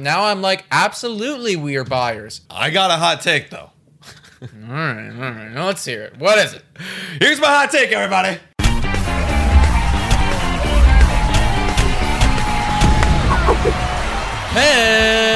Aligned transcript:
Now 0.00 0.26
I'm 0.26 0.40
like, 0.40 0.64
absolutely, 0.70 1.56
we 1.56 1.76
are 1.76 1.82
buyers. 1.82 2.42
I 2.48 2.70
got 2.70 2.92
a 2.92 2.94
hot 2.94 3.20
take 3.20 3.50
though. 3.50 3.70
All 4.40 4.48
right, 4.68 5.10
all 5.10 5.32
right. 5.32 5.50
Now 5.50 5.66
let's 5.66 5.84
hear 5.84 6.04
it. 6.04 6.16
What 6.18 6.38
is 6.38 6.54
it? 6.54 6.62
Here's 7.20 7.40
my 7.40 7.48
hot 7.48 7.72
take, 7.72 7.90
everybody. 7.90 8.38
Hello, 14.52 15.27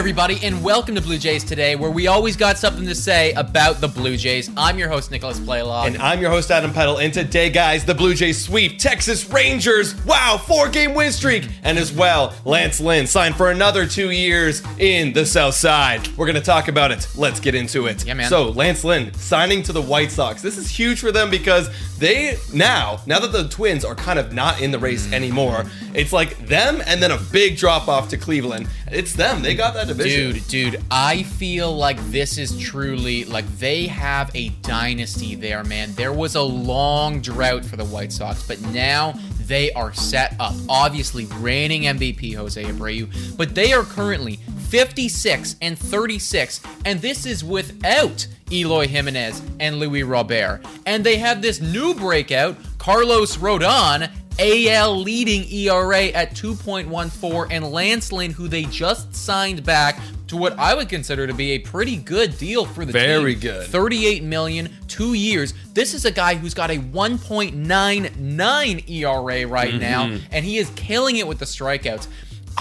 everybody, 0.00 0.38
and 0.42 0.64
welcome 0.64 0.94
to 0.94 1.00
Blue 1.02 1.18
Jays 1.18 1.44
Today, 1.44 1.76
where 1.76 1.90
we 1.90 2.06
always 2.06 2.34
got 2.34 2.56
something 2.56 2.86
to 2.86 2.94
say 2.94 3.32
about 3.34 3.82
the 3.82 3.86
Blue 3.88 4.16
Jays. 4.16 4.50
I'm 4.56 4.78
your 4.78 4.88
host, 4.88 5.10
Nicholas 5.10 5.38
Playlog. 5.38 5.88
And 5.88 5.98
I'm 5.98 6.22
your 6.22 6.30
host, 6.30 6.50
Adam 6.50 6.72
Peddle. 6.72 6.96
And 7.00 7.12
today, 7.12 7.50
guys, 7.50 7.84
the 7.84 7.94
Blue 7.94 8.14
Jays 8.14 8.42
sweep 8.42 8.78
Texas 8.78 9.28
Rangers. 9.28 9.94
Wow, 10.06 10.40
four 10.42 10.70
game 10.70 10.94
win 10.94 11.12
streak. 11.12 11.46
And 11.64 11.76
as 11.76 11.92
well, 11.92 12.32
Lance 12.46 12.80
Lynn 12.80 13.06
signed 13.06 13.36
for 13.36 13.50
another 13.50 13.86
two 13.86 14.10
years 14.10 14.62
in 14.78 15.12
the 15.12 15.26
South 15.26 15.54
Side. 15.54 16.08
We're 16.16 16.24
going 16.24 16.34
to 16.36 16.40
talk 16.40 16.68
about 16.68 16.90
it. 16.92 17.06
Let's 17.14 17.38
get 17.38 17.54
into 17.54 17.84
it. 17.84 18.06
Yeah, 18.06 18.14
man. 18.14 18.30
So, 18.30 18.48
Lance 18.48 18.82
Lynn 18.84 19.12
signing 19.12 19.62
to 19.64 19.72
the 19.74 19.82
White 19.82 20.10
Sox. 20.10 20.40
This 20.40 20.56
is 20.56 20.70
huge 20.70 21.00
for 21.00 21.12
them 21.12 21.28
because 21.28 21.68
they 21.98 22.38
now, 22.54 23.00
now 23.04 23.18
that 23.20 23.32
the 23.32 23.48
Twins 23.48 23.84
are 23.84 23.94
kind 23.94 24.18
of 24.18 24.32
not 24.32 24.62
in 24.62 24.70
the 24.70 24.78
race 24.78 25.06
Mm. 25.08 25.12
anymore, 25.12 25.66
it's 25.92 26.12
like 26.14 26.46
them 26.46 26.82
and 26.86 27.02
then 27.02 27.10
a 27.10 27.18
big 27.18 27.58
drop 27.58 27.86
off 27.86 28.08
to 28.08 28.16
Cleveland. 28.16 28.66
It's 28.90 29.12
them. 29.12 29.42
They 29.42 29.54
got 29.54 29.74
that 29.74 29.89
division. 29.96 30.32
Dude, 30.32 30.48
dude, 30.48 30.84
I 30.90 31.22
feel 31.22 31.74
like 31.76 31.98
this 32.10 32.38
is 32.38 32.58
truly 32.58 33.24
like 33.24 33.46
they 33.58 33.86
have 33.86 34.30
a 34.34 34.48
dynasty 34.62 35.34
there, 35.34 35.64
man. 35.64 35.92
There 35.94 36.12
was 36.12 36.34
a 36.34 36.42
long 36.42 37.20
drought 37.20 37.64
for 37.64 37.76
the 37.76 37.84
White 37.84 38.12
Sox, 38.12 38.46
but 38.46 38.60
now 38.60 39.14
they 39.46 39.72
are 39.72 39.92
set 39.92 40.34
up. 40.38 40.54
Obviously, 40.68 41.26
reigning 41.26 41.82
MVP 41.82 42.34
Jose 42.36 42.62
Abreu, 42.62 43.36
but 43.36 43.54
they 43.54 43.72
are 43.72 43.82
currently 43.82 44.36
56 44.68 45.56
and 45.60 45.76
36, 45.76 46.60
and 46.84 47.00
this 47.00 47.26
is 47.26 47.42
without 47.42 48.26
Eloy 48.52 48.86
Jimenez 48.86 49.42
and 49.58 49.78
Louis 49.80 50.04
Robert. 50.04 50.60
And 50.86 51.02
they 51.04 51.16
have 51.18 51.42
this 51.42 51.60
new 51.60 51.94
breakout, 51.94 52.56
Carlos 52.78 53.36
Rodon, 53.36 54.08
AL 54.40 54.96
leading 55.02 55.44
ERA 55.52 56.06
at 56.06 56.30
2.14, 56.34 57.48
and 57.50 57.70
Lance 57.70 58.10
Lynn, 58.10 58.30
who 58.30 58.48
they 58.48 58.64
just 58.64 59.14
signed 59.14 59.62
back 59.64 60.00
to 60.28 60.36
what 60.36 60.58
I 60.58 60.74
would 60.74 60.88
consider 60.88 61.26
to 61.26 61.34
be 61.34 61.52
a 61.52 61.58
pretty 61.58 61.96
good 61.96 62.38
deal 62.38 62.64
for 62.64 62.84
the 62.84 62.92
Very 62.92 63.34
team. 63.34 63.40
good. 63.42 63.66
38 63.66 64.22
million, 64.22 64.70
two 64.88 65.14
years. 65.14 65.52
This 65.74 65.92
is 65.92 66.04
a 66.04 66.10
guy 66.10 66.36
who's 66.36 66.54
got 66.54 66.70
a 66.70 66.78
1.99 66.78 68.88
ERA 68.88 69.46
right 69.46 69.70
Mm-hmm. 69.70 69.78
now, 69.80 70.18
and 70.30 70.44
he 70.44 70.58
is 70.58 70.70
killing 70.76 71.16
it 71.16 71.26
with 71.26 71.38
the 71.38 71.44
strikeouts. 71.44 72.06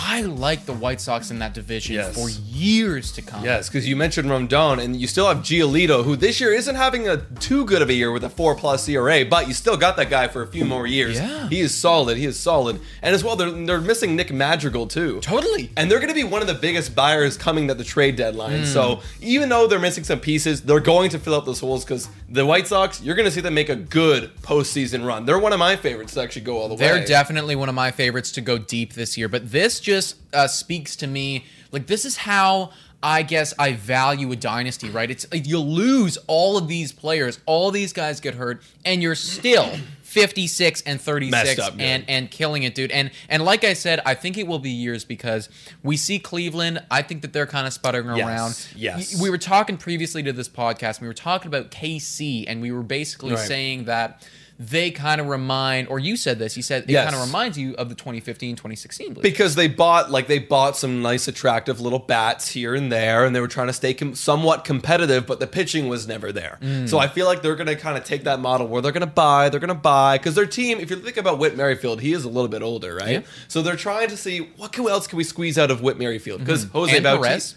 I 0.02 0.22
like 0.22 0.66
the 0.66 0.74
White 0.74 1.02
Sox 1.02 1.30
in 1.30 1.40
that 1.40 1.54
division 1.54 1.96
Yes. 1.96 2.16
for 2.16 2.30
years 2.30 3.12
to 3.14 3.22
come. 3.22 3.44
Yes, 3.44 3.68
because 3.68 3.88
you 3.88 3.96
mentioned 3.96 4.30
Rondon, 4.30 4.80
and 4.80 4.96
you 4.96 5.08
still 5.08 5.28
have 5.28 5.40
Giolito, 5.40 6.04
who 6.06 6.16
this 6.16 6.40
year 6.40 6.54
isn't 6.54 6.76
having 6.76 7.08
a 7.10 7.18
too 7.18 7.66
good 7.66 7.82
of 7.82 7.90
a 7.90 7.94
year 7.94 8.12
with 8.12 8.24
a 8.24 8.30
four 8.30 8.56
plus 8.56 8.88
ERA, 8.88 9.26
but 9.26 9.48
you 9.48 9.54
still 9.54 9.76
got 9.76 9.98
that 9.98 10.10
guy 10.10 10.28
for 10.30 10.42
a 10.42 10.48
few 10.48 10.64
more 10.64 10.88
years. 10.88 11.18
Yeah. 11.18 11.50
he 11.50 11.60
is 11.60 11.76
solid. 11.76 12.18
He 12.18 12.26
is 12.26 12.40
solid, 12.40 12.80
and 13.02 13.14
as 13.14 13.24
well, 13.24 13.36
they're 13.36 13.52
they're 13.52 13.82
missing 13.82 14.16
Nick 14.16 14.32
Madrigal 14.32 14.88
too. 14.88 15.20
Totally. 15.20 15.70
And 15.76 15.92
they're 15.92 16.00
going 16.00 16.10
to 16.10 16.16
be 16.16 16.24
one 16.24 16.42
of 16.42 16.48
the 16.48 16.54
biggest 16.54 16.96
buyers 16.96 17.36
coming 17.38 17.70
at 17.70 17.78
the 17.78 17.84
trade 17.84 18.16
deadline. 18.16 18.60
Hmm. 18.60 18.66
So 18.66 19.02
even 19.22 19.50
though 19.50 19.68
they're 19.68 19.80
missing 19.80 20.04
some 20.06 20.20
pieces, 20.20 20.62
they're 20.62 20.80
going 20.80 21.10
to 21.12 21.20
fill 21.20 21.34
up 21.36 21.46
those 21.46 21.60
holes 21.60 21.84
because 21.84 22.08
the 22.30 22.46
White 22.46 22.68
Sox, 22.68 23.02
you're 23.02 23.16
going 23.16 23.26
to 23.26 23.32
see 23.32 23.42
them 23.42 23.54
make 23.54 23.70
a 23.70 23.76
good 23.76 24.34
postseason 24.42 25.06
run. 25.06 25.26
They're 25.26 25.40
one 25.40 25.54
of 25.54 25.60
my 25.60 25.76
favorites 25.76 26.14
to 26.14 26.22
actually 26.22 26.44
go 26.44 26.58
all 26.58 26.68
the 26.70 26.76
way. 26.76 26.80
They're 26.80 27.06
definitely 27.06 27.56
one 27.56 27.70
of 27.70 27.76
my 27.76 27.92
favorites 27.92 28.32
to 28.34 28.42
go 28.42 28.58
deep 28.58 28.94
this 28.94 29.18
year, 29.18 29.28
but 29.28 29.52
this 29.52 29.80
just 29.90 30.16
uh, 30.34 30.48
speaks 30.48 30.96
to 30.98 31.08
me. 31.08 31.46
Like 31.72 31.88
this 31.88 32.06
is 32.06 32.18
how 32.18 32.72
I 33.02 33.24
guess 33.24 33.54
I 33.58 33.74
value 33.74 34.32
a 34.32 34.36
dynasty, 34.36 34.90
right? 34.90 35.10
It's 35.10 35.26
like 35.32 35.48
you 35.48 35.60
lose 35.60 36.18
all 36.28 36.58
of 36.58 36.68
these 36.68 36.92
players, 36.92 37.40
all 37.46 37.72
these 37.72 37.94
guys 37.94 38.20
get 38.20 38.36
hurt, 38.36 38.62
and 38.86 39.02
you're 39.02 39.16
still 39.16 39.70
56 40.04 40.82
and 40.88 41.00
36 41.00 41.60
up 41.60 41.76
and 41.80 42.04
and 42.08 42.32
killing 42.32 42.64
it, 42.64 42.74
dude. 42.76 42.92
And 42.92 43.12
and 43.30 43.46
like 43.46 43.64
I 43.64 43.74
said, 43.74 44.02
I 44.06 44.16
think 44.16 44.38
it 44.38 44.48
will 44.48 44.60
be 44.60 44.72
years 44.72 45.06
because 45.06 45.48
we 45.84 45.96
see 45.98 46.18
Cleveland. 46.20 46.84
I 46.90 47.02
think 47.04 47.22
that 47.22 47.32
they're 47.32 47.46
kind 47.48 47.68
of 47.68 47.74
sputtering 47.74 48.16
Yes, 48.18 48.28
around. 48.28 48.68
yes. 48.76 49.22
we 49.22 49.30
were 49.30 49.38
talking 49.38 49.78
previously 49.78 50.24
to 50.24 50.34
this 50.34 50.50
podcast. 50.50 51.00
We 51.00 51.08
were 51.08 51.14
talking 51.14 51.48
about 51.48 51.70
KC, 51.72 52.46
and 52.48 52.62
we 52.62 52.72
were 52.72 52.84
basically 52.84 53.36
Right. 53.36 53.48
saying 53.48 53.86
that 53.86 54.28
they 54.62 54.92
kind 54.92 55.22
of 55.22 55.28
remind, 55.28 55.88
or 55.88 56.00
you 56.00 56.18
said 56.18 56.38
this. 56.38 56.58
You 56.58 56.64
said 56.64 56.84
it 56.84 56.90
Yes. 56.90 57.06
kind 57.10 57.16
of 57.16 57.26
reminds 57.26 57.58
you 57.58 57.76
of 57.76 57.88
the 57.88 57.96
2015, 57.96 58.58
2016 58.58 59.14
Blues. 59.14 59.24
because 59.24 59.56
they 59.56 59.70
bought 59.70 60.12
like 60.12 60.28
they 60.28 60.38
bought 60.40 60.76
some 60.76 61.02
nice 61.02 61.30
attractive 61.30 61.80
little 61.80 62.00
bats 62.00 62.50
here 62.50 62.76
and 62.76 62.92
there 62.92 63.24
and 63.24 63.34
they 63.34 63.40
were 63.40 63.48
trying 63.48 63.68
to 63.68 63.74
stay 63.74 63.94
com- 63.94 64.16
somewhat 64.16 64.66
competitive 64.66 65.26
but 65.26 65.40
the 65.40 65.48
pitching 65.48 65.88
was 65.88 66.08
never 66.10 66.34
there 66.34 66.58
Mm. 66.62 66.90
so 66.90 66.98
i 67.00 67.08
feel 67.08 67.26
like 67.26 67.42
they're 67.42 67.56
going 67.56 67.68
to 67.68 67.76
kind 67.78 67.98
of 67.98 68.04
take 68.04 68.26
that 68.26 68.42
model 68.42 68.68
where 68.68 68.82
they're 68.82 68.92
going 68.92 69.00
to 69.02 69.08
buy 69.08 69.48
they're 69.48 69.62
going 69.62 69.70
to 69.70 69.74
buy 69.74 70.18
because 70.18 70.36
their 70.36 70.46
team 70.46 70.80
if 70.82 70.90
you 70.90 70.98
think 70.98 71.16
about 71.16 71.40
whit 71.40 71.56
merrifield 71.56 72.02
he 72.02 72.12
is 72.12 72.26
a 72.26 72.30
little 72.30 72.50
bit 72.50 72.62
older 72.62 72.96
right 72.96 73.10
Yeah. 73.12 73.22
so 73.48 73.62
they're 73.62 73.78
trying 73.78 74.10
to 74.10 74.18
see 74.18 74.40
what 74.58 74.78
else 74.78 75.08
can 75.08 75.16
we 75.18 75.24
squeeze 75.24 75.58
out 75.58 75.72
of 75.72 75.82
whit 75.82 75.98
merrifield 75.98 76.40
because 76.42 76.66
jose 76.66 76.90
Mm-hmm. 76.92 76.96
And 76.98 77.04
Bautista- 77.22 77.28
Perez. 77.30 77.56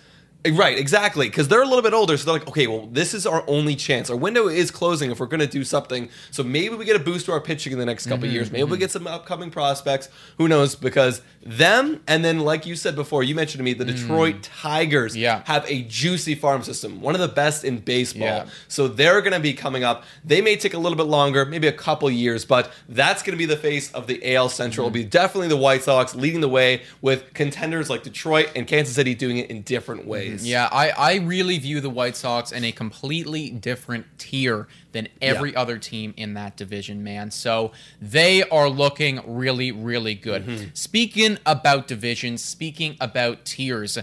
Right, 0.51 0.77
exactly. 0.77 1.29
Because 1.29 1.47
they're 1.47 1.63
a 1.63 1.67
little 1.67 1.83
bit 1.83 1.93
older, 1.93 2.17
so 2.17 2.25
they're 2.25 2.41
like, 2.41 2.49
okay, 2.49 2.67
well, 2.67 2.89
this 2.91 3.15
is 3.15 3.27
our 3.27 3.45
only 3.47 3.77
chance. 3.77 4.11
Our 4.11 4.17
window 4.17 4.49
is 4.49 4.73
closing 4.73 5.13
if 5.13 5.21
we're 5.21 5.27
going 5.27 5.41
to 5.41 5.47
do 5.47 5.63
something. 5.63 6.09
So 6.33 6.43
maybe 6.43 6.75
we 6.75 6.85
get 6.85 6.97
a 6.97 7.05
boost 7.05 7.27
to 7.27 7.33
our 7.33 7.41
pitching 7.41 7.73
in 7.73 7.79
the 7.79 7.87
next 7.87 8.07
couple 8.07 8.27
Mm-hmm, 8.27 8.35
years. 8.35 8.51
Maybe 8.51 8.65
we 8.65 8.77
get 8.79 8.91
some 8.91 9.07
upcoming 9.07 9.53
prospects. 9.53 10.09
Who 10.39 10.49
knows? 10.49 10.75
Because 10.75 11.23
them, 11.45 12.01
and 12.07 12.25
then 12.25 12.41
like 12.41 12.67
you 12.67 12.77
said 12.77 12.95
before, 12.95 13.23
you 13.25 13.35
mentioned 13.35 13.59
to 13.59 13.65
me, 13.65 13.73
the 13.75 13.85
Detroit 13.85 14.43
Tigers 14.43 15.15
Mm. 15.15 15.21
Yeah. 15.21 15.43
have 15.47 15.65
a 15.69 15.83
juicy 15.83 16.35
farm 16.35 16.63
system, 16.63 17.01
one 17.01 17.15
of 17.15 17.21
the 17.21 17.29
best 17.29 17.65
in 17.65 17.79
baseball. 17.79 18.23
Yeah. 18.23 18.47
So 18.69 18.87
they're 18.89 19.21
going 19.21 19.33
to 19.33 19.41
be 19.41 19.53
coming 19.53 19.83
up. 19.85 20.05
They 20.25 20.41
may 20.41 20.57
take 20.57 20.75
a 20.75 20.79
little 20.79 20.97
bit 20.97 21.07
longer, 21.07 21.45
maybe 21.45 21.67
a 21.67 21.73
couple 21.73 22.09
years, 22.11 22.45
but 22.45 22.73
that's 22.89 23.23
going 23.23 23.33
to 23.33 23.39
be 23.39 23.47
the 23.47 23.57
face 23.57 23.93
of 23.93 24.07
the 24.07 24.35
AL 24.35 24.49
Central. 24.51 24.87
It'll 24.87 24.95
be 24.95 25.05
definitely 25.05 25.49
the 25.49 25.57
White 25.57 25.83
Sox 25.83 26.15
leading 26.15 26.41
the 26.41 26.49
way 26.49 26.83
with 27.01 27.35
contenders 27.35 27.91
like 27.91 28.03
Detroit 28.05 28.51
and 28.55 28.67
Kansas 28.67 28.95
City 28.95 29.15
doing 29.15 29.39
it 29.39 29.51
in 29.51 29.63
different 29.63 30.07
ways. 30.07 30.47
Yeah, 30.47 30.69
I, 30.71 30.91
I 30.91 31.15
really 31.17 31.59
view 31.59 31.81
the 31.81 31.91
White 31.91 32.17
Sox 32.17 32.53
in 32.53 32.65
a 32.65 32.73
completely 32.73 33.51
different 33.51 34.07
tier 34.19 34.69
than 34.93 35.09
every 35.21 35.53
Yeah. 35.53 35.61
other 35.61 35.79
team 35.79 36.15
in 36.17 36.35
that 36.35 36.57
division, 36.57 37.03
man. 37.03 37.31
So 37.31 37.73
they 38.01 38.43
are 38.45 38.69
looking 38.69 39.21
really, 39.27 39.73
really 39.73 40.15
good. 40.15 40.47
Mm-hmm. 40.47 40.65
Speaking 40.75 41.39
about 41.45 41.89
divisions, 41.89 42.43
speaking 42.43 42.97
about 43.01 43.45
tiers, 43.45 43.99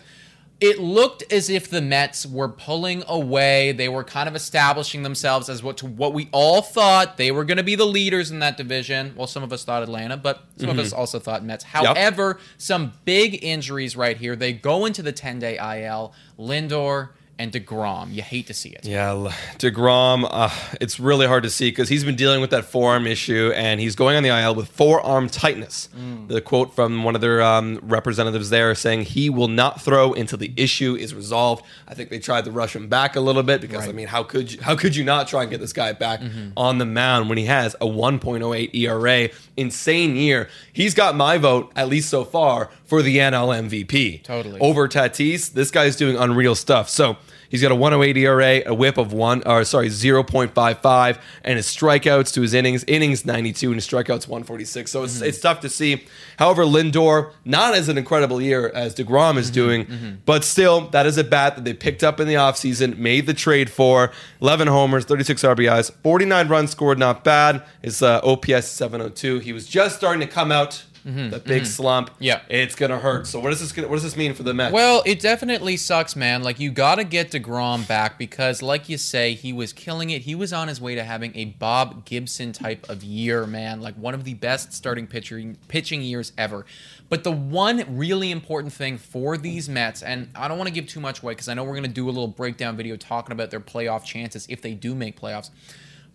it 0.61 0.77
looked 0.77 1.23
as 1.31 1.49
if 1.49 1.69
the 1.69 1.79
Mets 1.81 2.25
were 2.25 2.49
pulling 2.49 3.01
away. 3.07 3.71
They 3.71 3.87
were 3.87 4.03
kind 4.03 4.27
of 4.27 4.35
establishing 4.35 5.03
themselves 5.03 5.47
as 5.47 5.63
what 5.63 5.77
to 5.77 5.85
what 5.85 6.13
we 6.13 6.27
all 6.33 6.61
thought 6.61 7.15
they 7.15 7.31
were 7.31 7.45
going 7.45 7.59
to 7.59 7.63
be 7.63 7.75
the 7.75 7.85
leaders 7.85 8.29
in 8.29 8.39
that 8.39 8.57
division. 8.57 9.13
Well, 9.15 9.25
some 9.27 9.41
of 9.41 9.53
us 9.53 9.63
thought 9.63 9.83
Atlanta, 9.83 10.17
but 10.17 10.43
some 10.57 10.69
of 10.69 10.77
us 10.77 10.91
also 10.91 11.17
thought 11.17 11.45
Mets. 11.45 11.63
However, 11.63 12.39
some 12.57 12.91
big 13.05 13.41
injuries 13.41 13.95
right 13.95 14.17
here. 14.17 14.35
They 14.35 14.51
go 14.51 14.85
into 14.85 15.01
the 15.01 15.13
10-day 15.13 15.57
IL. 15.57 16.13
Lindor 16.37 17.11
and 17.39 17.53
DeGrom. 17.53 18.13
You 18.13 18.21
hate 18.21 18.47
to 18.47 18.53
see 18.53 18.69
it. 18.69 18.85
Yeah, 18.85 19.31
DeGrom, 19.57 20.27
uh, 20.29 20.49
it's 20.81 20.99
really 20.99 21.25
hard 21.25 21.43
to 21.43 21.49
see 21.49 21.69
because 21.71 21.87
he's 21.87 22.03
been 22.03 22.17
dealing 22.17 22.41
with 22.41 22.49
that 22.49 22.65
forearm 22.65 23.07
issue 23.07 23.51
and 23.55 23.79
he's 23.79 23.95
going 23.95 24.17
on 24.17 24.23
the 24.23 24.29
IL 24.29 24.53
with 24.55 24.67
forearm 24.67 25.29
tightness. 25.29 25.87
The 26.27 26.41
quote 26.41 26.75
from 26.75 27.03
one 27.03 27.15
of 27.15 27.21
their 27.21 27.41
um, 27.41 27.79
representatives 27.81 28.49
there 28.49 28.75
saying 28.75 29.03
he 29.03 29.29
will 29.29 29.47
not 29.47 29.81
throw 29.81 30.13
until 30.13 30.37
the 30.37 30.51
issue 30.57 30.95
is 30.95 31.15
resolved. 31.15 31.65
I 31.87 31.93
think 31.93 32.09
they 32.09 32.19
tried 32.19 32.43
to 32.45 32.51
rush 32.51 32.75
him 32.75 32.89
back 32.89 33.15
a 33.15 33.21
little 33.21 33.43
bit 33.43 33.61
because 33.61 33.87
I 33.87 33.93
mean, 33.93 34.07
how 34.07 34.23
could 34.23 34.51
you 34.51 34.61
how 34.61 34.75
could 34.75 34.95
you 34.95 35.05
not 35.05 35.27
try 35.29 35.43
and 35.43 35.49
get 35.49 35.61
this 35.61 35.73
guy 35.73 35.93
back 35.93 36.21
on 36.57 36.77
the 36.77 36.85
mound 36.85 37.29
when 37.29 37.37
he 37.37 37.45
has 37.45 37.73
a 37.75 37.85
1.08 37.85 38.75
ERA, 38.75 39.29
insane 39.55 40.15
year. 40.17 40.49
He's 40.73 40.93
got 40.93 41.15
my 41.15 41.37
vote 41.37 41.71
at 41.75 41.87
least 41.87 42.09
so 42.09 42.25
far 42.25 42.69
for 42.89 43.01
the 43.01 43.17
NL 43.17 43.69
MVP. 43.69 44.23
Totally. 44.23 44.59
Over 44.59 44.87
Tatis, 44.87 45.53
this 45.53 45.71
guy's 45.71 45.95
doing 45.95 46.17
unreal 46.17 46.55
stuff. 46.55 46.89
So 46.89 47.17
He's 47.49 47.63
got 47.63 47.71
a 47.71 47.75
108 47.75 48.15
ERA, 48.15 48.61
a 48.65 48.73
whip 48.73 48.97
of 48.97 49.11
one, 49.11 49.41
or 49.45 49.63
sorry, 49.63 49.87
0.55, 49.87 51.19
and 51.43 51.57
his 51.57 51.65
strikeouts 51.65 52.31
to 52.33 52.41
his 52.41 52.53
innings, 52.53 52.83
innings 52.85 53.25
92, 53.25 53.67
and 53.67 53.75
his 53.75 53.87
strikeouts 53.87 54.27
146. 54.27 54.91
So 54.91 55.03
it's, 55.03 55.15
mm-hmm. 55.15 55.25
it's 55.25 55.39
tough 55.39 55.59
to 55.61 55.69
see. 55.69 56.05
However, 56.37 56.63
Lindor, 56.63 57.31
not 57.43 57.73
as 57.73 57.89
an 57.89 57.97
incredible 57.97 58.39
year 58.39 58.69
as 58.69 58.95
DeGrom 58.95 59.37
is 59.37 59.47
mm-hmm. 59.47 59.53
doing, 59.53 59.85
mm-hmm. 59.85 60.15
but 60.25 60.43
still, 60.43 60.81
that 60.89 61.07
is 61.07 61.17
a 61.17 61.23
bat 61.23 61.55
that 61.55 61.65
they 61.65 61.73
picked 61.73 62.03
up 62.03 62.19
in 62.19 62.27
the 62.27 62.35
offseason, 62.35 62.97
made 62.97 63.25
the 63.25 63.33
trade 63.33 63.71
for 63.71 64.11
11 64.41 64.67
homers, 64.67 65.05
36 65.05 65.41
RBIs, 65.41 65.91
49 66.03 66.47
runs 66.47 66.71
scored, 66.71 66.99
not 66.99 67.23
bad. 67.23 67.63
His 67.81 68.03
uh, 68.03 68.21
OPS 68.23 68.67
702. 68.67 69.39
He 69.39 69.53
was 69.53 69.67
just 69.67 69.95
starting 69.95 70.21
to 70.21 70.27
come 70.27 70.51
out. 70.51 70.83
Mm-hmm. 71.05 71.29
That 71.29 71.43
big 71.45 71.63
mm-hmm. 71.63 71.65
slump, 71.65 72.11
Yeah. 72.19 72.41
it's 72.49 72.75
gonna 72.75 72.99
hurt. 72.99 73.27
So 73.27 73.39
what 73.39 73.49
does 73.49 73.59
this 73.59 73.71
gonna, 73.71 73.87
what 73.87 73.95
does 73.95 74.03
this 74.03 74.15
mean 74.17 74.33
for 74.33 74.43
the 74.43 74.53
Mets? 74.53 74.73
Well, 74.73 75.03
it 75.05 75.19
definitely 75.19 75.77
sucks, 75.77 76.15
man. 76.15 76.43
Like 76.43 76.59
you 76.59 76.71
got 76.71 76.95
to 76.95 77.03
get 77.03 77.31
Degrom 77.31 77.87
back 77.87 78.17
because, 78.17 78.61
like 78.61 78.89
you 78.89 78.97
say, 78.97 79.33
he 79.33 79.53
was 79.53 79.73
killing 79.73 80.09
it. 80.09 80.23
He 80.23 80.35
was 80.35 80.51
on 80.53 80.67
his 80.67 80.81
way 80.81 80.95
to 80.95 81.03
having 81.03 81.35
a 81.35 81.45
Bob 81.45 82.05
Gibson 82.05 82.51
type 82.51 82.87
of 82.89 83.03
year, 83.03 83.45
man. 83.45 83.81
Like 83.81 83.95
one 83.95 84.13
of 84.13 84.23
the 84.23 84.33
best 84.33 84.73
starting 84.73 85.07
pitching 85.07 85.57
pitching 85.67 86.01
years 86.01 86.33
ever. 86.37 86.65
But 87.09 87.23
the 87.23 87.31
one 87.31 87.83
really 87.97 88.31
important 88.31 88.73
thing 88.73 88.97
for 88.97 89.37
these 89.37 89.67
Mets, 89.67 90.03
and 90.03 90.29
I 90.35 90.47
don't 90.47 90.57
want 90.57 90.67
to 90.67 90.73
give 90.73 90.87
too 90.87 90.99
much 90.99 91.23
away 91.23 91.33
because 91.33 91.47
I 91.47 91.53
know 91.53 91.63
we're 91.63 91.75
gonna 91.75 91.87
do 91.87 92.05
a 92.05 92.11
little 92.11 92.27
breakdown 92.27 92.77
video 92.77 92.95
talking 92.95 93.31
about 93.31 93.51
their 93.51 93.59
playoff 93.59 94.03
chances 94.03 94.45
if 94.49 94.61
they 94.61 94.73
do 94.73 94.93
make 94.93 95.19
playoffs. 95.19 95.49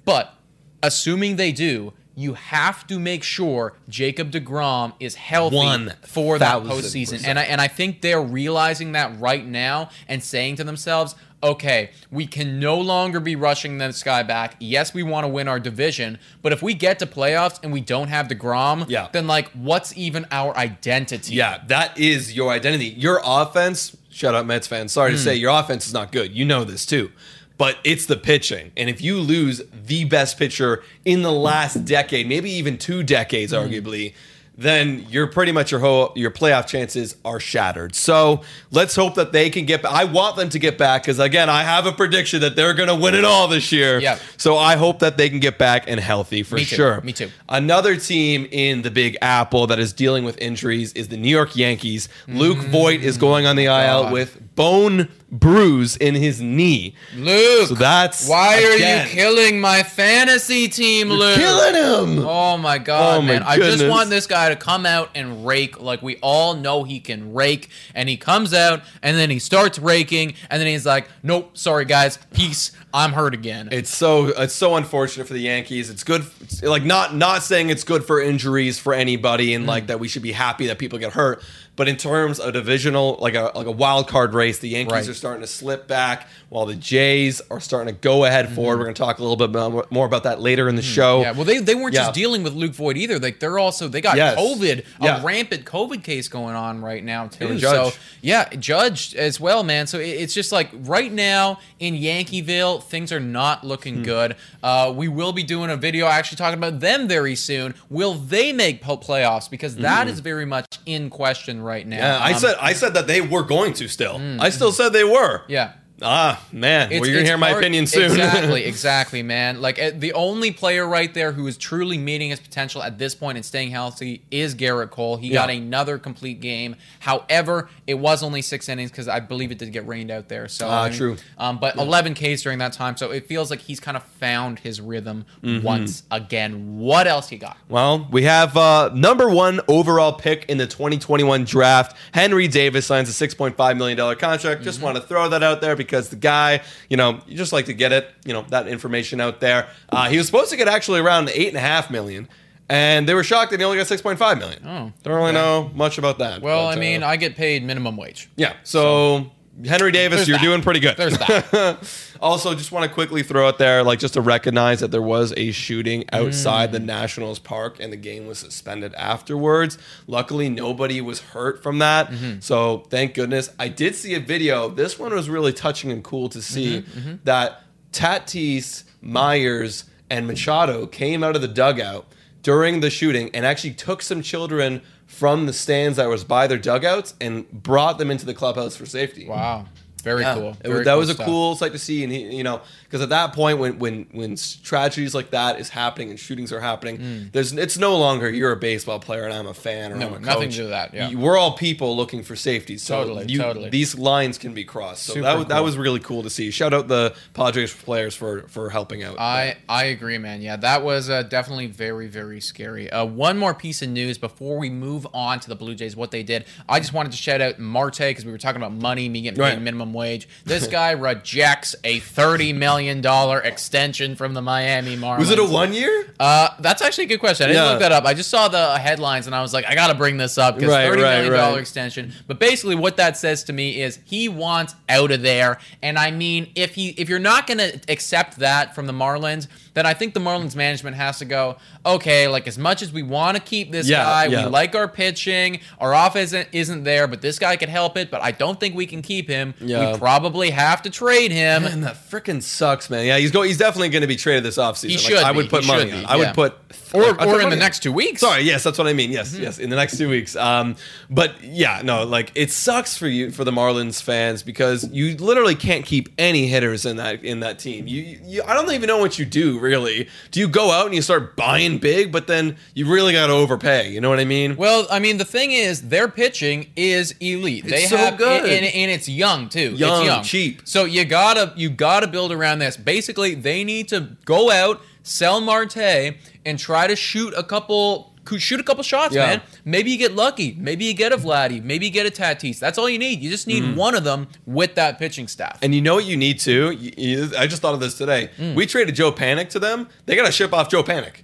But 0.04 0.34
assuming 0.82 1.36
they 1.36 1.50
do, 1.50 1.92
you 2.16 2.34
have 2.34 2.86
to 2.86 2.98
make 2.98 3.22
sure 3.22 3.74
Jacob 3.88 4.30
DeGrom 4.30 4.92
is 5.00 5.16
healthy 5.16 5.56
One 5.56 5.92
for 6.06 6.38
that 6.38 6.62
postseason. 6.62 7.10
percent. 7.12 7.26
And 7.28 7.38
I 7.38 7.42
and 7.42 7.60
I 7.60 7.68
think 7.68 8.00
they're 8.02 8.22
realizing 8.22 8.92
that 8.92 9.18
right 9.20 9.44
now 9.46 9.90
and 10.08 10.22
saying 10.22 10.56
to 10.56 10.64
themselves, 10.64 11.14
okay, 11.42 11.90
we 12.10 12.26
can 12.26 12.58
no 12.58 12.78
longer 12.80 13.20
be 13.20 13.36
rushing 13.36 13.76
this 13.78 14.02
guy 14.02 14.22
back. 14.22 14.54
Yes, 14.60 14.94
we 14.94 15.02
want 15.02 15.24
to 15.24 15.28
win 15.28 15.46
our 15.46 15.60
division, 15.60 16.18
but 16.40 16.52
if 16.52 16.62
we 16.62 16.72
get 16.72 16.98
to 17.00 17.06
playoffs 17.06 17.58
and 17.62 17.70
we 17.72 17.80
don't 17.82 18.08
have 18.08 18.28
DeGrom, 18.28 18.88
Yeah. 18.88 19.08
then 19.12 19.26
like 19.26 19.50
what's 19.50 19.94
even 19.96 20.24
our 20.30 20.56
identity? 20.56 21.34
Yeah, 21.34 21.58
that 21.66 21.98
is 21.98 22.34
your 22.34 22.50
identity. 22.50 22.86
Your 22.96 23.20
offense, 23.24 23.94
shout 24.10 24.34
out 24.34 24.46
Mets 24.46 24.66
fans, 24.66 24.92
sorry 24.92 25.10
to 25.12 25.18
Hmm. 25.18 25.24
say, 25.24 25.34
your 25.34 25.50
offense 25.50 25.86
is 25.86 25.92
not 25.92 26.12
good. 26.12 26.34
You 26.34 26.44
know 26.46 26.64
this 26.64 26.86
too. 26.86 27.10
But 27.56 27.78
it's 27.84 28.06
the 28.06 28.16
pitching. 28.16 28.72
And 28.76 28.90
if 28.90 29.00
you 29.00 29.18
lose 29.20 29.62
the 29.72 30.04
best 30.04 30.38
pitcher 30.38 30.82
in 31.04 31.22
the 31.22 31.32
last 31.32 31.84
decade, 31.84 32.26
maybe 32.28 32.50
even 32.50 32.78
two 32.78 33.02
decades, 33.04 33.52
Hmm. 33.52 33.58
arguably, 33.58 34.14
then 34.56 35.04
you're 35.10 35.26
pretty 35.26 35.50
much 35.50 35.72
your 35.72 35.80
whole 35.80 36.12
your 36.14 36.30
playoff 36.30 36.64
chances 36.68 37.16
are 37.24 37.40
shattered. 37.40 37.92
So 37.96 38.42
let's 38.70 38.94
hope 38.94 39.16
that 39.16 39.32
they 39.32 39.50
can 39.50 39.64
get 39.64 39.82
back. 39.82 39.90
I 39.92 40.04
want 40.04 40.36
them 40.36 40.48
to 40.50 40.60
get 40.60 40.78
back 40.78 41.02
because 41.02 41.18
again, 41.18 41.50
I 41.50 41.64
have 41.64 41.86
a 41.86 41.92
prediction 41.92 42.40
that 42.42 42.54
they're 42.54 42.72
gonna 42.74 42.94
win 42.94 43.16
it 43.16 43.24
all 43.24 43.48
this 43.48 43.72
year. 43.72 43.98
Yeah. 43.98 44.16
So 44.36 44.56
I 44.56 44.76
hope 44.76 45.00
that 45.00 45.16
they 45.16 45.28
can 45.28 45.40
get 45.40 45.58
back 45.58 45.84
and 45.88 45.98
healthy 45.98 46.44
for 46.44 46.54
Me 46.54 46.64
too. 46.64 46.76
sure. 46.76 47.00
Me 47.00 47.12
too. 47.12 47.30
Another 47.48 47.96
team 47.96 48.46
in 48.52 48.82
the 48.82 48.92
Big 48.92 49.16
Apple 49.20 49.66
that 49.66 49.80
is 49.80 49.92
dealing 49.92 50.22
with 50.22 50.38
injuries 50.38 50.92
is 50.92 51.08
the 51.08 51.16
New 51.16 51.30
York 51.30 51.56
Yankees. 51.56 52.08
Luke 52.28 52.58
Voit 52.58 53.00
is 53.00 53.16
going 53.18 53.46
on 53.46 53.56
the 53.56 53.64
IL 53.64 54.04
God. 54.04 54.12
with 54.12 54.54
bone 54.54 55.08
bruise 55.30 55.96
in 55.96 56.14
his 56.14 56.40
knee. 56.40 56.94
Luke, 57.16 57.68
So 57.68 57.74
that's 57.74 58.28
why 58.28 58.62
are 58.62 58.76
you 58.76 59.08
killing 59.08 59.60
my 59.60 59.82
fantasy 59.82 60.68
team, 60.68 61.08
Luke? 61.08 61.36
killing 61.36 61.74
him? 61.74 62.24
Oh 62.26 62.56
my 62.58 62.78
god, 62.78 63.18
Oh 63.18 63.20
my 63.22 63.28
man. 63.34 63.42
I 63.42 63.56
just 63.56 63.86
want 63.86 64.10
this 64.10 64.26
guy 64.26 64.48
to 64.50 64.56
come 64.56 64.86
out 64.86 65.10
and 65.14 65.46
rake 65.46 65.80
like 65.80 66.02
we 66.02 66.16
all 66.16 66.54
know 66.54 66.84
he 66.84 67.00
can 67.00 67.32
rake. 67.34 67.68
And 67.94 68.08
he 68.08 68.16
comes 68.16 68.54
out 68.54 68.82
and 69.02 69.16
then 69.16 69.30
he 69.30 69.38
starts 69.38 69.78
raking 69.78 70.34
and 70.50 70.60
then 70.60 70.68
he's 70.68 70.86
like, 70.86 71.08
Nope, 71.22 71.56
sorry 71.56 71.84
guys, 71.84 72.18
peace. 72.32 72.70
I'm 72.92 73.12
hurt 73.12 73.34
again. 73.34 73.70
It's 73.72 73.92
so 73.92 74.26
it's 74.26 74.54
so 74.54 74.76
unfortunate 74.76 75.26
for 75.26 75.32
the 75.32 75.40
Yankees. 75.40 75.90
It's 75.90 76.04
good, 76.04 76.24
it's 76.42 76.62
like 76.62 76.84
not 76.84 77.14
not 77.16 77.42
saying 77.42 77.70
it's 77.70 77.82
good 77.82 78.04
for 78.04 78.20
injuries 78.22 78.78
for 78.78 78.94
anybody, 78.94 79.52
and 79.54 79.64
Mm. 79.64 79.68
like 79.68 79.86
that 79.88 79.98
we 79.98 80.06
should 80.06 80.22
be 80.22 80.30
happy 80.32 80.66
that 80.68 80.78
people 80.78 80.98
get 81.00 81.12
hurt. 81.12 81.42
But 81.76 81.88
in 81.88 81.96
terms 81.96 82.38
of 82.38 82.52
divisional, 82.52 83.18
like 83.20 83.34
a 83.34 83.50
like 83.54 83.66
a 83.66 83.70
wild 83.72 84.06
card 84.06 84.32
race, 84.32 84.60
the 84.60 84.68
Yankees 84.68 84.92
Right. 84.92 85.08
are 85.08 85.14
starting 85.14 85.40
to 85.40 85.46
slip 85.48 85.88
back, 85.88 86.28
while 86.48 86.66
the 86.66 86.76
Jays 86.76 87.40
are 87.50 87.58
starting 87.58 87.92
to 87.92 88.00
go 88.00 88.24
ahead 88.24 88.48
forward. 88.54 88.78
We're 88.78 88.84
going 88.84 88.94
to 88.94 89.02
talk 89.02 89.18
a 89.18 89.22
little 89.24 89.36
bit 89.36 89.50
more- 89.90 90.06
about 90.06 90.22
that 90.22 90.40
later 90.40 90.68
in 90.68 90.76
the 90.76 90.82
show. 90.82 91.16
Mm-hmm. 91.16 91.22
yeah, 91.22 91.32
well, 91.32 91.44
they, 91.44 91.58
they 91.58 91.74
weren't 91.74 91.94
Yeah. 91.94 92.02
just 92.02 92.14
dealing 92.14 92.44
with 92.44 92.52
Luke 92.54 92.74
Voit 92.74 92.96
either. 92.96 93.18
Like 93.18 93.40
they're 93.40 93.58
also 93.58 93.88
they 93.88 94.00
got 94.00 94.16
Yes. 94.16 94.38
COVID, 94.38 94.84
Yeah. 95.02 95.20
a 95.20 95.24
rampant 95.24 95.64
COVID 95.64 96.04
case 96.04 96.28
going 96.28 96.54
on 96.54 96.80
right 96.80 97.02
now 97.02 97.26
too. 97.26 97.58
So 97.58 97.90
yeah, 98.22 98.48
Judge 98.50 99.14
as 99.16 99.40
well, 99.40 99.64
man. 99.64 99.88
So 99.88 99.98
it, 99.98 100.08
it's 100.10 100.32
just 100.34 100.52
like 100.52 100.70
right 100.84 101.12
now 101.12 101.58
in 101.80 101.94
Yankeeville, 101.94 102.84
things 102.84 103.10
are 103.10 103.18
not 103.20 103.64
looking 103.66 103.96
Hmm. 103.96 104.02
good. 104.04 104.36
Uh, 104.62 104.92
we 104.94 105.08
will 105.08 105.32
be 105.32 105.42
doing 105.42 105.70
a 105.70 105.76
video 105.76 106.06
actually 106.06 106.36
talking 106.36 106.58
about 106.58 106.78
them 106.80 107.08
very 107.08 107.34
soon. 107.34 107.74
Will 107.90 108.14
they 108.14 108.52
make 108.52 108.82
playoffs? 108.84 109.50
Because 109.50 109.76
that 109.76 110.06
is 110.06 110.20
very 110.20 110.44
much 110.46 110.66
in 110.86 111.10
question 111.10 111.62
right 111.64 111.86
now. 111.86 111.96
Yeah, 111.96 112.18
I 112.18 112.32
Um, 112.32 112.38
said 112.38 112.56
I 112.60 112.72
said 112.74 112.94
that 112.94 113.06
they 113.06 113.20
were 113.20 113.42
going 113.42 113.72
to 113.74 113.88
still. 113.88 114.20
I 114.40 114.50
still 114.50 114.70
said 114.72 114.90
they 114.92 115.04
were. 115.04 115.42
yeah. 115.48 115.72
Ah, 116.04 116.42
man. 116.52 116.90
well, 116.90 116.98
you're 117.06 117.14
gonna 117.16 117.24
hear 117.26 117.36
my 117.38 117.50
hard- 117.50 117.62
opinion 117.62 117.86
soon. 117.86 118.04
Exactly, 118.04 118.64
exactly, 118.66 119.22
man. 119.22 119.60
Like 119.60 119.80
uh, 119.80 119.90
the 119.94 120.12
only 120.12 120.50
player 120.50 120.86
right 120.86 121.12
there 121.12 121.32
who 121.32 121.46
is 121.46 121.56
truly 121.56 121.98
meeting 121.98 122.30
his 122.30 122.40
potential 122.40 122.82
at 122.82 122.98
this 122.98 123.14
point 123.14 123.36
and 123.38 123.44
staying 123.44 123.70
healthy 123.70 124.22
is 124.30 124.54
Gerrit 124.54 124.90
Cole. 124.90 125.16
He 125.16 125.30
got 125.30 125.50
another 125.50 125.98
complete 125.98 126.40
game. 126.40 126.76
However, 127.00 127.68
it 127.86 127.94
was 127.94 128.22
only 128.22 128.42
six 128.42 128.68
innings 128.68 128.90
because 128.90 129.08
I 129.08 129.20
believe 129.20 129.50
it 129.52 129.58
did 129.58 129.72
get 129.72 129.86
rained 129.86 130.10
out 130.10 130.28
there. 130.28 130.48
So 130.48 130.68
Ah, 130.68 130.82
I 130.84 130.88
mean, 130.88 130.98
true. 130.98 131.16
Um, 131.38 131.58
but 131.58 131.76
11 131.76 132.14
Ks 132.14 132.42
during 132.42 132.58
that 132.58 132.72
time, 132.72 132.96
so 132.96 133.10
it 133.10 133.26
feels 133.26 133.50
like 133.50 133.60
he's 133.60 133.80
kind 133.80 133.96
of 133.96 134.02
found 134.02 134.58
his 134.60 134.80
rhythm 134.80 135.24
Mm-hmm. 135.42 135.64
once 135.64 136.02
again. 136.10 136.78
What 136.78 137.06
else 137.06 137.30
you 137.30 137.38
got? 137.38 137.56
Well, 137.68 138.08
we 138.10 138.24
have 138.24 138.56
uh, 138.56 138.90
number 138.94 139.28
one 139.28 139.60
overall 139.68 140.12
pick 140.12 140.46
in 140.48 140.58
the 140.58 140.66
2021 140.66 141.44
draft. 141.44 141.96
Henry 142.12 142.48
Davis 142.48 142.86
signs 142.86 143.08
a 143.08 143.28
$6.5 143.28 143.76
million 143.76 143.96
contract. 144.16 144.62
Just 144.62 144.78
Mm-hmm. 144.78 144.84
want 144.84 144.96
to 144.96 145.02
throw 145.02 145.28
that 145.28 145.42
out 145.42 145.60
there 145.60 145.76
because 145.76 145.93
the 146.02 146.16
guy, 146.16 146.60
you 146.88 146.96
know, 146.96 147.20
you 147.26 147.36
just 147.36 147.52
like 147.52 147.66
to 147.66 147.74
get 147.74 147.92
it, 147.92 148.08
you 148.24 148.32
know, 148.32 148.42
that 148.48 148.68
information 148.68 149.20
out 149.20 149.40
there. 149.40 149.68
Uh, 149.88 150.08
he 150.08 150.16
was 150.18 150.26
supposed 150.26 150.50
to 150.50 150.56
get 150.56 150.68
actually 150.68 151.00
around 151.00 151.28
8.5 151.28 151.90
million. 151.90 152.28
And 152.68 153.06
they 153.06 153.12
were 153.12 153.22
shocked 153.24 153.50
that 153.50 153.60
he 153.60 153.64
only 153.64 153.76
got 153.76 153.86
6.5 153.86 154.38
million. 154.38 154.62
Oh, 154.66 154.92
Don't 155.02 155.14
really 155.14 155.24
okay. 155.28 155.32
know 155.34 155.70
much 155.74 155.98
about 155.98 156.18
that. 156.18 156.40
Well, 156.40 156.66
but, 156.68 156.76
I 156.78 156.80
mean, 156.80 157.02
uh, 157.02 157.08
I 157.08 157.16
get 157.16 157.36
paid 157.36 157.62
minimum 157.62 157.96
wage. 157.96 158.30
yeah. 158.36 158.54
So, 158.62 159.30
Henry 159.64 159.92
Davis, 159.92 160.16
There's 160.18 160.28
you're 160.28 160.38
that. 160.38 160.44
doing 160.44 160.62
pretty 160.62 160.80
good. 160.80 160.96
There's 160.96 161.16
that. 161.18 161.78
also, 162.20 162.54
just 162.54 162.72
want 162.72 162.88
to 162.88 162.92
quickly 162.92 163.22
throw 163.22 163.48
it 163.48 163.58
there, 163.58 163.82
like 163.84 163.98
just 164.00 164.14
to 164.14 164.20
recognize 164.20 164.80
that 164.80 164.90
there 164.90 165.00
was 165.02 165.32
a 165.36 165.52
shooting 165.52 166.04
outside 166.12 166.70
Mm. 166.70 166.72
the 166.72 166.80
Nationals 166.80 167.38
Park 167.38 167.76
and 167.78 167.92
the 167.92 167.96
game 167.96 168.26
was 168.26 168.38
suspended 168.38 168.92
afterwards. 168.94 169.78
Luckily, 170.08 170.48
nobody 170.48 171.00
was 171.00 171.20
hurt 171.20 171.62
from 171.62 171.78
that. 171.78 172.10
Mm-hmm. 172.10 172.40
So, 172.40 172.78
thank 172.90 173.14
goodness. 173.14 173.48
I 173.58 173.68
did 173.68 173.94
see 173.94 174.14
a 174.14 174.20
video. 174.20 174.68
This 174.70 174.98
one 174.98 175.14
was 175.14 175.28
really 175.30 175.52
touching 175.52 175.92
and 175.92 176.02
cool 176.02 176.28
to 176.30 176.42
see 176.42 176.82
Mm-hmm, 176.82 177.14
that 177.24 177.62
Tatis, 177.92 178.84
Myers, 179.00 179.84
and 180.10 180.26
Machado 180.26 180.86
came 180.86 181.22
out 181.24 181.36
of 181.36 181.42
the 181.42 181.48
dugout 181.48 182.06
during 182.42 182.80
the 182.80 182.90
shooting 182.90 183.30
and 183.34 183.46
actually 183.46 183.72
took 183.72 184.02
some 184.02 184.20
children 184.20 184.82
from 185.06 185.46
the 185.46 185.52
stands 185.52 185.96
that 185.96 186.08
was 186.08 186.24
by 186.24 186.46
their 186.46 186.58
dugouts 186.58 187.14
and 187.20 187.50
brought 187.50 187.98
them 187.98 188.10
into 188.10 188.26
the 188.26 188.34
clubhouse 188.34 188.76
for 188.76 188.86
safety. 188.86 189.26
Wow. 189.26 189.66
Very 190.04 190.22
Yeah. 190.22 190.34
cool. 190.34 190.56
Very 190.62 190.84
that 190.84 190.90
cool 190.92 190.98
was 190.98 191.10
a 191.10 191.14
stuff. 191.14 191.26
cool 191.26 191.56
sight 191.56 191.72
to 191.72 191.78
see, 191.78 192.04
and 192.04 192.12
he, 192.12 192.36
you 192.36 192.44
know, 192.44 192.60
because 192.84 193.00
at 193.00 193.08
that 193.08 193.32
point, 193.32 193.58
when 193.58 193.78
when 193.78 194.06
when 194.12 194.36
tragedies 194.62 195.14
like 195.14 195.30
that 195.30 195.58
is 195.58 195.70
happening 195.70 196.10
and 196.10 196.20
shootings 196.20 196.52
are 196.52 196.60
happening, 196.60 197.30
there's 197.32 197.52
it's 197.52 197.78
no 197.78 197.96
longer 197.96 198.30
you're 198.30 198.52
a 198.52 198.56
baseball 198.56 199.00
player 199.00 199.24
and 199.24 199.32
I'm 199.32 199.46
a 199.46 199.54
fan 199.54 199.92
or 199.92 199.96
Mm. 199.96 199.98
No, 200.00 200.06
I'm 200.08 200.12
a 200.12 200.16
coach. 200.18 200.26
nothing 200.26 200.50
to 200.50 200.56
do 200.56 200.68
that, 200.68 200.92
yeah. 200.94 201.08
You- 201.08 201.18
we're 201.18 201.36
all 201.38 201.52
people 201.52 201.96
looking 201.96 202.22
for 202.22 202.36
safety. 202.36 202.76
So 202.78 203.02
Totally, 203.02 203.26
you- 203.28 203.38
totally. 203.38 203.70
These 203.70 203.96
lines 203.96 204.38
can 204.38 204.52
be 204.54 204.64
crossed. 204.64 205.04
So 205.04 205.14
Super 205.14 205.22
that 205.24 205.38
was 205.38 205.46
that 205.46 205.64
was 205.64 205.76
really 205.76 206.00
cool 206.00 206.22
to 206.22 206.30
see. 206.30 206.50
Shout 206.50 206.74
out 206.74 206.88
the 206.88 207.14
Padres 207.32 207.72
players 207.72 208.14
for 208.14 208.44
for 208.48 208.70
helping 208.70 209.02
out. 209.02 209.18
I 209.18 209.56
I 209.68 209.84
agree, 209.84 210.18
man. 210.18 210.42
Yeah, 210.42 210.56
that 210.56 210.82
was 210.82 211.08
uh, 211.08 211.22
definitely 211.22 211.66
very 211.68 212.06
very 212.08 212.40
scary. 212.40 212.90
Uh, 212.90 213.04
one 213.04 213.38
more 213.38 213.54
piece 213.54 213.80
of 213.82 213.88
news 213.88 214.18
before 214.18 214.58
we 214.58 214.68
move 214.70 215.06
on 215.14 215.40
to 215.40 215.48
the 215.48 215.54
Blue 215.56 215.74
Jays, 215.74 215.96
what 215.96 216.10
they 216.10 216.22
did. 216.22 216.44
I 216.68 216.80
just 216.80 216.92
wanted 216.92 217.12
to 217.12 217.18
shout 217.18 217.40
out 217.40 217.58
Marte 217.58 217.98
because 217.98 218.24
we 218.26 218.32
were 218.32 218.38
talking 218.38 218.60
about 218.60 218.72
money, 218.72 219.08
me 219.08 219.22
getting 219.22 219.36
paid 219.38 219.42
Right. 219.54 219.60
minimum 219.62 219.92
wage. 219.94 220.28
This 220.44 220.66
guy 220.66 220.90
rejects 221.08 221.74
a 221.84 222.00
thirty 222.00 222.52
million 222.52 223.00
dollar 223.00 223.40
extension 223.40 224.16
from 224.16 224.34
the 224.34 224.42
Miami 224.42 224.96
Marlins. 224.96 225.20
was 225.20 225.30
it 225.30 225.38
a 225.38 225.44
one 225.44 225.72
year? 225.72 226.06
Uh, 226.20 226.48
that's 226.60 226.82
actually 226.82 227.04
a 227.04 227.08
good 227.08 227.20
question. 227.20 227.44
I 227.44 227.48
didn't 227.48 227.64
Yeah. 227.64 227.70
look 227.70 227.80
that 227.80 227.92
up. 227.92 228.04
I 228.04 228.12
just 228.14 228.28
saw 228.30 228.48
the 228.48 228.78
headlines 228.78 229.26
and 229.26 229.34
I 229.34 229.40
was 229.40 229.54
like, 229.54 229.64
I 229.64 229.74
got 229.74 229.86
to 229.88 229.94
bring 229.94 230.16
this 230.18 230.36
up 230.36 230.56
because 230.56 230.70
Right, 230.70 230.86
thirty 230.88 231.02
right, 231.02 231.14
million 231.22 231.32
dollar 231.32 231.52
right. 231.54 231.60
extension. 231.60 232.12
But 232.26 232.38
basically, 232.38 232.74
what 232.74 232.96
that 232.98 233.16
says 233.16 233.44
to 233.44 233.52
me 233.52 233.80
is 233.80 233.98
he 234.04 234.28
wants 234.28 234.74
out 234.88 235.10
of 235.10 235.22
there. 235.22 235.58
And 235.82 235.98
I 235.98 236.10
mean, 236.10 236.50
if 236.54 236.74
he 236.74 236.88
if 236.90 237.08
you're 237.08 237.18
not 237.18 237.46
going 237.46 237.58
to 237.58 237.80
accept 237.88 238.38
that 238.40 238.74
from 238.74 238.86
the 238.86 238.92
Marlins, 238.92 239.46
then 239.74 239.86
I 239.86 239.94
think 239.94 240.14
the 240.14 240.20
Marlins 240.20 240.56
management 240.56 240.96
has 240.96 241.18
to 241.18 241.24
go, 241.24 241.56
okay, 241.84 242.28
like 242.28 242.46
as 242.48 242.56
much 242.58 242.80
as 242.82 242.92
we 242.92 243.02
want 243.02 243.36
to 243.36 243.42
keep 243.42 243.70
this 243.72 243.88
Yeah, 243.88 244.04
guy, 244.04 244.24
yeah. 244.26 244.44
we 244.46 244.50
like 244.50 244.74
our 244.74 244.88
pitching, 244.88 245.60
our 245.78 245.92
offense 245.94 246.28
isn't, 246.32 246.48
isn't 246.52 246.84
there, 246.84 247.06
but 247.06 247.20
this 247.22 247.38
guy 247.38 247.56
could 247.56 247.68
help 247.68 247.96
it. 247.96 248.10
But 248.10 248.22
I 248.22 248.30
don't 248.30 248.58
think 248.58 248.74
we 248.74 248.86
can 248.86 249.02
keep 249.02 249.28
him. 249.28 249.54
Yeah. 249.60 249.92
We 249.92 249.98
probably 249.98 250.50
have 250.50 250.82
to 250.82 250.90
trade 250.90 251.32
him. 251.32 251.64
Man, 251.64 251.80
that 251.82 251.96
freaking 251.96 252.42
sucks, 252.42 252.88
man. 252.88 253.04
Yeah, 253.06 253.18
he's 253.18 253.30
going. 253.30 253.48
He's 253.48 253.58
definitely 253.58 253.88
going 253.90 254.02
to 254.02 254.08
be 254.08 254.16
traded 254.16 254.44
this 254.44 254.58
offseason. 254.58 254.90
He 254.90 254.96
Like, 254.96 255.04
should 255.06 255.18
I 255.18 255.30
would 255.32 255.50
put 255.50 255.64
He 255.64 255.68
money 255.68 255.92
on. 255.92 256.00
be, 256.00 256.04
I 256.06 256.16
would 256.16 256.34
put 256.34 256.54
Or, 256.92 257.20
or 257.20 257.40
in 257.40 257.50
the 257.50 257.56
next 257.56 257.82
two 257.82 257.92
weeks. 257.92 258.20
Sorry, 258.20 258.42
yes, 258.42 258.62
that's 258.62 258.78
what 258.78 258.86
I 258.86 258.92
mean. 258.92 259.08
Mm-hmm. 259.08 259.14
Yes, 259.14 259.36
yes, 259.36 259.58
in 259.58 259.70
the 259.70 259.76
next 259.76 259.98
two 259.98 260.08
weeks. 260.08 260.36
Um, 260.36 260.76
but 261.10 261.42
yeah, 261.42 261.80
no, 261.84 262.04
like 262.04 262.30
it 262.36 262.50
sucks 262.52 262.96
for 262.96 263.08
you 263.08 263.30
for 263.32 263.42
the 263.44 263.50
Marlins 263.50 264.00
fans 264.00 264.42
because 264.44 264.88
you 264.92 265.16
literally 265.16 265.56
can't 265.56 265.84
keep 265.84 266.08
any 266.18 266.46
hitters 266.46 266.86
in 266.86 266.96
that 266.98 267.24
in 267.24 267.40
that 267.40 267.58
team. 267.58 267.86
You, 267.88 268.18
you 268.24 268.42
I 268.44 268.54
don't 268.54 268.70
even 268.72 268.86
know 268.86 268.98
what 268.98 269.18
you 269.18 269.24
do 269.24 269.58
really. 269.64 270.08
Do 270.30 270.38
you 270.40 270.46
go 270.46 270.70
out 270.70 270.86
and 270.86 270.94
you 270.94 271.02
start 271.02 271.34
buying 271.34 271.78
big, 271.78 272.12
but 272.12 272.26
then 272.26 272.56
you 272.74 272.86
really 272.92 273.12
got 273.12 273.26
to 273.28 273.32
overpay? 273.32 273.90
You 273.90 274.00
know 274.00 274.10
what 274.10 274.20
I 274.20 274.24
mean? 274.24 274.56
Well, 274.56 274.86
I 274.90 274.98
mean, 275.00 275.16
the 275.16 275.24
thing 275.24 275.50
is, 275.52 275.88
their 275.88 276.06
pitching 276.08 276.70
is 276.76 277.14
elite. 277.20 277.64
They 277.66 277.82
It's 277.82 277.90
so 277.90 277.96
have, 277.96 278.18
good. 278.18 278.44
and, 278.44 278.64
and 278.66 278.90
it's 278.90 279.08
young 279.08 279.48
too. 279.48 279.72
Young, 279.74 280.00
it's 280.02 280.06
young, 280.06 280.22
cheap. 280.22 280.62
So 280.64 280.84
you 280.84 281.04
gotta, 281.04 281.52
you 281.56 281.70
gotta 281.70 282.06
build 282.06 282.30
around 282.30 282.58
this. 282.60 282.76
Basically, 282.76 283.34
they 283.34 283.64
need 283.64 283.88
to 283.88 284.16
go 284.24 284.50
out, 284.50 284.80
sell 285.02 285.40
Marte, 285.40 286.14
and 286.46 286.58
try 286.58 286.86
to 286.86 286.94
shoot 286.94 287.34
a 287.36 287.42
couple. 287.42 288.13
Shoot 288.38 288.60
a 288.60 288.62
couple 288.62 288.82
shots, 288.82 289.14
Yeah. 289.14 289.26
man. 289.26 289.42
Maybe 289.64 289.90
you 289.90 289.98
get 289.98 290.14
lucky. 290.14 290.56
Maybe 290.58 290.84
you 290.86 290.94
get 290.94 291.12
a 291.12 291.16
Vladdy. 291.16 291.62
Maybe 291.62 291.86
you 291.86 291.92
get 291.92 292.06
a 292.06 292.10
Tatis. 292.10 292.58
That's 292.58 292.78
all 292.78 292.88
you 292.88 292.98
need. 292.98 293.20
You 293.20 293.30
just 293.30 293.46
need 293.46 293.62
Mm-hmm. 293.62 293.76
one 293.76 293.94
of 293.94 294.04
them 294.04 294.28
with 294.46 294.74
that 294.76 294.98
pitching 294.98 295.28
staff. 295.28 295.58
And 295.62 295.74
you 295.74 295.80
know 295.80 295.94
what 295.96 296.04
you 296.06 296.16
need 296.16 296.38
to? 296.40 297.30
I 297.38 297.46
just 297.46 297.60
thought 297.62 297.74
of 297.74 297.80
this 297.80 297.96
today. 297.98 298.30
Mm. 298.38 298.54
We 298.54 298.66
traded 298.66 298.94
Joe 298.94 299.12
Panik 299.12 299.48
to 299.50 299.58
them. 299.58 299.88
They 300.06 300.16
got 300.16 300.26
to 300.26 300.32
ship 300.32 300.52
off 300.52 300.68
Joe 300.70 300.82
Panik. 300.82 301.22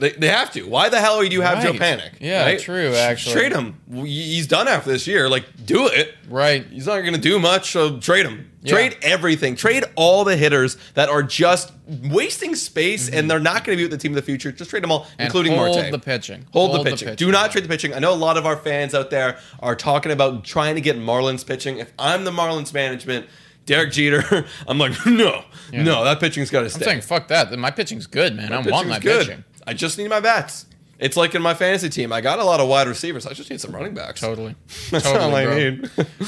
They, 0.00 0.10
they 0.10 0.28
have 0.28 0.50
to. 0.54 0.62
Why 0.62 0.88
the 0.88 0.98
hell 0.98 1.20
do 1.20 1.26
you 1.28 1.42
have 1.42 1.62
Joe 1.62 1.72
Panik? 1.72 2.10
Yeah, 2.20 2.56
true, 2.58 2.94
actually. 2.94 3.34
Trade 3.34 3.52
him. 3.52 3.78
He's 4.06 4.46
done 4.46 4.66
after 4.66 4.90
this 4.90 5.06
year. 5.06 5.28
Like, 5.28 5.44
do 5.64 5.86
it. 5.86 6.14
right. 6.28 6.66
He's 6.66 6.86
not 6.86 7.00
going 7.00 7.14
to 7.14 7.20
do 7.20 7.38
much, 7.38 7.70
so 7.70 7.98
trade 8.00 8.26
him. 8.26 8.50
Yeah. 8.62 8.72
Trade 8.74 8.96
everything. 9.02 9.56
Trade 9.56 9.84
all 9.96 10.24
the 10.24 10.36
hitters 10.36 10.76
that 10.94 11.08
are 11.08 11.22
just 11.22 11.72
wasting 11.86 12.54
space 12.54 13.08
and 13.08 13.30
they're 13.30 13.40
not 13.40 13.64
going 13.64 13.76
to 13.76 13.80
be 13.80 13.84
with 13.84 13.90
the 13.92 13.96
team 13.98 14.12
of 14.12 14.16
the 14.16 14.22
future. 14.22 14.52
Just 14.52 14.70
trade 14.70 14.82
them 14.82 14.90
all, 14.92 15.00
Mm-hmm. 15.04 15.12
And 15.18 15.26
including 15.26 15.52
hold 15.56 15.76
Marte. 15.76 15.90
the 15.92 15.98
pitching. 15.98 16.46
Hold, 16.52 16.70
Hold 16.72 16.80
the, 16.80 16.84
the 16.84 16.90
pitching. 16.90 17.08
pitching, 17.08 17.26
Do 17.28 17.32
not 17.32 17.52
trade 17.52 17.64
the 17.64 17.68
pitching. 17.68 17.94
I 17.94 17.98
know 18.00 18.12
a 18.12 18.16
lot 18.16 18.36
of 18.36 18.44
our 18.46 18.56
fans 18.56 18.94
out 18.94 19.10
there 19.10 19.38
are 19.60 19.74
talking 19.76 20.12
about 20.12 20.44
trying 20.44 20.74
to 20.74 20.80
get 20.82 20.96
Marlins 20.96 21.46
pitching. 21.46 21.78
If 21.78 21.92
I'm 21.98 22.24
the 22.24 22.30
Marlins 22.30 22.74
management, 22.74 23.26
Derek 23.66 23.92
Jeter, 23.92 24.46
I'm 24.68 24.78
like, 24.78 24.92
no, 25.06 25.44
no, 25.72 26.04
that 26.04 26.20
pitching's 26.20 26.50
got 26.50 26.62
to 26.62 26.70
stay. 26.70 26.80
I'm 26.80 26.84
saying, 26.84 27.00
fuck 27.02 27.28
that. 27.28 27.56
My 27.58 27.70
pitching's 27.70 28.06
good, 28.06 28.36
man. 28.36 28.52
I 28.52 28.60
want 28.60 28.88
my 28.88 28.98
good. 28.98 29.26
pitching. 29.26 29.44
I 29.66 29.74
just 29.74 29.98
need 29.98 30.08
my 30.08 30.20
bats. 30.20 30.66
It's 31.00 31.16
like 31.16 31.34
in 31.34 31.42
my 31.42 31.54
fantasy 31.54 31.88
team. 31.88 32.12
I 32.12 32.20
got 32.20 32.38
a 32.38 32.44
lot 32.44 32.60
of 32.60 32.68
wide 32.68 32.86
receivers. 32.86 33.26
I 33.26 33.32
just 33.32 33.48
need 33.50 33.60
some 33.60 33.72
running 33.72 33.94
backs. 33.94 34.20
Totally. 34.20 34.54
That's 34.90 35.04
totally, 35.04 35.24
all 35.24 35.34
I 35.36 35.44
bro. 35.44 35.56
need. 35.56 35.82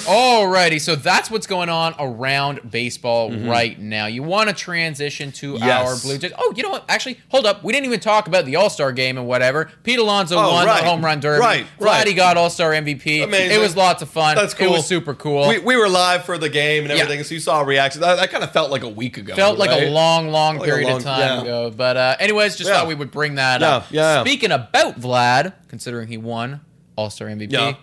Alrighty, 0.06 0.80
so 0.80 0.96
that's 0.96 1.30
what's 1.30 1.46
going 1.46 1.68
on 1.68 1.94
around 1.98 2.70
baseball 2.70 3.30
right 3.32 3.78
now. 3.78 4.06
You 4.06 4.22
want 4.22 4.48
to 4.48 4.54
transition 4.54 5.30
to 5.32 5.52
Mm-hmm. 5.54 5.64
Yes. 5.64 5.88
our 5.88 5.96
Blue 6.08 6.18
Jays. 6.18 6.32
Oh, 6.38 6.52
you 6.56 6.62
know 6.62 6.70
what? 6.70 6.84
Actually, 6.88 7.20
hold 7.28 7.44
up. 7.46 7.62
We 7.62 7.72
didn't 7.72 7.86
even 7.86 8.00
talk 8.00 8.26
about 8.26 8.46
the 8.46 8.56
All 8.56 8.70
Star 8.70 8.90
game 8.92 9.18
and 9.18 9.26
whatever. 9.26 9.70
Pete 9.82 9.98
Alonso 9.98 10.36
Oh, 10.36 10.52
won 10.52 10.66
right. 10.66 10.82
the 10.82 10.88
home 10.88 11.04
run 11.04 11.20
derby. 11.20 11.40
Right, 11.40 11.66
Vladdy 11.78 11.84
right. 11.84 12.06
He 12.08 12.14
got 12.14 12.36
All 12.36 12.48
Star 12.50 12.70
MVP. 12.72 13.22
Amazing. 13.22 13.56
It 13.56 13.60
was 13.60 13.76
lots 13.76 14.00
of 14.02 14.08
fun. 14.08 14.36
That's 14.36 14.54
cool. 14.54 14.68
It 14.68 14.70
was 14.70 14.86
super 14.86 15.14
cool. 15.14 15.48
We, 15.48 15.58
we 15.58 15.76
were 15.76 15.88
live 15.88 16.24
for 16.24 16.38
the 16.38 16.48
game 16.48 16.84
and 16.84 16.92
Yeah. 16.92 17.02
everything, 17.02 17.22
so 17.24 17.34
you 17.34 17.40
saw 17.40 17.60
reactions. 17.60 18.00
That, 18.00 18.16
that 18.16 18.30
kind 18.30 18.42
of 18.42 18.50
felt 18.52 18.70
like 18.70 18.82
a 18.82 18.88
week 18.88 19.18
ago. 19.18 19.34
Felt 19.34 19.58
like 19.58 19.70
a 19.70 19.90
long, 19.90 20.28
long 20.30 20.56
Like 20.56 20.64
period 20.68 20.88
long- 20.88 20.96
of 20.98 21.02
time 21.04 21.18
yeah. 21.20 21.42
ago. 21.42 21.70
But 21.70 21.96
uh, 21.96 22.16
anyways, 22.18 22.56
just 22.56 22.70
Yeah. 22.70 22.78
thought 22.78 22.88
we 22.88 22.94
would 22.94 23.10
bring 23.10 23.34
that 23.36 23.60
Yeah, 23.60 23.68
up. 23.76 23.86
yeah, 23.90 24.14
yeah. 24.16 24.20
Speaking 24.22 24.52
about 24.68 25.00
Vlad, 25.00 25.52
considering 25.68 26.08
he 26.08 26.16
won 26.16 26.60
All 26.96 27.10
Star 27.10 27.28
MVP, 27.28 27.52
Yeah. 27.52 27.74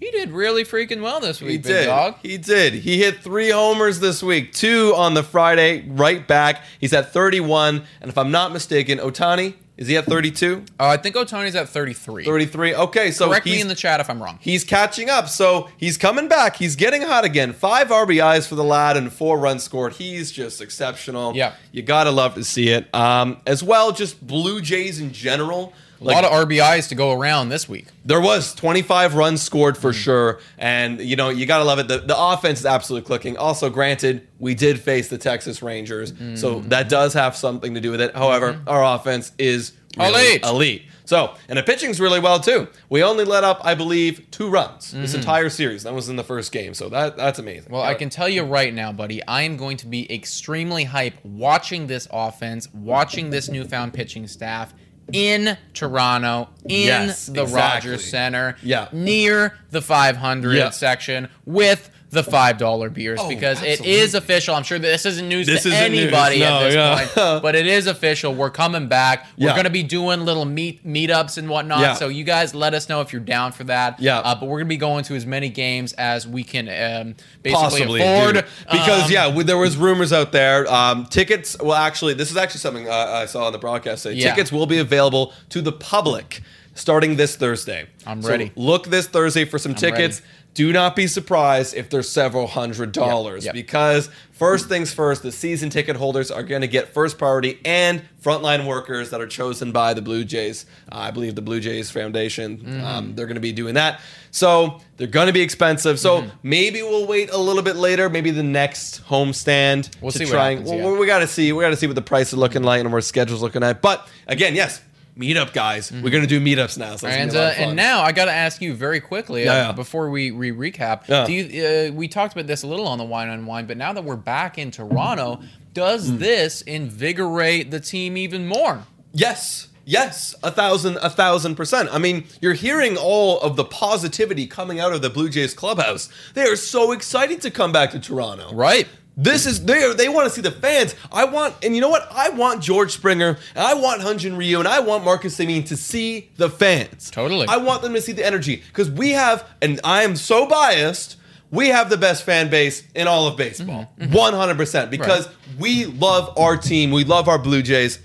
he 0.00 0.10
did 0.10 0.30
really 0.30 0.64
freaking 0.64 1.00
well 1.02 1.20
this 1.20 1.40
week, 1.40 1.50
He 1.50 1.56
big 1.58 1.64
did. 1.72 1.86
dog. 1.86 2.14
He 2.22 2.36
did. 2.38 2.74
He 2.74 2.98
hit 2.98 3.22
three 3.22 3.50
homers 3.50 4.00
this 4.00 4.22
week, 4.22 4.52
two 4.52 4.92
on 4.96 5.14
the 5.14 5.22
Friday, 5.22 5.84
right 5.88 6.26
back. 6.26 6.62
He's 6.80 6.92
at 6.92 7.12
31. 7.12 7.82
And 8.00 8.10
if 8.10 8.18
I'm 8.18 8.30
not 8.30 8.52
mistaken, 8.52 8.98
Ohtani, 8.98 9.54
is 9.76 9.88
he 9.88 9.96
at 9.96 10.04
32? 10.04 10.62
Uh, 10.78 10.86
I 10.86 10.96
think 10.98 11.16
Ohtani's 11.16 11.56
at 11.56 11.68
33. 11.68 12.24
33. 12.24 12.74
Okay, 12.76 13.10
so 13.10 13.26
Correct 13.28 13.44
me 13.44 13.60
in 13.60 13.66
the 13.66 13.74
chat 13.74 13.98
if 13.98 14.08
I'm 14.08 14.22
wrong. 14.22 14.38
he's 14.40 14.62
catching 14.62 15.10
up. 15.10 15.28
So 15.28 15.68
he's 15.76 15.96
coming 15.98 16.28
back. 16.28 16.54
He's 16.56 16.76
getting 16.76 17.02
hot 17.02 17.24
again. 17.24 17.52
Five 17.52 17.88
RBIs 17.88 18.46
for 18.46 18.54
the 18.54 18.62
lad 18.62 18.96
and 18.96 19.12
four 19.12 19.36
runs 19.36 19.64
scored. 19.64 19.94
He's 19.94 20.30
just 20.30 20.60
exceptional. 20.60 21.34
Yeah. 21.34 21.54
You 21.72 21.82
got 21.82 22.04
to 22.04 22.12
love 22.12 22.34
to 22.36 22.44
see 22.44 22.68
it. 22.68 22.86
Um, 22.94 23.38
as 23.48 23.64
well, 23.64 23.90
just 23.90 24.24
Blue 24.24 24.60
Jays 24.60 25.00
in 25.00 25.12
general. 25.12 25.72
A 26.00 26.04
lot 26.04 26.24
of 26.24 26.30
RBIs 26.30 26.88
to 26.88 26.94
go 26.94 27.12
around 27.12 27.48
this 27.48 27.68
week. 27.68 27.86
There 28.04 28.20
was 28.20 28.54
25 28.54 29.14
runs 29.14 29.40
scored 29.42 29.76
for 29.78 29.92
sure, 29.92 30.40
and 30.58 31.00
you 31.00 31.16
know 31.16 31.30
you 31.30 31.46
gotta 31.46 31.64
love 31.64 31.78
it. 31.78 31.88
The, 31.88 31.98
the 31.98 32.18
offense 32.18 32.60
is 32.60 32.66
absolutely 32.66 33.06
clicking. 33.06 33.36
Also, 33.36 33.70
granted, 33.70 34.26
we 34.38 34.54
did 34.54 34.80
face 34.80 35.08
the 35.08 35.18
Texas 35.18 35.62
Rangers, 35.62 36.10
so 36.34 36.60
Mm. 36.60 36.68
that 36.68 36.88
does 36.88 37.14
have 37.14 37.36
something 37.36 37.74
to 37.74 37.80
do 37.80 37.90
with 37.90 38.00
it. 38.00 38.14
However, 38.14 38.60
our 38.66 38.84
offense 38.96 39.32
is 39.38 39.72
really 39.96 40.10
Mm-hmm. 40.10 40.14
Elite. 40.16 40.44
elite. 40.44 40.82
So, 41.06 41.34
and 41.50 41.58
the 41.58 41.62
pitching's 41.62 42.00
really 42.00 42.18
well 42.18 42.40
too. 42.40 42.66
We 42.88 43.02
only 43.02 43.24
let 43.24 43.44
up, 43.44 43.60
I 43.62 43.74
believe, 43.74 44.26
two 44.30 44.48
runs 44.48 44.90
this 44.92 45.12
entire 45.14 45.50
series. 45.50 45.82
That 45.82 45.92
was 45.92 46.08
in 46.08 46.16
the 46.16 46.24
first 46.24 46.50
game, 46.50 46.72
so 46.72 46.88
that 46.88 47.16
that's 47.16 47.38
amazing. 47.38 47.64
Mm-hmm. 47.64 47.72
Well, 47.74 47.82
I 47.82 47.92
can 47.94 48.08
tell 48.08 48.28
you 48.28 48.42
right 48.42 48.72
now, 48.72 48.90
buddy, 48.90 49.22
I 49.26 49.42
am 49.42 49.56
going 49.58 49.76
to 49.78 49.86
be 49.86 50.10
extremely 50.12 50.84
hype 50.84 51.14
watching 51.22 51.86
this 51.86 52.08
offense, 52.10 52.68
watching 52.72 53.28
this 53.30 53.48
newfound 53.50 53.92
pitching 53.92 54.26
staff 54.26 54.72
in 55.12 55.56
Toronto, 55.74 56.48
in 56.64 56.86
Yes, 56.86 57.26
the 57.26 57.42
exactly. 57.42 57.90
Rogers 57.90 58.10
Center, 58.10 58.56
Yeah. 58.62 58.88
near 58.92 59.58
the 59.70 59.82
500 59.82 60.56
Yeah. 60.56 60.70
section 60.70 61.28
with 61.44 61.90
the 62.14 62.22
five 62.24 62.56
dollar 62.56 62.88
beers 62.88 63.18
Oh, 63.22 63.28
because 63.28 63.62
it 63.62 63.72
absolutely. 63.72 63.96
is 64.00 64.14
official. 64.14 64.54
I'm 64.54 64.62
sure 64.62 64.78
this 64.78 65.04
isn't 65.04 65.28
news 65.28 65.46
This 65.46 65.64
to 65.64 65.68
isn't 65.68 65.92
news. 65.92 66.00
anybody 66.02 66.38
No, 66.40 66.46
at 66.60 66.62
this 66.64 66.74
yeah. 66.74 67.06
point, 67.06 67.42
but 67.42 67.54
it 67.54 67.66
is 67.66 67.86
official. 67.86 68.34
We're 68.34 68.50
coming 68.50 68.88
back. 68.88 69.26
We're 69.36 69.48
Yeah. 69.48 69.52
going 69.52 69.64
to 69.64 69.70
be 69.70 69.82
doing 69.82 70.20
little 70.24 70.44
meet 70.44 70.86
meetups 70.86 71.36
and 71.36 71.48
whatnot. 71.48 71.80
Yeah. 71.80 71.94
So 71.94 72.08
you 72.08 72.24
guys 72.24 72.54
let 72.54 72.72
us 72.72 72.88
know 72.88 73.00
if 73.02 73.12
you're 73.12 73.20
down 73.20 73.52
for 73.52 73.64
that. 73.64 74.00
Yeah. 74.00 74.20
Uh, 74.20 74.34
but 74.34 74.46
we're 74.46 74.58
going 74.58 74.66
to 74.68 74.74
be 74.74 74.76
going 74.78 75.04
to 75.04 75.14
as 75.16 75.26
many 75.26 75.48
games 75.50 75.92
as 75.94 76.26
we 76.26 76.44
can 76.44 76.68
um, 76.68 77.14
basically 77.42 77.52
possibly 77.80 78.00
afford. 78.02 78.34
dude. 78.36 78.44
because 78.70 79.04
Um, 79.04 79.10
yeah 79.12 79.34
we- 79.34 79.44
there 79.44 79.58
was 79.58 79.76
rumors 79.76 80.12
out 80.12 80.32
there 80.32 80.66
um, 80.72 81.06
tickets 81.06 81.56
well 81.60 81.74
actually 81.74 82.14
this 82.14 82.30
is 82.30 82.36
actually 82.36 82.60
something 82.60 82.88
uh, 82.88 82.92
i 82.92 83.26
saw 83.26 83.46
on 83.46 83.52
the 83.52 83.58
broadcast 83.58 84.04
today. 84.04 84.16
Yeah. 84.16 84.30
tickets 84.30 84.50
will 84.52 84.66
be 84.66 84.78
available 84.78 85.32
to 85.50 85.60
the 85.60 85.72
public 85.72 86.40
starting 86.74 87.16
this 87.16 87.36
thursday 87.36 87.86
I'm 88.06 88.22
So 88.22 88.28
ready. 88.30 88.52
look 88.56 88.86
this 88.86 89.06
thursday 89.06 89.44
for 89.44 89.58
some 89.58 89.74
tickets 89.74 90.20
ready. 90.20 90.32
Do 90.54 90.72
not 90.72 90.94
be 90.94 91.06
surprised 91.08 91.74
if 91.74 91.90
there's 91.90 92.08
several 92.08 92.46
hundred 92.46 92.92
dollars 92.92 93.44
yep. 93.44 93.54
because 93.54 94.08
first 94.30 94.68
things 94.68 94.92
first 94.94 95.22
the 95.22 95.32
season 95.32 95.68
ticket 95.68 95.96
holders 95.96 96.30
are 96.30 96.42
going 96.44 96.60
to 96.60 96.68
get 96.68 96.88
first 96.94 97.18
priority 97.18 97.58
and 97.64 98.02
frontline 98.22 98.64
workers 98.66 99.10
that 99.10 99.20
are 99.20 99.26
chosen 99.26 99.72
by 99.72 99.92
the 99.94 100.00
blue 100.02 100.24
jays 100.24 100.64
uh, 100.92 100.96
i 100.96 101.10
believe 101.10 101.34
the 101.34 101.42
blue 101.42 101.60
jays 101.60 101.90
foundation 101.90 102.58
Mm-hmm. 102.58 102.84
um, 102.84 103.14
they're 103.14 103.26
going 103.26 103.34
to 103.34 103.40
be 103.40 103.52
doing 103.52 103.74
that 103.74 104.00
so 104.30 104.80
they're 104.96 105.06
going 105.06 105.26
to 105.26 105.32
be 105.32 105.40
expensive 105.42 105.98
so 105.98 106.22
Mm-hmm. 106.22 106.30
maybe 106.44 106.82
we'll 106.82 107.06
wait 107.06 107.30
a 107.30 107.38
little 107.38 107.62
bit 107.62 107.76
later 107.76 108.08
maybe 108.08 108.30
the 108.30 108.42
next 108.42 108.98
home 108.98 109.32
stand 109.32 109.90
We'll 110.00 110.12
to 110.12 110.18
see 110.18 110.24
what 110.24 110.34
and- 110.34 110.58
happens, 110.60 110.70
well, 110.70 110.92
yeah. 110.94 110.98
we 111.00 111.06
got 111.06 111.18
to 111.20 111.26
see 111.26 111.52
we 111.52 111.62
got 111.62 111.70
to 111.70 111.76
see 111.76 111.86
what 111.88 111.96
the 111.96 112.02
price 112.02 112.28
is 112.28 112.38
looking 112.38 112.62
like 112.62 112.80
and 112.80 112.90
what 112.90 112.98
our 112.98 113.00
schedule's 113.02 113.42
looking 113.42 113.62
at 113.64 113.82
but 113.82 114.08
again 114.28 114.54
yes 114.54 114.80
meetup 115.18 115.52
guys. 115.52 115.92
We're 115.92 116.10
gonna 116.10 116.26
do 116.26 116.40
meetups 116.40 116.76
now. 116.78 116.96
So 116.96 117.06
And 117.08 117.30
be 117.30 117.36
a 117.36 117.40
lot 117.40 117.52
uh, 117.52 117.54
and 117.56 117.76
now 117.76 118.02
I 118.02 118.12
got 118.12 118.24
to 118.26 118.32
ask 118.32 118.60
you 118.60 118.74
very 118.74 119.00
quickly 119.00 119.46
uh, 119.48 119.52
Yeah, 119.52 119.66
yeah. 119.66 119.72
before 119.72 120.10
we, 120.10 120.30
we 120.32 120.50
recap. 120.50 121.06
Yeah. 121.08 121.26
Do 121.26 121.32
you? 121.32 121.64
Uh, 121.66 121.92
we 121.92 122.08
talked 122.08 122.32
about 122.32 122.46
this 122.46 122.62
a 122.62 122.66
little 122.66 122.86
on 122.88 122.98
the 122.98 123.04
wine 123.04 123.28
on 123.28 123.46
wine, 123.46 123.66
but 123.66 123.76
now 123.76 123.92
that 123.92 124.02
we're 124.04 124.16
back 124.16 124.58
in 124.58 124.70
Toronto, 124.70 125.40
does 125.72 126.08
Hmm. 126.08 126.18
this 126.18 126.62
invigorate 126.62 127.70
the 127.70 127.80
team 127.80 128.16
even 128.16 128.46
more? 128.46 128.84
Yes. 129.12 129.68
Yes, 129.86 130.34
a 130.42 130.50
thousand, 130.50 130.96
a 131.02 131.10
thousand 131.10 131.56
percent. 131.56 131.90
I 131.92 131.98
mean, 131.98 132.24
you're 132.40 132.54
hearing 132.54 132.96
all 132.96 133.38
of 133.40 133.56
the 133.56 133.64
positivity 133.64 134.46
coming 134.46 134.80
out 134.80 134.94
of 134.94 135.02
the 135.02 135.10
Blue 135.10 135.28
Jays 135.28 135.52
clubhouse. 135.52 136.08
They 136.32 136.44
are 136.44 136.56
so 136.56 136.92
excited 136.92 137.42
to 137.42 137.50
come 137.50 137.70
back 137.70 137.90
to 137.90 138.00
Toronto. 138.00 138.54
Right. 138.54 138.88
This 139.16 139.46
is 139.46 139.64
they 139.64 139.84
are, 139.84 139.94
they 139.94 140.08
want 140.08 140.26
to 140.26 140.30
see 140.30 140.40
the 140.40 140.50
fans. 140.50 140.94
I 141.12 141.24
want, 141.24 141.54
and 141.62 141.74
you 141.74 141.80
know 141.80 141.88
what? 141.88 142.08
I 142.10 142.30
want 142.30 142.62
George 142.62 142.92
Springer, 142.92 143.38
and 143.54 143.64
I 143.64 143.74
want 143.74 144.00
Hyun-jin 144.00 144.36
Ryu, 144.36 144.58
and 144.58 144.66
I 144.66 144.80
want 144.80 145.04
Marcus 145.04 145.36
Semien 145.36 145.64
to 145.66 145.76
see 145.76 146.30
the 146.36 146.50
fans. 146.50 147.10
Totally. 147.10 147.46
I 147.46 147.58
want 147.58 147.82
them 147.82 147.94
to 147.94 148.00
see 148.00 148.12
the 148.12 148.26
energy 148.26 148.62
because 148.66 148.90
we 148.90 149.12
have, 149.12 149.48
and 149.62 149.80
I 149.84 150.02
am 150.02 150.16
so 150.16 150.46
biased. 150.46 151.16
We 151.52 151.68
have 151.68 151.90
the 151.90 151.96
best 151.96 152.24
fan 152.24 152.50
base 152.50 152.82
in 152.96 153.06
all 153.06 153.28
of 153.28 153.36
baseball, 153.36 153.82
mm-hmm. 153.82 154.02
Mm-hmm. 154.02 154.14
one 154.14 154.34
hundred 154.34 154.56
percent, 154.56 154.90
because 154.90 155.28
we 155.60 155.84
love 155.84 156.36
our 156.36 156.56
team. 156.56 156.90
We 156.90 157.04
love 157.04 157.28
our 157.28 157.38
Blue 157.38 157.62
Jays. 157.62 158.00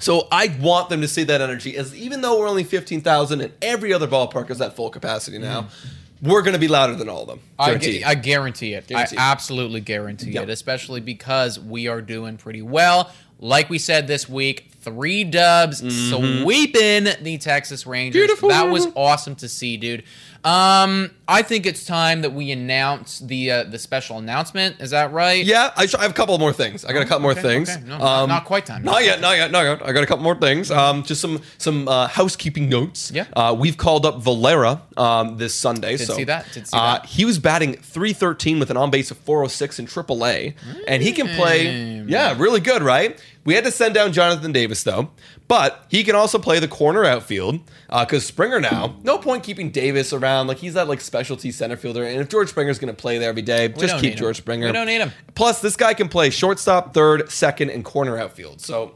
So 0.00 0.26
I 0.32 0.56
want 0.60 0.88
them 0.88 1.00
to 1.02 1.06
see 1.06 1.22
that 1.24 1.40
energy. 1.40 1.76
As 1.76 1.94
even 1.94 2.22
though 2.22 2.40
we're 2.40 2.48
only 2.48 2.64
fifteen 2.64 3.02
thousand, 3.02 3.42
and 3.42 3.52
every 3.62 3.92
other 3.92 4.08
ballpark 4.08 4.50
is 4.50 4.60
at 4.60 4.74
full 4.74 4.90
capacity 4.90 5.38
now, 5.38 5.62
mm-hmm. 5.62 5.88
We're 6.22 6.42
going 6.42 6.52
to 6.54 6.58
be 6.58 6.68
louder 6.68 6.94
than 6.94 7.08
all 7.08 7.22
of 7.22 7.28
them. 7.28 7.40
I, 7.58 7.66
Guaranteed. 7.66 8.02
I 8.04 8.14
guarantee 8.14 8.74
it. 8.74 8.86
Guaranteed. 8.86 9.18
I 9.18 9.30
absolutely 9.32 9.80
guarantee 9.80 10.32
Yep. 10.32 10.44
it, 10.44 10.50
especially 10.50 11.00
because 11.00 11.58
we 11.58 11.88
are 11.88 12.00
doing 12.02 12.36
pretty 12.36 12.62
well. 12.62 13.10
Like 13.38 13.70
we 13.70 13.78
said 13.78 14.06
this 14.06 14.28
week, 14.28 14.69
three 14.80 15.24
dubs 15.24 15.78
sweeping 16.08 17.08
the 17.22 17.38
Texas 17.38 17.86
Rangers. 17.86 18.20
Mm-hmm. 18.20 18.26
Beautiful. 18.26 18.48
That 18.50 18.70
was 18.70 18.88
awesome 18.94 19.34
to 19.36 19.48
see, 19.48 19.76
dude. 19.76 20.04
Um, 20.42 21.10
I 21.28 21.42
think 21.42 21.66
it's 21.66 21.84
time 21.84 22.22
that 22.22 22.32
we 22.32 22.50
announce 22.50 23.18
the 23.18 23.50
uh, 23.50 23.64
the 23.64 23.78
special 23.78 24.16
announcement. 24.16 24.80
Is 24.80 24.90
that 24.90 25.12
right? 25.12 25.44
Yeah, 25.44 25.70
I, 25.76 25.84
sh- 25.84 25.96
I 25.96 26.02
have 26.02 26.12
a 26.12 26.14
couple 26.14 26.38
more 26.38 26.54
things. 26.54 26.82
I 26.82 26.94
got 26.94 27.02
a 27.02 27.04
couple 27.04 27.20
more 27.20 27.32
okay, 27.32 27.42
things. 27.42 27.68
okay. 27.68 27.84
No, 27.84 27.98
not- 27.98 28.26
not 28.26 28.44
quite 28.46 28.64
time. 28.64 28.82
Not 28.82 29.04
yet, 29.04 29.20
not 29.20 29.36
yet, 29.36 29.50
not 29.50 29.64
yet. 29.64 29.86
I 29.86 29.92
got 29.92 30.02
a 30.02 30.06
couple 30.06 30.24
more 30.24 30.34
things. 30.34 30.70
Um, 30.70 31.02
just 31.02 31.20
some 31.20 31.42
some 31.58 31.86
uh, 31.88 32.06
housekeeping 32.06 32.70
notes. 32.70 33.10
Yeah. 33.10 33.26
Uh, 33.34 33.54
we've 33.58 33.76
called 33.76 34.06
up 34.06 34.22
Valera 34.22 34.80
um, 34.96 35.36
this 35.36 35.54
Sunday. 35.54 35.98
Did 35.98 36.06
so, 36.06 36.14
see 36.14 36.24
that, 36.24 36.46
did 36.54 36.66
see 36.66 36.76
uh, 36.76 36.94
that. 36.94 37.06
He 37.06 37.26
was 37.26 37.38
batting 37.38 37.74
313 37.74 38.58
with 38.58 38.70
an 38.70 38.78
on 38.78 38.90
base 38.90 39.10
of 39.10 39.18
406 39.18 39.78
in 39.78 39.86
AAA, 39.86 40.54
and 40.88 41.02
he 41.02 41.12
can 41.12 41.28
play. 41.36 42.00
Yeah, 42.06 42.34
really 42.38 42.60
good, 42.60 42.82
right? 42.82 43.22
We 43.44 43.54
had 43.54 43.64
to 43.64 43.70
send 43.70 43.94
down 43.94 44.12
Jonathan 44.12 44.52
Davis 44.52 44.82
though, 44.82 45.10
but 45.48 45.84
he 45.88 46.04
can 46.04 46.14
also 46.14 46.38
play 46.38 46.58
the 46.58 46.68
corner 46.68 47.04
outfield 47.04 47.60
because 47.88 48.26
Springer 48.26 48.60
now 48.60 48.96
no 49.02 49.18
point 49.18 49.42
keeping 49.42 49.70
Davis 49.70 50.12
around 50.12 50.46
like 50.46 50.58
he's 50.58 50.74
that 50.74 50.88
like 50.88 51.00
specialty 51.00 51.50
center 51.50 51.76
fielder, 51.76 52.04
and 52.04 52.20
if 52.20 52.28
George 52.28 52.50
Springer's 52.50 52.78
going 52.78 52.94
to 52.94 53.00
play 53.00 53.18
there 53.18 53.30
every 53.30 53.42
day, 53.42 53.68
just 53.68 53.94
keep 53.94 54.02
need 54.02 54.12
him. 54.12 54.18
George 54.18 54.36
Springer. 54.36 54.66
We 54.66 54.72
don't 54.72 54.86
need 54.86 55.00
him. 55.00 55.12
Plus, 55.34 55.60
this 55.60 55.76
guy 55.76 55.94
can 55.94 56.08
play 56.08 56.30
shortstop, 56.30 56.92
third, 56.92 57.30
second, 57.30 57.70
and 57.70 57.84
corner 57.84 58.18
outfield. 58.18 58.60
So 58.60 58.94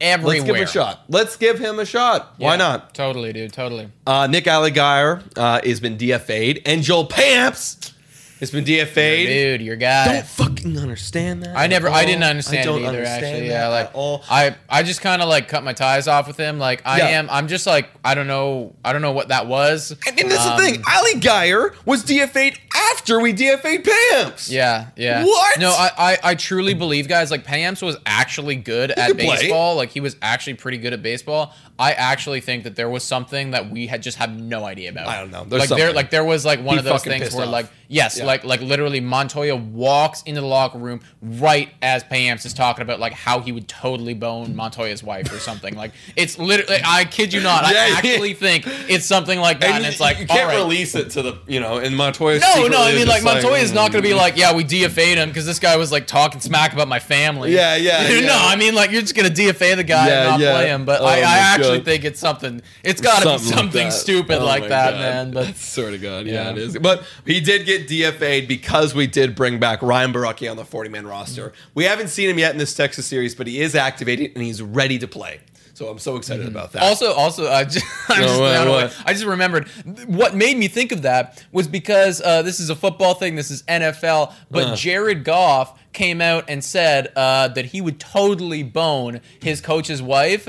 Everywhere. 0.00 0.34
let's 0.36 0.44
give 0.44 0.56
him 0.56 0.62
a 0.62 0.66
shot. 0.66 1.04
Let's 1.08 1.36
give 1.36 1.58
him 1.58 1.78
a 1.78 1.86
shot. 1.86 2.34
Why 2.36 2.56
not? 2.56 2.94
Totally, 2.94 3.32
dude. 3.32 3.52
Totally. 3.52 3.88
Uh, 4.06 4.26
Nick 4.26 4.44
Alligayer 4.44 5.22
uh, 5.38 5.60
has 5.64 5.80
been 5.80 5.96
DFA'd, 5.96 6.60
and 6.66 6.82
Joel 6.82 7.06
Pamps 7.06 7.93
has 8.40 8.50
been 8.50 8.64
DFA'd. 8.64 9.26
Dude, 9.26 9.62
your 9.62 9.76
guy. 9.76 10.06
Don't 10.06 10.26
fucking 10.26 10.78
understand 10.78 11.42
that. 11.42 11.56
I 11.56 11.66
never, 11.66 11.88
I 11.88 12.04
didn't 12.04 12.24
understand 12.24 12.60
I 12.62 12.64
don't 12.64 12.78
it 12.82 12.86
either. 12.86 12.98
understand 12.98 13.24
actually, 13.26 13.48
that 13.48 13.54
yeah, 13.54 13.68
like 13.68 13.86
at 13.88 13.94
all. 13.94 14.22
I, 14.28 14.56
I 14.68 14.82
just 14.82 15.00
kind 15.00 15.22
of 15.22 15.28
like 15.28 15.48
cut 15.48 15.62
my 15.64 15.72
ties 15.72 16.08
off 16.08 16.26
with 16.26 16.36
him. 16.36 16.58
Like 16.58 16.82
I 16.84 16.98
Yeah. 16.98 17.06
am, 17.18 17.28
I'm 17.30 17.48
just 17.48 17.66
like 17.66 17.88
I 18.04 18.14
don't 18.14 18.26
know, 18.26 18.74
I 18.84 18.92
don't 18.92 19.02
know 19.02 19.12
what 19.12 19.28
that 19.28 19.46
was. 19.46 19.92
And, 20.06 20.20
and 20.20 20.30
that's 20.30 20.44
Um, 20.46 20.58
the 20.58 20.64
thing. 20.64 20.82
Alligayer 20.82 21.74
was 21.86 22.04
DFA'd 22.04 22.58
after 22.92 23.20
we 23.20 23.32
DFA'd 23.32 23.84
Pamps. 23.84 24.50
Yeah, 24.50 24.88
yeah. 24.96 25.24
What? 25.24 25.58
No, 25.60 25.70
I, 25.70 25.90
I, 25.96 26.18
I 26.30 26.34
truly 26.34 26.74
believe, 26.74 27.08
guys. 27.08 27.30
Like 27.30 27.44
Pamps 27.44 27.82
was 27.82 27.96
actually 28.04 28.56
good 28.56 28.90
at 28.90 29.08
could 29.08 29.18
play. 29.18 29.36
baseball. 29.36 29.76
Like 29.76 29.90
he 29.90 30.00
was 30.00 30.16
actually 30.22 30.54
pretty 30.54 30.78
good 30.78 30.92
at 30.92 31.02
baseball. 31.02 31.54
I 31.78 31.92
actually 31.92 32.40
think 32.40 32.64
that 32.64 32.76
there 32.76 32.88
was 32.88 33.02
something 33.02 33.50
that 33.50 33.68
we 33.70 33.88
had 33.88 34.00
just 34.02 34.16
had 34.16 34.38
no 34.38 34.64
idea 34.64 34.90
about. 34.90 35.08
I 35.08 35.20
don't 35.20 35.32
know. 35.32 35.44
There's 35.44 35.68
like 35.70 35.78
there, 35.78 35.92
like 35.92 36.10
there 36.10 36.24
was 36.24 36.44
like 36.44 36.60
one 36.62 36.74
He 36.76 36.78
of 36.78 36.84
those 36.84 37.02
things 37.02 37.34
where 37.34 37.46
off. 37.46 37.50
like 37.52 37.66
yes, 37.88 38.18
Yeah. 38.18 38.23
Like 38.24 38.44
like 38.44 38.60
literally 38.60 39.00
Montoya 39.00 39.56
walks 39.56 40.22
into 40.22 40.40
the 40.40 40.46
locker 40.46 40.78
room 40.78 41.00
right 41.22 41.70
as 41.80 42.02
Pamps 42.04 42.44
is 42.44 42.54
talking 42.54 42.82
about 42.82 43.00
like 43.00 43.12
how 43.12 43.40
he 43.40 43.52
would 43.52 43.68
totally 43.68 44.14
bone 44.14 44.54
Montoya's 44.56 45.02
wife 45.02 45.32
or 45.32 45.38
something. 45.38 45.74
like 45.76 45.92
it's 46.16 46.38
literally. 46.38 46.80
I 46.84 47.04
kid 47.04 47.32
you 47.32 47.40
not. 47.40 47.62
Yeah, 47.62 47.68
I 47.68 47.72
yeah. 47.72 47.94
actually 47.98 48.34
think 48.34 48.64
it's 48.66 49.06
something 49.06 49.38
like 49.38 49.60
that, 49.60 49.70
and, 49.70 49.84
you- 49.84 49.90
it's 49.90 50.00
like 50.00 50.18
you 50.18 50.26
can't 50.26 50.48
right. 50.48 50.56
release 50.56 50.94
it 50.94 51.10
to 51.10 51.22
the 51.22 51.38
you 51.46 51.60
know. 51.60 51.78
And 51.78 51.96
Montoya. 51.96 52.40
No, 52.40 52.66
no, 52.66 52.82
I 52.82 52.94
mean 52.94 53.06
like 53.06 53.22
Montoya 53.22 53.44
Montoya's 53.44 53.72
not 53.72 53.92
going 53.92 54.02
to 54.02 54.08
be 54.08 54.14
mm. 54.14 54.18
like, 54.18 54.36
yeah, 54.36 54.54
we 54.54 54.64
DFA'd 54.64 55.18
him 55.18 55.28
because 55.28 55.46
this 55.46 55.58
guy 55.58 55.76
was 55.76 55.92
like 55.92 56.06
talking 56.06 56.40
smack 56.40 56.72
about 56.72 56.88
my 56.88 56.98
family. 56.98 57.52
Yeah, 57.52 57.76
yeah, 57.76 58.08
yeah. 58.08 58.20
no, 58.26 58.36
I 58.36 58.56
mean 58.56 58.74
like 58.74 58.90
you're 58.90 59.00
just 59.00 59.14
going 59.14 59.32
to 59.32 59.34
DFA 59.34 59.76
the 59.76 59.84
guy 59.84 60.08
Yeah, 60.08 60.20
and 60.20 60.30
not 60.30 60.40
yeah. 60.40 60.52
play 60.52 60.68
him. 60.68 60.84
But 60.84 61.00
Oh 61.00 61.06
I, 61.06 61.18
I 61.18 61.38
actually 61.38 61.78
God. 61.78 61.84
think 61.84 62.04
it's 62.04 62.20
something. 62.20 62.62
It's 62.82 63.00
got 63.00 63.22
to 63.22 63.32
be 63.32 63.38
Something 63.38 63.84
like 63.84 63.92
stupid 63.92 64.38
Oh 64.38 64.44
like 64.44 64.68
that, 64.68 64.92
God. 64.92 65.00
man. 65.00 65.30
But 65.32 65.56
sort 65.56 65.94
of 65.94 66.02
God, 66.02 66.26
yeah, 66.26 66.44
Yeah. 66.44 66.50
it 66.50 66.58
is. 66.58 66.78
But 66.78 67.04
he 67.26 67.40
did 67.40 67.66
get 67.66 67.88
DFA'd 68.18 68.48
because 68.48 68.94
we 68.94 69.06
did 69.06 69.34
bring 69.34 69.58
back 69.58 69.82
Ryan 69.82 70.12
Borucki 70.12 70.50
on 70.50 70.56
the 70.56 70.64
40 70.64 70.90
man 70.90 71.06
roster. 71.06 71.52
We 71.74 71.84
haven't 71.84 72.08
seen 72.08 72.28
him 72.30 72.38
yet 72.38 72.52
in 72.52 72.58
this 72.58 72.74
Texas 72.74 73.06
series, 73.06 73.34
but 73.34 73.46
he 73.46 73.60
is 73.60 73.74
activated 73.74 74.32
and 74.34 74.42
he's 74.44 74.62
ready 74.62 74.98
to 74.98 75.08
play. 75.08 75.40
So 75.74 75.88
I'm 75.88 75.98
so 75.98 76.14
excited 76.16 76.46
about 76.46 76.70
that. 76.72 76.82
Also, 76.84 77.12
also, 77.12 77.50
I 77.50 77.64
just, 77.64 77.84
I, 78.08 78.20
No, 78.20 78.26
just, 78.28 78.40
what, 78.40 78.50
I 78.50 78.54
don't 78.58 78.64
know 78.66 78.72
what? 78.72 78.90
what- 78.92 79.02
I 79.06 79.12
just 79.12 79.24
remembered 79.24 79.68
what 80.06 80.34
made 80.36 80.56
me 80.56 80.68
think 80.68 80.92
of 80.92 81.02
that 81.02 81.44
was 81.50 81.66
because 81.66 82.20
uh, 82.20 82.42
this 82.42 82.60
is 82.60 82.70
a 82.70 82.76
football 82.76 83.14
thing. 83.14 83.34
This 83.34 83.50
is 83.50 83.64
NFL, 83.64 84.32
but 84.52 84.68
Uh. 84.68 84.76
Jared 84.76 85.24
Goff 85.24 85.76
came 85.94 86.20
out 86.20 86.44
and 86.48 86.62
said 86.62 87.10
uh, 87.16 87.48
that 87.48 87.64
he 87.66 87.80
would 87.80 87.98
totally 87.98 88.62
bone 88.62 89.20
his 89.40 89.60
coach's 89.60 90.02
wife, 90.02 90.46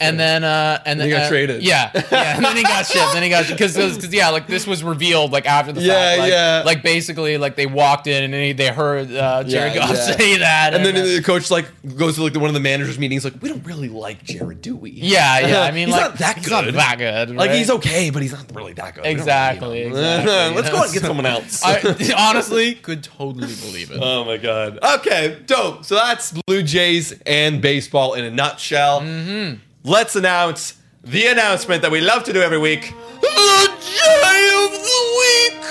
and 0.00 0.20
then 0.20 0.44
uh, 0.44 0.80
and 0.86 1.00
then 1.00 1.08
he 1.08 1.12
got 1.12 1.22
uh, 1.22 1.28
traded. 1.28 1.62
Yeah, 1.62 1.90
yeah, 1.94 2.36
and 2.36 2.44
then 2.44 2.56
he 2.56 2.62
got 2.62 2.86
shipped. 2.86 3.12
Then 3.14 3.22
he 3.22 3.28
got 3.30 3.48
because 3.48 3.74
because 3.76 4.12
yeah, 4.14 4.28
like 4.28 4.46
this 4.46 4.66
was 4.66 4.84
revealed 4.84 5.32
like 5.32 5.46
after 5.46 5.72
the 5.72 5.80
Yeah, 5.80 5.94
fact. 5.94 6.18
Like, 6.20 6.30
yeah. 6.30 6.62
Like 6.64 6.82
basically, 6.82 7.38
like 7.38 7.56
they 7.56 7.66
walked 7.66 8.06
in 8.06 8.22
and 8.24 8.32
they, 8.32 8.52
they 8.52 8.68
heard 8.68 9.10
uh, 9.12 9.42
Jared 9.44 9.74
Yeah, 9.74 9.80
Goff 9.80 9.96
yeah. 9.96 10.16
say 10.16 10.36
that, 10.38 10.74
and 10.74 10.84
then 10.84 10.94
uh, 10.96 11.02
the 11.02 11.22
coach 11.22 11.50
like 11.50 11.66
goes 11.96 12.16
to 12.16 12.22
like 12.22 12.34
the, 12.34 12.40
one 12.40 12.48
of 12.50 12.54
the 12.54 12.60
managers 12.60 12.98
meetings 12.98 13.24
like 13.24 13.34
we 13.42 13.48
don't 13.48 13.64
really 13.66 13.88
like 13.88 14.22
Jared, 14.22 14.60
do 14.62 14.76
we? 14.76 14.90
yeah, 14.90 15.40
yeah. 15.40 15.60
I 15.62 15.70
mean, 15.72 15.88
He's 15.88 15.96
like 15.96 16.10
not 16.10 16.18
that 16.18 16.38
he's 16.38 16.50
not 16.50 16.64
good. 16.64 16.74
that 16.74 16.98
good. 16.98 17.34
Like 17.34 17.50
he's 17.52 17.70
okay, 17.70 18.10
but 18.10 18.22
he's 18.22 18.32
not 18.32 18.54
really 18.54 18.74
that 18.74 18.94
good. 18.94 19.06
Exactly, 19.06 19.84
really 19.84 19.86
exactly. 19.88 20.54
Let's 20.56 20.70
go 20.70 20.82
and 20.82 20.92
get 20.92 21.02
someone 21.02 21.26
else. 21.26 21.62
I 21.64 22.14
honestly 22.16 22.74
could 22.74 23.02
totally 23.02 23.54
believe 23.56 23.90
it. 23.90 23.98
Oh 24.02 24.24
my 24.24 24.36
god. 24.36 24.78
Okay, 24.82 25.38
dope. 25.46 25.84
So 25.84 25.94
that's 25.94 26.32
Blue 26.46 26.62
Jays 26.62 27.12
and 27.24 27.62
baseball 27.62 28.14
in 28.14 28.24
a 28.24 28.30
nutshell. 28.30 29.00
Mm-hmm. 29.00 29.58
Let's 29.84 30.16
announce 30.16 30.74
the 31.04 31.26
announcement 31.26 31.82
that 31.82 31.92
we 31.92 32.00
love 32.00 32.24
to 32.24 32.32
do 32.32 32.42
every 32.42 32.58
week. 32.58 32.92
The 33.20 33.70
Jay 33.80 34.50
of 34.64 34.72
the 34.72 35.02
Week. 35.20 35.62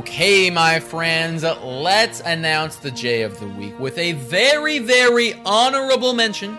Okay, 0.00 0.50
my 0.50 0.80
friends, 0.80 1.44
let's 1.44 2.20
announce 2.20 2.76
the 2.76 2.90
Jay 2.90 3.22
of 3.22 3.38
the 3.38 3.46
week 3.46 3.78
with 3.78 3.96
a 3.96 4.12
very, 4.12 4.80
very 4.80 5.34
honorable 5.44 6.14
mention 6.14 6.58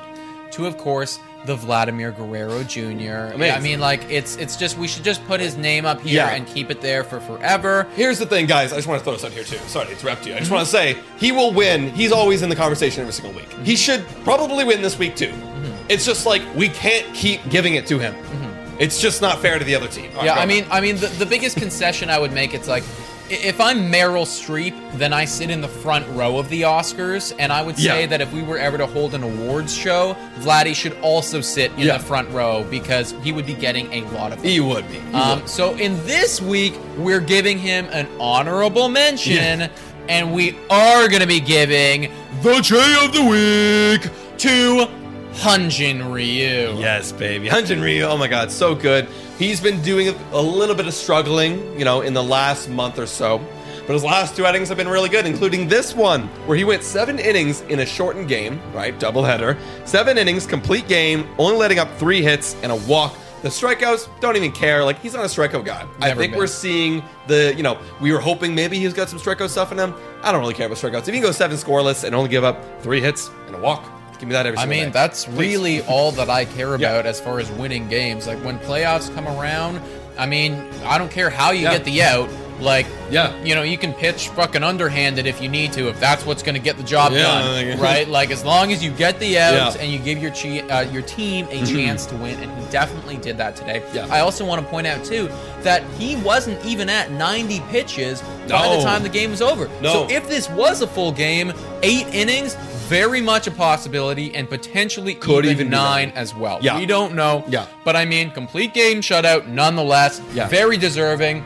to, 0.52 0.68
of 0.68 0.78
course, 0.78 1.20
the 1.46 1.56
Vladimir 1.56 2.12
Guerrero 2.12 2.64
Jr. 2.64 3.34
Amazing. 3.34 3.40
I 3.52 3.60
mean, 3.60 3.80
like 3.80 4.10
it's 4.12 4.36
it's 4.36 4.56
just 4.56 4.78
we 4.78 4.88
should 4.88 5.04
just 5.04 5.26
put 5.26 5.40
his 5.40 5.58
name 5.58 5.86
up 5.86 6.00
here 6.02 6.18
Yeah. 6.26 6.30
and 6.30 6.46
keep 6.46 6.70
it 6.70 6.82
there 6.82 7.04
for 7.04 7.20
forever. 7.20 7.88
Here's 7.96 8.20
the 8.20 8.26
thing, 8.28 8.46
guys. 8.46 8.72
I 8.72 8.76
just 8.76 8.88
want 8.88 9.00
to 9.00 9.04
throw 9.04 9.14
this 9.14 9.24
out 9.26 9.32
here 9.32 9.44
too. 9.44 9.58
Sorry 9.68 9.88
to 9.88 9.92
interrupt 9.92 10.26
you. 10.28 10.36
I 10.36 10.40
just 10.40 10.52
want 10.52 10.64
to 10.66 10.72
say 10.72 10.98
he 11.18 11.32
will 11.32 11.52
win. 11.52 11.90
He's 11.94 12.12
always 12.12 12.42
in 12.44 12.50
the 12.50 12.56
conversation 12.56 13.02
every 13.02 13.14
single 13.14 13.34
week. 13.34 13.52
He 13.64 13.76
should 13.76 14.06
probably 14.24 14.64
win 14.66 14.82
this 14.84 15.00
week 15.00 15.16
too. 15.16 15.30
Mm-hmm. 15.30 15.86
It's 15.90 16.06
just 16.06 16.26
like 16.28 16.44
we 16.56 16.70
can't 16.70 17.12
keep 17.16 17.42
giving 17.50 17.74
it 17.76 17.88
to 17.88 17.98
him. 17.98 18.14
Mm-hmm. 18.14 18.76
It's 18.80 19.00
just 19.02 19.22
not 19.22 19.40
fair 19.40 19.60
to 19.60 19.66
the 19.66 19.76
other 19.76 19.88
team. 19.88 20.10
All 20.12 20.18
right, 20.18 20.26
Yeah, 20.26 20.34
go 20.36 20.40
I 20.40 20.44
on. 20.44 20.48
mean, 20.48 20.66
I 20.72 20.82
mean, 20.82 20.96
the, 20.98 21.08
the 21.08 21.26
biggest 21.26 21.58
concession 21.58 22.10
I 22.10 22.18
would 22.20 22.34
make 22.34 22.54
it's 22.54 22.68
like, 22.68 22.84
if 23.32 23.62
I'm 23.62 23.92
Meryl 23.92 24.26
Streep, 24.26 24.76
then 24.98 25.14
I 25.14 25.26
sit 25.26 25.50
in 25.50 25.62
the 25.62 25.68
front 25.68 26.06
row 26.10 26.38
of 26.38 26.50
the 26.50 26.64
Oscars, 26.64 27.34
and 27.40 27.52
I 27.52 27.62
would 27.62 27.78
say 27.78 28.02
Yeah. 28.02 28.08
that 28.08 28.22
if 28.22 28.32
we 28.34 28.42
were 28.42 28.58
ever 28.58 28.78
to 28.78 28.86
hold 28.86 29.14
an 29.16 29.24
awards 29.24 29.74
show, 29.76 30.16
Vladdy 30.42 30.76
should 30.76 30.98
also 31.02 31.40
sit 31.42 31.72
in 31.78 31.88
Yeah. 31.88 31.98
the 31.98 32.04
front 32.04 32.30
row 32.32 32.66
because 32.70 33.14
he 33.24 33.32
would 33.32 33.46
be 33.46 33.54
getting 33.54 33.92
a 33.94 34.02
lot 34.16 34.34
of. 34.34 34.42
he 34.44 34.60
would 34.60 34.88
be. 34.92 34.96
He 34.96 35.14
Um, 35.14 35.40
would. 35.42 35.50
so 35.50 35.74
in 35.76 35.98
this 36.06 36.42
week, 36.42 36.74
we're 36.98 37.20
giving 37.22 37.58
him 37.58 37.88
an 37.92 38.08
honorable 38.20 38.90
mention, 38.90 39.62
Yeah. 39.62 39.68
and 40.10 40.34
we 40.34 40.56
are 40.70 41.08
going 41.08 41.22
to 41.22 41.28
be 41.28 41.40
giving 41.40 42.12
the 42.44 42.60
J 42.62 42.76
of 43.06 43.14
the 43.14 43.24
Week 43.24 44.12
to 44.40 44.88
Hyun-jin 45.36 46.12
Ryu. 46.12 46.76
Yes, 46.80 47.12
baby. 47.14 47.48
Hyun-jin 47.48 47.82
Ryu, 47.82 48.04
oh 48.04 48.18
my 48.18 48.28
god, 48.28 48.52
so 48.52 48.76
good. 48.76 49.08
He's 49.42 49.60
been 49.60 49.82
doing 49.82 50.16
a 50.34 50.40
little 50.40 50.76
bit 50.76 50.86
of 50.86 50.94
struggling, 50.94 51.76
you 51.76 51.84
know, 51.84 52.02
in 52.02 52.14
the 52.14 52.22
last 52.22 52.70
month 52.70 53.00
or 53.00 53.08
so. 53.08 53.40
but 53.88 53.94
his 53.94 54.04
last 54.04 54.36
two 54.36 54.46
outings 54.46 54.70
have 54.70 54.78
been 54.78 54.88
really 54.88 55.10
good, 55.10 55.26
including 55.26 55.68
this 55.68 55.96
one, 55.96 56.28
where 56.46 56.56
he 56.56 56.64
went 56.64 56.84
seven 56.84 57.18
innings 57.18 57.62
in 57.62 57.80
a 57.80 57.86
shortened 57.88 58.28
game, 58.28 58.62
right? 58.72 59.00
Doubleheader. 59.00 59.58
Seven 59.84 60.20
innings, 60.20 60.46
complete 60.46 60.88
game, 60.88 61.28
only 61.40 61.58
letting 61.58 61.80
up 61.80 61.92
three 61.98 62.22
hits 62.22 62.56
and 62.62 62.72
a 62.72 62.76
walk. 62.76 63.18
The 63.42 63.50
strikeouts 63.50 64.08
don't 64.20 64.36
even 64.36 64.52
care. 64.52 64.86
Like 64.86 65.00
he's 65.00 65.16
not 65.16 65.26
a 65.26 65.28
strikeout 65.28 65.66
guy. 65.66 65.88
I 66.00 66.14
think 66.14 66.34
been. 66.34 66.38
we're 66.38 66.46
seeing 66.46 67.02
the. 67.26 67.52
You 67.58 67.64
know, 67.64 67.80
we 68.00 68.14
were 68.14 68.20
hoping 68.20 68.54
maybe 68.54 68.78
he's 68.78 68.94
got 68.94 69.10
some 69.10 69.18
strikeout 69.18 69.50
stuff 69.50 69.72
in 69.72 69.80
him. 69.80 69.96
I 70.22 70.32
don't 70.32 70.42
really 70.42 70.54
care 70.54 70.68
about 70.68 70.78
strikeouts. 70.78 71.00
If 71.00 71.06
he 71.08 71.14
can 71.14 71.24
go 71.24 71.32
seven 71.32 71.58
scoreless 71.58 72.04
and 72.04 72.14
only 72.14 72.30
give 72.30 72.44
up 72.44 72.64
three 72.84 73.02
hits 73.02 73.32
and 73.48 73.56
a 73.56 73.60
walk, 73.60 73.90
give 74.22 74.30
me 74.30 74.34
that 74.34 74.46
every 74.46 74.58
I 74.60 74.66
mean, 74.66 74.86
day. 74.86 74.90
that's 74.92 75.26
Please. 75.26 75.38
really 75.38 75.82
all 75.88 76.12
that 76.14 76.30
I 76.30 76.46
care 76.46 76.78
Yeah. 76.78 76.92
about 76.92 77.06
as 77.06 77.20
far 77.20 77.40
as 77.40 77.52
winning 77.52 77.90
games. 77.90 78.28
Like 78.28 78.38
when 78.46 78.58
playoffs 78.60 79.14
come 79.14 79.28
around, 79.28 79.82
I 80.18 80.26
mean, 80.28 80.54
I 80.86 80.98
don't 80.98 81.12
care 81.12 81.30
how 81.30 81.52
you 81.52 81.64
Yeah. 81.64 81.72
get 81.74 81.84
the 81.86 82.04
out. 82.04 82.30
Like, 82.60 82.86
Yeah. 83.10 83.34
you 83.44 83.56
know, 83.56 83.64
you 83.64 83.76
can 83.76 83.92
pitch 83.92 84.28
fucking 84.30 84.64
underhanded 84.64 85.26
if 85.26 85.42
you 85.42 85.50
need 85.50 85.74
to, 85.74 85.90
if 85.90 86.00
that's 86.00 86.28
what's 86.28 86.44
going 86.44 86.54
to 86.54 86.62
get 86.62 86.78
the 86.78 86.84
job 86.84 87.12
Yeah, 87.12 87.24
done, 87.24 87.80
right? 87.90 88.08
Like 88.08 88.30
as 88.30 88.46
long 88.46 88.72
as 88.72 88.84
you 88.84 88.92
get 88.92 89.20
the 89.20 89.40
outs 89.40 89.56
Yeah. 89.56 89.68
Mm-hmm. 89.70 89.80
and 89.82 89.92
you 89.92 89.98
give 89.98 90.20
your 90.22 90.30
che- 90.30 90.62
uh, 90.70 90.82
your 90.92 91.02
team 91.02 91.48
a 91.50 91.66
chance 91.66 92.06
to 92.06 92.16
win, 92.18 92.38
and 92.40 92.52
he 92.64 92.70
definitely 92.70 93.18
did 93.18 93.38
that 93.40 93.56
today. 93.56 93.82
Yeah. 93.94 94.06
I 94.12 94.20
also 94.20 94.46
want 94.46 94.62
to 94.62 94.68
point 94.70 94.86
out 94.86 95.04
too 95.04 95.28
that 95.64 95.82
he 95.98 96.18
wasn't 96.18 96.64
even 96.64 96.88
at 96.88 97.10
90 97.10 97.62
pitches 97.72 98.22
by 98.48 98.76
the 98.78 98.84
time 98.84 99.02
the 99.02 99.10
game 99.10 99.32
was 99.32 99.42
over. 99.42 99.68
No. 99.82 99.94
So 100.08 100.08
if 100.12 100.28
this 100.30 100.48
was 100.52 100.84
a 100.84 100.88
full 100.88 101.12
game, 101.14 101.54
eight 101.82 102.06
innings, 102.14 102.56
very 102.92 103.22
much 103.22 103.48
a 103.48 103.52
possibility, 103.52 104.36
and 104.36 104.50
potentially 104.50 105.16
Could 105.16 105.46
even, 105.46 105.68
even 105.68 105.70
nine 105.70 106.12
as 106.14 106.36
well. 106.36 106.60
Yeah. 106.62 106.78
We 106.78 106.86
don't 106.86 107.16
know. 107.16 107.46
Yeah. 107.48 107.66
But 107.86 107.96
I 107.96 108.04
mean, 108.04 108.32
complete 108.32 108.74
game 108.74 109.00
shutout 109.00 109.48
nonetheless. 109.48 110.22
Yeah. 110.34 110.50
Very 110.50 110.76
deserving. 110.76 111.42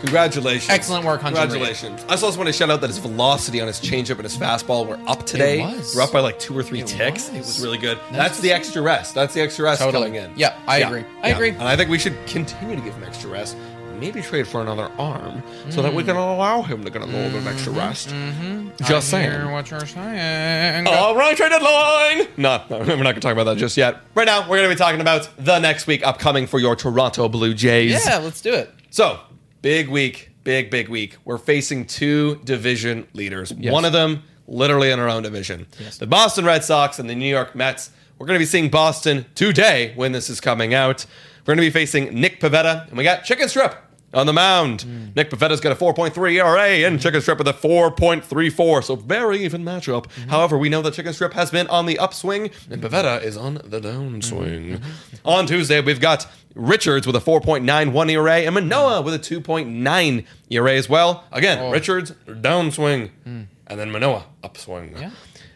Congratulations. 0.00 0.70
Excellent 0.70 1.04
work, 1.04 1.20
Hunter 1.20 1.40
Congratulations. 1.40 2.02
I 2.08 2.12
also 2.12 2.34
want 2.36 2.46
to 2.46 2.52
shout 2.52 2.70
out 2.70 2.80
that 2.80 2.88
his 2.88 2.98
velocity 2.98 3.60
on 3.60 3.66
his 3.66 3.78
changeup 3.78 4.12
and 4.12 4.22
his 4.22 4.36
fastball 4.36 4.86
were 4.86 4.98
up 5.06 5.26
today. 5.26 5.60
It 5.60 5.76
was. 5.76 5.94
We're 5.94 6.02
up 6.02 6.12
by 6.12 6.20
like 6.20 6.38
two 6.38 6.56
or 6.56 6.62
three 6.62 6.80
It 6.80 6.86
ticks. 6.86 7.28
It 7.28 7.38
was. 7.38 7.46
was 7.46 7.60
really 7.62 7.78
good. 7.78 7.98
That's 8.10 8.16
That's, 8.16 8.40
the 8.40 8.52
extra 8.52 8.80
rest. 8.80 9.14
That's 9.14 9.34
the 9.34 9.42
extra 9.42 9.64
rest 9.66 9.82
Totally. 9.82 10.06
coming 10.06 10.22
in. 10.22 10.32
Yeah, 10.36 10.58
I 10.66 10.78
agree. 10.78 11.04
I 11.22 11.28
agree. 11.30 11.50
And 11.50 11.62
I 11.62 11.76
think 11.76 11.90
we 11.90 11.98
should 11.98 12.16
continue 12.26 12.74
to 12.74 12.80
give 12.82 12.94
him 12.94 13.04
extra 13.04 13.28
rest. 13.30 13.56
Maybe 13.98 14.20
trade 14.20 14.46
for 14.46 14.60
another 14.60 14.90
arm 14.98 15.42
so 15.70 15.82
that 15.82 15.94
we 15.94 16.04
can 16.04 16.16
hmm. 16.16 16.20
allow 16.20 16.62
him 16.62 16.84
to 16.84 16.90
get 16.90 17.02
a 17.02 17.06
little 17.06 17.30
bit 17.30 17.38
of 17.38 17.46
extra 17.46 17.72
mm-hmm. 17.72 17.80
rest. 17.80 18.08
Mm-hmm. 18.08 18.68
Just 18.78 18.90
I 18.90 19.00
saying. 19.00 19.50
what 19.50 19.70
you're 19.70 19.86
saying. 19.86 20.86
All 20.86 21.16
right, 21.16 21.36
trade 21.36 21.50
deadline. 21.50 22.28
No, 22.36 22.62
no, 22.68 22.78
we're 22.78 22.84
not 22.84 22.96
going 22.96 23.14
to 23.14 23.20
talk 23.20 23.32
about 23.32 23.44
that 23.44 23.56
just 23.56 23.76
yet. 23.76 24.00
Right 24.14 24.26
now, 24.26 24.42
we're 24.42 24.58
going 24.58 24.68
to 24.68 24.74
be 24.74 24.78
talking 24.78 25.00
about 25.00 25.28
the 25.38 25.58
next 25.58 25.86
week 25.86 26.06
upcoming 26.06 26.46
for 26.46 26.58
your 26.58 26.76
Toronto 26.76 27.28
Blue 27.28 27.54
Jays. 27.54 28.04
yeah, 28.06 28.18
let's 28.18 28.40
do 28.40 28.52
it. 28.52 28.70
So, 28.90 29.20
big 29.62 29.88
week, 29.88 30.30
big, 30.44 30.70
big 30.70 30.88
week. 30.88 31.16
We're 31.24 31.38
facing 31.38 31.86
two 31.86 32.40
division 32.44 33.06
leaders. 33.14 33.52
Yes. 33.56 33.72
One 33.72 33.84
of 33.84 33.92
them 33.92 34.22
literally 34.46 34.90
in 34.90 34.98
our 34.98 35.08
own 35.08 35.22
division. 35.22 35.66
The 35.98 36.06
Boston 36.06 36.44
Red 36.44 36.64
Sox 36.64 36.98
and 36.98 37.08
the 37.08 37.14
New 37.14 37.28
York 37.28 37.54
Mets. 37.54 37.90
We're 38.18 38.26
going 38.26 38.38
to 38.38 38.42
be 38.42 38.46
seeing 38.46 38.70
Boston 38.70 39.26
today 39.34 39.92
when 39.94 40.12
this 40.12 40.30
is 40.30 40.40
coming 40.40 40.72
out. 40.72 41.04
We're 41.42 41.54
going 41.54 41.64
to 41.64 41.66
be 41.66 41.70
facing 41.70 42.18
Nick 42.18 42.40
Pivetta, 42.40 42.88
and 42.88 42.96
we 42.96 43.04
got 43.04 43.24
Chicken 43.24 43.48
Strip 43.48 43.76
on 44.16 44.26
the 44.26 44.32
mound. 44.32 44.82
Hmm. 44.82 45.06
Nick 45.14 45.30
Pivetta's 45.30 45.60
got 45.60 45.72
a 45.72 45.74
4.3 45.74 46.32
ERA, 46.32 46.86
and 46.86 47.00
Chicken 47.00 47.20
Strip 47.20 47.38
with 47.38 47.48
a 47.48 47.52
4.34, 47.52 48.84
so 48.84 48.96
very 48.96 49.44
even 49.44 49.62
matchup. 49.62 50.06
Mm-hmm. 50.06 50.30
However, 50.30 50.58
we 50.58 50.68
know 50.68 50.82
that 50.82 50.94
Chicken 50.94 51.12
Strip 51.12 51.34
has 51.34 51.50
been 51.50 51.66
on 51.68 51.86
the 51.86 51.98
upswing, 51.98 52.50
and 52.70 52.82
Pivetta 52.82 53.22
is 53.22 53.36
on 53.36 53.54
the 53.54 53.80
downswing. 53.80 54.78
Mm-hmm. 54.78 55.28
On 55.28 55.46
Tuesday, 55.46 55.80
we've 55.80 56.00
got 56.00 56.26
Richards 56.54 57.06
with 57.06 57.16
a 57.16 57.20
4.91 57.20 58.10
ERA, 58.10 58.38
and 58.38 58.54
Manoah 58.54 59.02
with 59.02 59.14
a 59.14 59.18
2.9 59.18 60.24
ERA 60.50 60.72
as 60.72 60.88
well. 60.88 61.24
Again, 61.30 61.58
oh. 61.58 61.70
Richards 61.70 62.12
downswing, 62.26 63.10
hmm. 63.24 63.42
and 63.66 63.78
then 63.78 63.90
Manoah 63.90 64.24
upswing. 64.42 64.96
Yeah. 64.96 65.10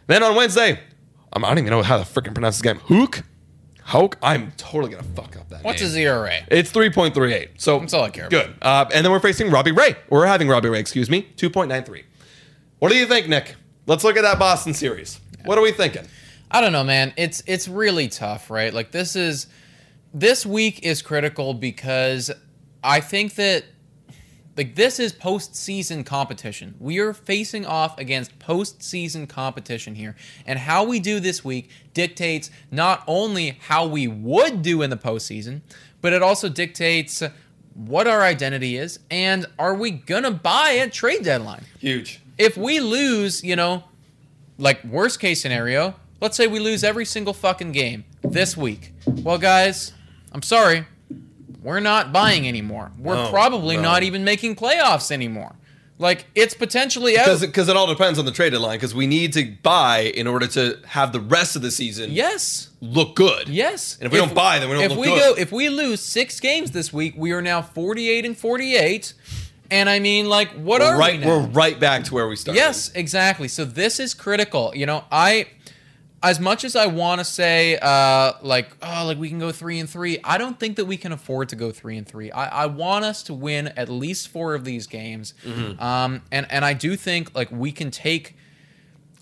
Then 0.06 0.22
on 0.22 0.34
Wednesday, 0.34 0.80
I 1.32 1.38
don't 1.38 1.58
even 1.58 1.70
know 1.70 1.82
how 1.82 1.98
to 1.98 2.04
freaking 2.04 2.34
pronounce 2.34 2.60
this 2.60 2.62
game. 2.62 2.80
Hook, 2.80 3.22
Hoke. 3.90 4.16
I'm 4.22 4.52
totally 4.52 4.92
gonna 4.92 5.02
fuck 5.02 5.36
up 5.36 5.48
that. 5.48 5.64
What's 5.64 5.80
name. 5.80 5.88
his 5.88 5.96
ERA? 5.96 6.32
It's 6.48 6.70
3.38. 6.70 7.48
So 7.60 7.80
That's 7.80 7.92
all 7.92 8.04
I 8.04 8.10
care 8.10 8.28
about. 8.28 8.30
Good. 8.30 8.54
Uh, 8.62 8.86
and 8.94 9.04
then 9.04 9.10
we're 9.10 9.18
facing 9.18 9.50
Robbie 9.50 9.72
Ray. 9.72 9.96
We're 10.08 10.26
having 10.26 10.48
Robbie 10.48 10.68
Ray, 10.68 10.78
excuse 10.78 11.10
me, 11.10 11.28
2.93. 11.36 12.04
What 12.78 12.90
do 12.90 12.96
you 12.96 13.06
think, 13.06 13.28
Nick? 13.28 13.56
Let's 13.86 14.04
look 14.04 14.16
at 14.16 14.22
that 14.22 14.38
Boston 14.38 14.74
series. 14.74 15.20
What 15.44 15.58
are 15.58 15.62
we 15.62 15.72
thinking? 15.72 16.06
I 16.50 16.60
don't 16.60 16.72
know, 16.72 16.84
man. 16.84 17.12
It's 17.16 17.42
it's 17.46 17.66
really 17.66 18.08
tough, 18.08 18.50
right? 18.50 18.72
Like 18.72 18.92
this 18.92 19.16
is 19.16 19.48
this 20.14 20.46
week 20.46 20.84
is 20.84 21.02
critical 21.02 21.54
because 21.54 22.30
I 22.82 23.00
think 23.00 23.34
that 23.34 23.64
like 24.56 24.74
this 24.74 24.98
is 24.98 25.12
postseason 25.12 26.04
competition. 26.04 26.74
We 26.78 26.98
are 26.98 27.12
facing 27.12 27.64
off 27.64 27.98
against 27.98 28.38
postseason 28.38 29.28
competition 29.28 29.94
here, 29.94 30.16
and 30.46 30.58
how 30.58 30.84
we 30.84 31.00
do 31.00 31.20
this 31.20 31.44
week 31.44 31.70
dictates 31.94 32.50
not 32.70 33.02
only 33.06 33.58
how 33.60 33.86
we 33.86 34.06
would 34.08 34.62
do 34.62 34.82
in 34.82 34.90
the 34.90 34.96
postseason, 34.96 35.62
but 36.00 36.12
it 36.12 36.22
also 36.22 36.48
dictates 36.48 37.22
what 37.74 38.06
our 38.06 38.22
identity 38.22 38.76
is 38.76 38.98
and 39.10 39.46
are 39.58 39.74
we 39.74 39.90
gonna 39.90 40.30
buy 40.30 40.76
at 40.78 40.92
trade 40.92 41.22
deadline 41.22 41.64
Huge. 41.78 42.20
if 42.36 42.56
we 42.56 42.80
lose, 42.80 43.44
you 43.44 43.54
know, 43.56 43.84
like 44.58 44.82
worst 44.84 45.20
case 45.20 45.40
scenario, 45.40 45.94
let's 46.20 46.36
say 46.36 46.46
we 46.46 46.58
lose 46.58 46.82
every 46.84 47.04
single 47.04 47.32
fucking 47.32 47.72
game 47.72 48.04
this 48.22 48.56
week. 48.56 48.92
Well, 49.06 49.38
guys, 49.38 49.92
I'm 50.32 50.42
sorry. 50.42 50.84
We're 51.62 51.80
not 51.80 52.12
buying 52.12 52.48
anymore. 52.48 52.92
We're 52.98 53.16
No, 53.16 53.30
probably 53.30 53.76
no. 53.76 53.82
not 53.82 54.02
even 54.02 54.24
making 54.24 54.56
playoffs 54.56 55.10
anymore. 55.10 55.54
Like 55.98 56.24
it's 56.34 56.54
potentially. 56.54 57.12
Because 57.12 57.42
because 57.42 57.68
it 57.68 57.76
all 57.76 57.86
depends 57.86 58.18
on 58.18 58.24
the 58.24 58.32
trade 58.32 58.50
deadline. 58.50 58.78
Because 58.78 58.94
we 58.94 59.06
need 59.06 59.34
to 59.34 59.52
buy 59.62 59.98
in 60.14 60.26
order 60.26 60.46
to 60.46 60.78
have 60.86 61.12
the 61.12 61.20
rest 61.20 61.56
of 61.56 61.62
the 61.62 61.70
season 61.70 62.10
yes. 62.10 62.70
look 62.80 63.14
good. 63.14 63.50
Yes. 63.50 63.98
And 64.00 64.06
if 64.06 64.12
we 64.12 64.18
don't 64.18 64.34
buy, 64.34 64.58
then 64.58 64.70
we 64.70 64.76
don't 64.76 64.84
if 64.84 64.90
look 64.92 65.00
we 65.00 65.06
good. 65.08 65.36
go 65.36 65.40
if 65.40 65.52
we 65.52 65.68
lose 65.68 66.00
6 66.00 66.40
games 66.40 66.70
this 66.70 66.90
week, 66.90 67.12
we 67.18 67.32
are 67.32 67.42
now 67.42 67.60
48 67.60 68.24
and 68.24 68.36
48. 68.36 69.12
And 69.70 69.90
I 69.90 69.98
mean 69.98 70.26
like 70.26 70.50
what 70.52 70.80
We're 70.80 70.86
are 70.86 70.98
right, 70.98 71.18
we 71.20 71.26
now? 71.26 71.38
we're 71.40 71.46
right 71.48 71.78
back 71.78 72.04
to 72.04 72.14
where 72.14 72.26
we 72.28 72.36
started. 72.36 72.58
Yes, 72.58 72.90
exactly. 72.94 73.46
So 73.46 73.66
this 73.66 74.00
is 74.00 74.14
critical. 74.14 74.72
You 74.74 74.86
know, 74.86 75.04
I 75.12 75.48
as 76.22 76.38
much 76.38 76.64
as 76.64 76.76
I 76.76 76.86
want 76.86 77.20
to 77.20 77.24
say 77.24 77.78
uh 77.80 78.32
like 78.42 78.70
oh 78.82 79.04
like 79.06 79.18
we 79.18 79.28
can 79.30 79.38
go 79.38 79.52
3 79.52 79.78
and 79.80 79.88
3, 79.88 80.18
I 80.24 80.36
don't 80.38 80.58
think 80.60 80.76
that 80.76 80.84
we 80.84 80.96
can 80.96 81.12
afford 81.12 81.48
to 81.50 81.56
go 81.56 81.70
3 81.70 81.96
and 81.98 82.06
3. 82.06 82.30
I 82.32 82.64
I 82.64 82.66
want 82.66 83.04
us 83.04 83.22
to 83.24 83.34
win 83.34 83.68
at 83.68 83.88
least 83.88 84.28
4 84.28 84.54
of 84.54 84.64
these 84.64 84.86
games. 84.86 85.32
Mm-hmm. 85.44 85.82
Um 85.82 86.22
and 86.30 86.46
and 86.50 86.64
I 86.64 86.74
do 86.74 86.96
think 86.96 87.34
like 87.34 87.50
we 87.50 87.72
can 87.72 87.90
take 87.90 88.36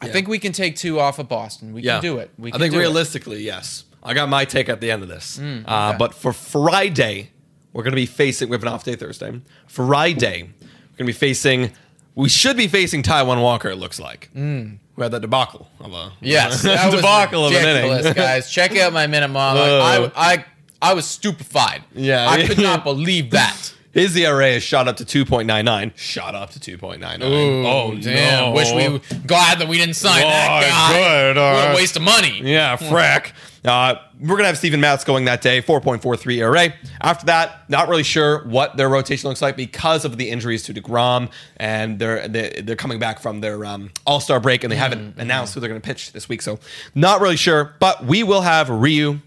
I 0.01 0.09
think 0.09 0.29
we 0.29 0.39
can 0.39 0.53
take 0.53 0.77
two 0.77 1.01
off 1.01 1.19
of 1.19 1.29
Boston. 1.29 1.73
We 1.73 1.83
Yeah. 1.83 1.95
can 1.95 2.03
do 2.03 2.19
it. 2.19 2.31
We 2.39 2.53
I 2.53 2.59
think 2.59 2.73
do 2.73 2.79
it. 2.79 2.83
realistically, 2.83 3.43
yes. 3.43 3.85
I 4.03 4.15
got 4.15 4.29
my 4.29 4.45
take 4.45 4.69
at 4.69 4.81
the 4.81 4.91
end 4.93 5.03
of 5.03 5.09
this. 5.09 5.39
uh, 5.39 5.43
Mm, 5.43 5.61
okay. 5.91 5.97
but 5.99 6.15
for 6.15 6.33
Friday, 6.33 7.31
we're 7.73 7.83
going 7.83 7.93
to 7.93 7.97
be 7.97 8.07
facing. 8.07 8.49
We 8.49 8.55
have 8.55 8.63
an 8.63 8.69
off 8.69 8.85
day 8.85 8.95
Thursday. 8.95 9.41
Friday, 9.67 10.43
we're 10.43 10.97
going 10.99 10.99
to 10.99 11.05
be 11.05 11.13
facing. 11.13 11.73
We 12.18 12.28
should 12.28 12.57
be 12.57 12.66
facing 12.66 13.04
Taijuan 13.04 13.40
Walker. 13.40 13.68
It 13.68 13.76
looks 13.76 14.00
like. 14.00 14.28
Mm. 14.35 14.78
We 14.96 15.02
had 15.04 15.12
that 15.12 15.20
debacle 15.20 15.68
of 15.78 15.92
a 15.92 16.12
Yes, 16.20 16.62
that 16.62 16.87
was 16.90 16.96
debacle 16.96 17.46
of 17.46 17.52
an 17.54 17.64
inning. 17.64 18.12
guys. 18.12 18.50
Check 18.52 18.76
out 18.76 18.92
my 18.92 19.07
minute 19.07 19.28
mom. 19.28 19.57
I, 19.57 20.11
I 20.16 20.44
I 20.83 20.94
was 20.94 21.07
stupefied. 21.07 21.85
Yeah. 21.94 22.28
I 22.28 22.44
could 22.46 22.59
not 22.59 22.83
believe 22.83 23.31
that. 23.31 23.72
His 23.92 24.16
ERA 24.16 24.52
has 24.54 24.62
shot 24.64 24.87
up 24.88 24.96
to 24.98 25.04
2.99. 25.04 25.96
Shot 25.96 26.35
up 26.35 26.50
to 26.50 26.59
2.99. 26.76 27.20
oh, 27.22 27.94
Damn, 27.96 28.44
no. 28.46 28.52
wish 28.52 28.72
we 28.72 29.18
glad 29.26 29.59
that 29.61 29.66
we 29.68 29.78
didn't 29.78 29.94
sign 29.96 30.20
that 30.22 30.48
Oh, 30.50 30.68
guy. 30.68 30.92
good, 31.33 31.37
what 31.37 31.72
a 31.72 31.74
waste 31.76 31.96
of 31.96 32.02
money. 32.02 32.40
Yeah, 32.44 32.76
frack. 32.76 33.33
Uh, 33.64 33.97
we're 34.21 34.29
going 34.29 34.40
to 34.40 34.47
have 34.47 34.59
Steven 34.59 34.81
Matz 34.81 35.05
going 35.05 35.25
that 35.27 35.42
day, 35.42 35.61
4.43 35.61 36.37
ERA. 36.38 36.75
After 37.01 37.27
that, 37.27 37.68
not 37.68 37.88
really 37.88 38.03
sure 38.03 38.47
what 38.47 38.77
their 38.77 38.88
rotation 38.88 39.29
looks 39.29 39.42
like 39.42 39.57
because 39.57 40.05
of 40.05 40.16
the 40.16 40.31
injuries 40.31 40.62
to 40.64 40.75
DeGrom, 40.75 41.31
and 41.57 41.99
they're 41.99 42.29
they're, 42.29 42.77
coming 42.77 42.99
back 42.99 43.18
from 43.21 43.40
their 43.40 43.64
um, 43.64 43.90
All 44.07 44.21
Star 44.21 44.40
break, 44.40 44.64
and 44.64 44.73
they 44.73 44.77
haven't 44.77 45.18
announced 45.18 45.55
who 45.55 45.61
they're 45.61 45.68
going 45.68 45.81
to 45.81 45.87
pitch 45.87 46.12
this 46.12 46.29
week. 46.29 46.42
So, 46.42 46.59
not 46.94 47.21
really 47.21 47.37
sure. 47.37 47.75
But 47.81 48.05
we 48.05 48.23
will 48.23 48.42
have 48.42 48.71
Ryu 48.71 49.21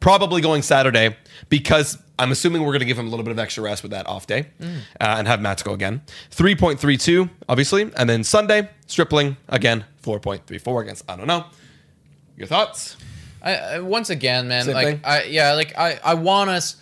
probably 0.00 0.40
going 0.40 0.62
Saturday 0.62 1.16
because 1.48 1.98
I'm 2.18 2.32
assuming 2.32 2.62
we're 2.62 2.72
going 2.72 2.80
to 2.80 2.86
give 2.86 2.98
him 2.98 3.06
a 3.06 3.10
little 3.10 3.24
bit 3.24 3.32
of 3.32 3.38
extra 3.38 3.62
rest 3.62 3.82
with 3.82 3.92
that 3.92 4.06
off 4.06 4.26
day 4.26 4.46
uh, 4.60 4.66
and 5.00 5.26
have 5.26 5.40
Matz 5.40 5.62
go 5.62 5.72
again. 5.72 6.02
3.32, 6.30 7.30
obviously. 7.48 7.90
And 7.96 8.10
then 8.10 8.24
Sunday, 8.24 8.68
Stripling 8.86 9.36
again, 9.48 9.84
4.34 10.02 10.82
against, 10.82 11.04
I 11.08 11.16
don't 11.16 11.26
know. 11.26 11.46
Your 12.36 12.46
thoughts? 12.46 12.96
I, 13.42 13.56
I, 13.56 13.78
once 13.80 14.10
again, 14.10 14.48
man, 14.48 14.64
Same 14.64 14.74
like 14.74 14.86
thing? 14.86 15.00
I 15.04 15.22
yeah, 15.24 15.54
like 15.54 15.76
I 15.78 15.98
I 16.04 16.14
want 16.14 16.50
us 16.50 16.76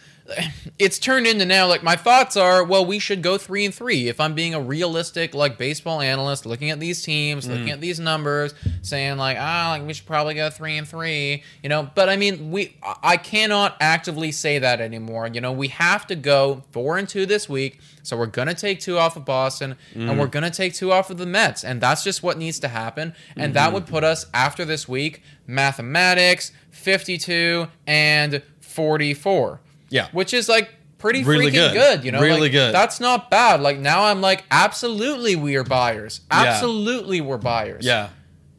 it's 0.79 0.99
turned 0.99 1.27
into 1.27 1.45
now 1.45 1.67
like 1.67 1.83
my 1.83 1.97
thoughts 1.97 2.37
are 2.37 2.63
well 2.63 2.85
we 2.85 2.99
should 2.99 3.23
go 3.23 3.39
three 3.39 3.65
and 3.65 3.75
three. 3.75 4.09
If 4.09 4.21
i'm 4.21 4.35
being 4.35 4.55
a 4.55 4.61
realistic 4.61 5.35
like 5.35 5.59
baseball 5.59 6.01
analyst 6.01 6.47
looking 6.47 6.71
at 6.71 6.81
these 6.81 7.03
teams 7.03 7.47
mm. 7.47 7.51
looking 7.51 7.71
at 7.71 7.81
these 7.81 7.99
numbers 7.99 8.55
saying 8.83 9.17
like 9.17 9.37
ah 9.41 9.71
like 9.71 9.87
we 9.87 9.95
should 9.95 10.07
probably 10.07 10.35
go 10.35 10.51
three 10.51 10.77
and 10.77 10.87
three 10.87 11.43
you 11.63 11.69
know? 11.69 11.91
But 11.95 12.09
i 12.09 12.17
mean 12.17 12.51
we 12.51 12.77
i 13.03 13.17
cannot 13.17 13.77
actively 13.81 14.33
say 14.33 14.59
that 14.59 14.81
anymore. 14.81 15.29
You 15.29 15.41
know 15.41 15.53
we 15.53 15.69
have 15.69 16.07
to 16.09 16.15
go 16.15 16.65
four 16.73 16.99
and 16.99 17.09
two 17.09 17.27
this 17.27 17.49
week 17.49 17.81
so 18.03 18.17
we're 18.17 18.27
gonna 18.27 18.55
take 18.55 18.81
two 18.81 18.99
off 18.99 19.17
of 19.17 19.25
boston 19.25 19.77
and 19.95 20.11
mm. 20.11 20.19
we're 20.19 20.27
gonna 20.27 20.51
take 20.51 20.75
two 20.75 20.93
off 20.93 21.11
of 21.11 21.17
the 21.17 21.27
mets 21.27 21.65
and 21.65 21.81
that's 21.81 22.05
just 22.05 22.23
what 22.23 22.39
needs 22.39 22.59
to 22.61 22.69
happen 22.69 23.15
and 23.37 23.55
that 23.55 23.67
mm-hmm. 23.67 23.75
would 23.75 23.87
put 23.87 24.05
us 24.05 24.27
after 24.35 24.65
this 24.65 24.89
week 24.89 25.23
mathematics 25.47 26.53
52 26.71 27.67
and 27.87 28.43
44 28.61 29.61
Yeah. 29.91 30.09
which 30.13 30.35
is 30.35 30.49
like 30.49 30.71
pretty 30.99 31.23
Really 31.25 31.47
freaking 31.47 31.53
good. 31.53 31.75
good. 31.75 32.05
you 32.05 32.13
know, 32.13 32.21
Really 32.21 32.43
Like, 32.43 32.53
good. 32.53 32.75
That's 32.75 33.01
not 33.01 33.31
bad. 33.31 33.61
Like 33.61 33.79
now, 33.79 34.05
I'm 34.05 34.21
like, 34.21 34.45
absolutely, 34.51 35.37
we 35.37 35.57
are 35.57 35.65
buyers. 35.65 36.21
Yeah. 36.31 36.45
Absolutely, 36.45 37.21
we're 37.21 37.39
buyers. 37.39 37.85
Yeah. 37.85 38.09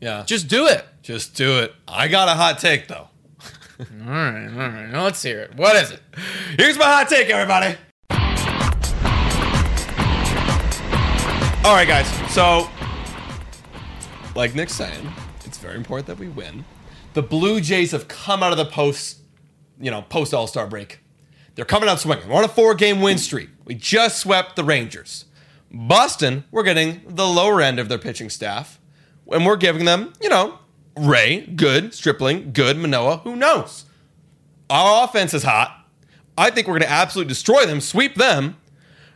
Yeah. 0.01 0.23
just 0.25 0.47
do 0.47 0.65
it. 0.67 0.85
Just 1.01 1.35
do 1.35 1.59
it. 1.59 1.73
I 1.87 2.07
got 2.07 2.27
a 2.29 2.33
hot 2.33 2.59
take 2.59 2.87
though. 2.87 3.07
All 3.79 3.85
right, 4.09 4.47
all 4.47 4.69
right. 4.69 4.89
Now 4.89 5.03
let's 5.05 5.21
hear 5.23 5.39
it. 5.39 5.55
What 5.55 5.75
is 5.77 5.91
it? 5.91 6.01
Here's 6.57 6.77
my 6.77 6.83
hot 6.85 7.07
take, 7.07 7.29
everybody. 7.29 7.77
All 11.65 11.75
right, 11.75 11.87
guys. 11.87 12.07
So, 12.33 12.67
like 14.35 14.55
Nick's 14.55 14.73
saying, 14.73 15.07
it's 15.45 15.57
very 15.57 15.75
important 15.75 16.07
that 16.07 16.17
we 16.17 16.27
win. 16.29 16.65
The 17.13 17.21
Blue 17.21 17.59
Jays 17.61 17.91
have 17.91 18.07
come 18.07 18.41
out 18.41 18.51
of 18.51 18.57
the 18.57 18.65
post, 18.65 19.19
you 19.79 19.91
know, 19.91 20.01
post 20.01 20.33
All 20.33 20.47
Star 20.47 20.67
break. 20.67 20.99
They're 21.59 21.65
coming 21.65 21.89
out 21.89 21.99
swinging. 21.99 22.29
We're 22.29 22.37
on 22.37 22.45
a 22.45 22.47
four-game 22.47 23.01
win 23.01 23.17
streak. 23.17 23.49
We 23.65 23.75
just 23.75 24.19
swept 24.19 24.55
the 24.55 24.63
Rangers. 24.63 25.25
Boston, 25.69 26.45
we're 26.51 26.63
getting 26.63 27.01
the 27.05 27.27
lower 27.27 27.59
end 27.59 27.79
of 27.79 27.89
their 27.89 27.97
pitching 27.97 28.29
staff, 28.29 28.79
and 29.29 29.45
we're 29.45 29.57
giving 29.57 29.83
them, 29.83 30.13
you 30.21 30.29
know, 30.29 30.59
Ray, 30.95 31.41
good, 31.41 31.93
Stripling, 31.93 32.53
good, 32.53 32.77
Manoah. 32.77 33.17
Who 33.25 33.35
knows? 33.35 33.83
Our 34.69 35.03
offense 35.03 35.33
is 35.33 35.43
hot. 35.43 35.85
I 36.37 36.49
think 36.49 36.65
we're 36.65 36.79
going 36.79 36.83
to 36.83 36.89
absolutely 36.89 37.27
destroy 37.27 37.65
them, 37.65 37.81
sweep 37.81 38.15
them. 38.15 38.55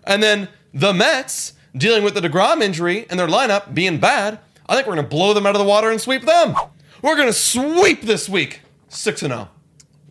And 0.03 0.21
then 0.21 0.49
the 0.73 0.93
Mets, 0.93 1.53
dealing 1.77 2.03
with 2.03 2.13
the 2.13 2.19
DeGrom 2.19 2.61
injury 2.61 3.05
and 3.09 3.17
their 3.17 3.29
lineup 3.29 3.73
being 3.73 3.99
bad, 4.01 4.39
I 4.67 4.75
think 4.75 4.85
we're 4.85 4.95
going 4.95 5.05
to 5.05 5.09
blow 5.09 5.33
them 5.33 5.45
out 5.45 5.55
of 5.55 5.59
the 5.59 5.65
water 5.65 5.89
and 5.89 6.01
sweep 6.01 6.25
them. 6.25 6.57
We're 7.01 7.15
going 7.15 7.29
to 7.29 7.33
sweep 7.33 8.01
this 8.01 8.27
week 8.27 8.59
6 8.89 9.23
and 9.23 9.31
0. 9.31 9.49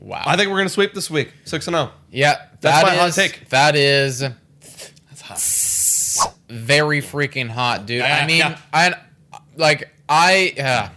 Wow. 0.04 0.22
I 0.26 0.36
think 0.36 0.48
we're 0.50 0.56
going 0.56 0.66
to 0.66 0.72
sweep 0.74 0.94
this 0.94 1.08
week 1.08 1.32
6 1.44 1.68
and 1.68 1.76
0. 1.76 1.90
yeah, 2.10 2.46
That's 2.60 2.80
that 2.80 2.82
my 2.84 2.94
hot 2.96 3.08
is- 3.10 3.14
take. 3.16 3.48
That 3.50 3.76
is 3.76 4.18
That's 4.20 6.18
hot. 6.18 6.34
very 6.48 7.00
freaking 7.00 7.48
hot, 7.48 7.86
dude. 7.86 7.98
Yeah, 8.00 8.18
I 8.22 8.26
mean, 8.26 8.38
yeah. 8.38 8.58
I 8.72 8.94
like 9.56 9.88
I 10.08 10.54
yeah, 10.56 10.90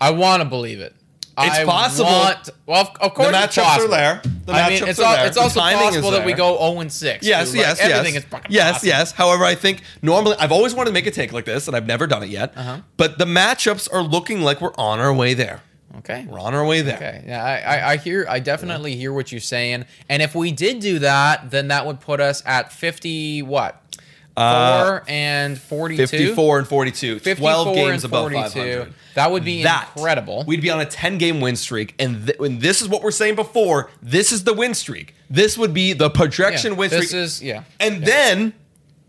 I 0.00 0.10
want 0.10 0.42
to 0.42 0.48
believe 0.48 0.80
it. 0.80 0.94
It's 1.36 1.58
I 1.58 1.64
possible. 1.64 2.06
Want, 2.10 2.48
well, 2.66 2.80
of, 2.82 2.88
of 3.00 3.14
course, 3.14 3.32
The 3.32 3.42
it's 3.42 3.56
matchups 3.56 3.62
possible. 3.64 3.94
are 3.94 3.96
there. 3.96 4.22
The 4.46 4.52
I 4.52 4.68
mean, 4.70 4.78
matchups 4.82 4.86
it's, 4.88 4.98
are 5.00 5.04
al- 5.04 5.16
there. 5.16 5.26
it's 5.26 5.36
The 5.36 5.42
also 5.42 5.60
timing 5.60 5.78
is 5.80 5.84
possible 5.86 6.10
that 6.12 6.24
we 6.24 6.30
there. 6.32 6.36
go 6.38 6.58
0 6.70 6.80
and 6.80 6.92
6. 6.92 7.26
Yes, 7.26 7.48
dude. 7.50 7.56
Like, 7.58 7.66
yes, 7.66 7.80
everything 7.80 8.14
yes. 8.14 8.22
is 8.22 8.28
fucking 8.30 8.52
yes, 8.52 8.72
possible. 8.74 8.88
yes. 8.88 9.12
However, 9.12 9.44
I 9.44 9.54
think 9.56 9.82
normally 10.00 10.36
I've 10.38 10.52
always 10.52 10.74
wanted 10.74 10.90
to 10.90 10.94
make 10.94 11.06
a 11.06 11.10
take 11.10 11.32
like 11.32 11.44
this, 11.44 11.66
and 11.66 11.76
I've 11.76 11.86
never 11.88 12.06
done 12.06 12.22
it 12.22 12.28
yet. 12.28 12.52
Uh-huh. 12.56 12.78
But 12.96 13.18
the 13.18 13.24
matchups 13.24 13.92
are 13.92 14.02
looking 14.02 14.42
like 14.42 14.60
we're 14.60 14.74
on 14.78 15.00
our 15.00 15.12
way 15.12 15.34
there. 15.34 15.62
Okay. 15.98 16.26
We're 16.28 16.40
on 16.40 16.54
our 16.54 16.66
way 16.66 16.82
there. 16.82 16.96
Okay. 16.96 17.24
Yeah, 17.26 17.44
I, 17.44 17.56
I, 17.58 17.90
I 17.92 17.96
hear. 17.96 18.26
I 18.28 18.40
definitely 18.40 18.96
hear 18.96 19.12
what 19.12 19.30
you're 19.32 19.40
saying. 19.40 19.84
And 20.08 20.22
if 20.22 20.34
we 20.34 20.52
did 20.52 20.80
do 20.80 20.98
that, 21.00 21.50
then 21.50 21.68
that 21.68 21.86
would 21.86 22.00
put 22.00 22.20
us 22.20 22.42
at 22.44 22.72
50. 22.72 23.42
What? 23.42 23.80
Four 24.36 24.42
uh, 24.44 25.00
and 25.06 25.56
42. 25.56 26.06
54 26.08 26.58
and 26.58 26.66
42. 26.66 27.18
54 27.20 27.50
12 27.64 27.74
games 27.76 28.02
above 28.04 28.32
500. 28.32 28.92
That 29.14 29.30
would 29.30 29.44
be 29.44 29.62
That 29.62 29.90
incredible. 29.94 30.42
We'd 30.44 30.60
be 30.60 30.70
on 30.70 30.80
a 30.80 30.86
10 30.86 31.18
game 31.18 31.40
win 31.40 31.54
streak. 31.54 31.94
And, 32.00 32.26
th- 32.26 32.38
and 32.40 32.60
this 32.60 32.82
is 32.82 32.88
what 32.88 33.02
we're 33.02 33.12
saying 33.12 33.36
before. 33.36 33.90
This 34.02 34.32
is 34.32 34.42
the 34.42 34.52
win 34.52 34.74
streak. 34.74 35.14
This 35.30 35.56
would 35.56 35.72
be 35.72 35.92
the 35.92 36.10
projection 36.10 36.72
Yeah, 36.72 36.78
win 36.78 36.90
streak. 36.90 37.02
this 37.10 37.12
is 37.14 37.42
yeah. 37.44 37.62
and 37.78 38.00
Yeah. 38.00 38.04
then 38.06 38.52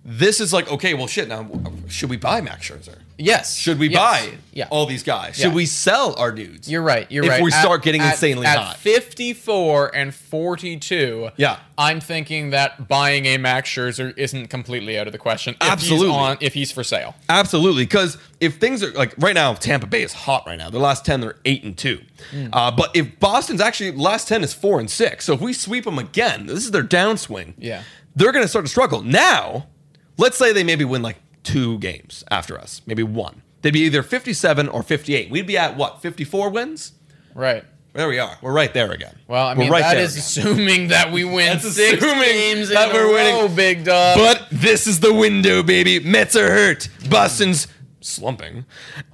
this 0.08 0.40
is 0.40 0.54
like, 0.54 0.72
okay, 0.72 0.94
well, 0.94 1.08
shit. 1.08 1.28
Now, 1.28 1.50
should 1.88 2.10
we 2.12 2.18
buy 2.18 2.40
Max 2.42 2.70
Scherzer? 2.70 3.00
yes. 3.18 3.58
Should 3.58 3.80
we 3.80 3.88
Yes. 3.90 3.98
buy 3.98 4.30
Yeah. 4.54 4.68
all 4.70 4.86
these 4.86 5.02
guys? 5.04 5.40
Yeah. 5.40 5.46
Should 5.46 5.54
we 5.56 5.66
sell 5.66 6.16
our 6.18 6.32
dudes? 6.34 6.70
You're 6.70 6.82
right. 6.82 7.08
You're 7.10 7.24
if 7.24 7.30
right. 7.30 7.40
If 7.40 7.46
we 7.46 7.52
At- 7.54 7.62
start 7.62 7.82
getting 7.82 8.02
at- 8.02 8.12
insanely 8.14 8.46
at 8.46 8.58
hot. 8.58 8.78
54 8.78 9.96
and 9.96 10.14
42. 10.14 11.30
Yeah. 11.38 11.58
I'm 11.78 12.00
thinking 12.02 12.50
that 12.52 12.88
buying 12.88 13.26
a 13.26 13.38
Max 13.38 13.70
Scherzer 13.70 14.14
isn't 14.18 14.48
completely 14.48 14.98
out 15.00 15.08
of 15.08 15.14
the 15.14 15.18
question. 15.18 15.56
If 15.62 15.68
Absolutely. 15.68 16.08
He's 16.08 16.16
on, 16.16 16.38
if 16.42 16.54
he's 16.54 16.72
for 16.72 16.84
sale. 16.84 17.16
Absolutely, 17.30 17.84
because 17.84 18.18
if 18.40 18.58
things 18.58 18.84
are 18.84 18.92
like 18.92 19.14
right 19.18 19.34
now, 19.36 19.54
Tampa 19.54 19.88
Bay 19.88 20.04
is 20.04 20.14
hot 20.14 20.44
right 20.46 20.58
now. 20.58 20.70
The 20.70 20.80
last 20.80 21.06
ten, 21.06 21.22
they're 21.22 21.38
eight 21.46 21.64
and 21.64 21.78
two. 21.78 22.02
Hmm. 22.32 22.48
Uh, 22.54 22.72
but 22.72 22.92
if 22.96 23.20
Boston's 23.20 23.62
actually 23.62 23.92
last 23.94 24.28
ten 24.28 24.44
is 24.44 24.54
four 24.54 24.80
and 24.80 24.90
six, 24.90 25.26
so 25.26 25.34
if 25.34 25.42
we 25.42 25.54
sweep 25.54 25.86
them 25.86 25.98
again, 26.00 26.46
this 26.48 26.60
is 26.66 26.72
their 26.72 26.84
downswing. 26.84 27.54
Yeah. 27.58 27.82
they're 28.18 28.32
going 28.32 28.44
to 28.46 28.48
start 28.50 28.64
to 28.66 28.70
struggle. 28.72 29.02
Now, 29.02 29.68
let's 30.18 30.38
say 30.38 30.52
they 30.54 30.64
maybe 30.64 30.86
win 30.86 31.02
like 31.02 31.18
two 31.44 31.78
games 31.80 32.24
after 32.32 32.58
us, 32.60 32.82
maybe 32.86 33.04
one. 33.04 33.42
They'd 33.62 33.72
be 33.74 33.82
either 33.82 34.04
fifty-seven 34.04 34.68
or 34.70 34.84
fifty-eight. 34.84 35.30
We'd 35.32 35.48
be 35.48 35.58
at 35.58 35.76
what 35.76 36.02
fifty-four 36.02 36.50
wins. 36.52 36.92
Right. 37.34 37.64
There 37.94 38.10
we 38.10 38.20
are. 38.20 38.38
We're 38.42 38.52
right 38.52 38.74
there 38.74 38.92
again. 38.92 39.16
Well, 39.28 39.48
I 39.48 39.54
mean, 39.54 39.72
right 39.72 39.82
that 39.82 39.98
is 39.98 40.18
assuming 40.18 40.90
that 40.90 41.12
we 41.14 41.24
win 41.38 41.60
six 41.62 42.02
games 42.04 42.70
that 42.70 42.90
in 42.90 42.94
we're 42.94 43.06
a 43.10 43.14
winning. 43.14 43.36
row, 43.36 43.48
big 43.48 43.86
dog. 43.86 44.18
But 44.18 44.48
this 44.52 44.86
is 44.86 45.00
the 45.00 45.14
window, 45.14 45.64
baby. 45.64 46.00
Mets 46.02 46.36
are 46.36 46.50
hurt. 46.50 46.90
Boston's 47.10 47.68
slumping, 48.02 48.66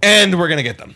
and 0.01 0.37
we're 0.39 0.47
gonna 0.49 0.63
get 0.63 0.79
them. 0.79 0.95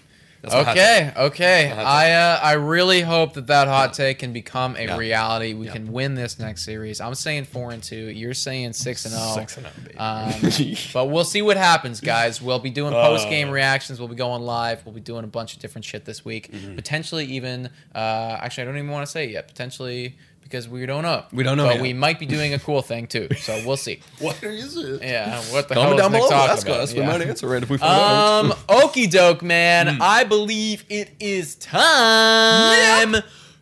Okay, 0.54 1.12
okay. 1.16 1.72
I 1.72 2.12
uh, 2.12 2.40
I 2.42 2.54
really 2.54 3.02
hope 3.02 3.34
that 3.34 3.48
that 3.48 3.68
hot 3.68 3.94
take 3.94 4.20
can 4.20 4.34
become 4.34 4.76
a 4.76 4.84
Yeah. 4.86 4.98
reality. 4.98 5.54
We 5.54 5.66
Yeah. 5.68 5.74
can 5.74 5.92
win 5.92 6.16
this 6.16 6.38
next 6.40 6.64
series. 6.64 7.02
I'm 7.02 7.16
saying 7.16 7.46
four 7.46 7.72
and 7.72 7.82
two. 7.82 7.96
You're 8.10 8.34
saying 8.34 8.74
six 8.74 9.06
and 9.06 9.14
zero. 9.14 9.34
Six 9.36 9.58
and 9.58 9.66
oh, 9.66 9.72
baby. 9.84 9.98
Um, 9.98 10.78
but 10.94 11.06
we'll 11.10 11.24
see 11.24 11.42
what 11.42 11.58
happens, 11.58 12.02
guys. 12.02 12.42
We'll 12.42 12.60
be 12.60 12.70
doing 12.70 12.94
Uh. 12.94 13.02
post 13.08 13.30
game 13.30 13.50
reactions. 13.50 14.00
We'll 14.00 14.08
be 14.10 14.16
going 14.16 14.42
live. 14.44 14.86
We'll 14.86 14.96
be 14.96 15.02
doing 15.02 15.24
a 15.24 15.28
bunch 15.28 15.54
of 15.54 15.60
different 15.60 15.86
shit 15.86 16.06
this 16.06 16.24
week. 16.26 16.52
Mm-hmm. 16.52 16.76
Potentially 16.76 17.26
even. 17.26 17.70
Uh, 17.94 18.38
actually, 18.42 18.64
I 18.64 18.66
don't 18.66 18.78
even 18.78 18.90
want 18.92 19.06
to 19.06 19.12
say 19.12 19.26
it 19.26 19.32
yet. 19.32 19.48
Potentially 19.48 20.16
because 20.46 20.70
we 20.70 20.86
don't 20.86 21.02
know. 21.04 21.24
We 21.34 21.44
don't 21.44 21.58
know 21.58 21.66
But 21.66 21.76
yet. 21.76 21.82
we 21.82 21.94
might 21.94 22.20
be 22.20 22.26
doing 22.28 22.54
a 22.54 22.60
cool 22.60 22.82
thing 22.82 23.08
too. 23.08 23.28
So 23.40 23.62
we'll 23.66 23.78
see. 23.78 24.00
What 24.20 24.42
is 24.44 24.78
it? 24.78 25.02
Yeah. 25.02 25.42
What 25.52 25.68
the 25.68 25.74
Comment 25.76 26.00
hell 26.00 26.10
down 26.10 26.16
is 26.16 26.22
Nick 26.22 26.22
below. 26.22 26.30
talking 26.30 26.52
Ask 26.54 26.68
about? 26.68 26.80
us. 26.82 26.94
We 26.94 27.00
Yeah. 27.00 27.08
might 27.08 27.22
answer 27.22 27.56
it 27.56 27.64
if 27.64 27.70
we 27.70 27.78
find 27.78 27.92
out. 27.92 28.46
Um, 28.46 28.52
okie 28.70 29.10
doke, 29.10 29.42
man. 29.42 29.98
I 30.02 30.24
believe 30.24 30.86
it 30.88 31.12
is 31.20 31.56
time 31.56 33.16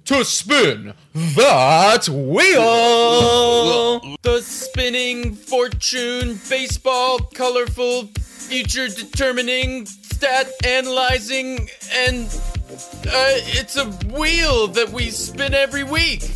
to 0.05 0.25
spin 0.25 0.93
that 1.15 2.09
wheel. 2.09 4.17
the 4.21 4.41
spinning 4.41 5.33
fortune, 5.35 6.39
baseball, 6.49 7.19
colorful, 7.33 8.07
future 8.19 8.89
determining, 8.89 9.85
stat 9.85 10.51
analyzing, 10.65 11.69
and 11.93 12.25
uh, 12.67 13.39
it's 13.55 13.77
a 13.77 13.85
wheel 14.17 14.67
that 14.67 14.89
we 14.89 15.09
spin 15.09 15.53
every 15.53 15.83
week. 15.83 16.29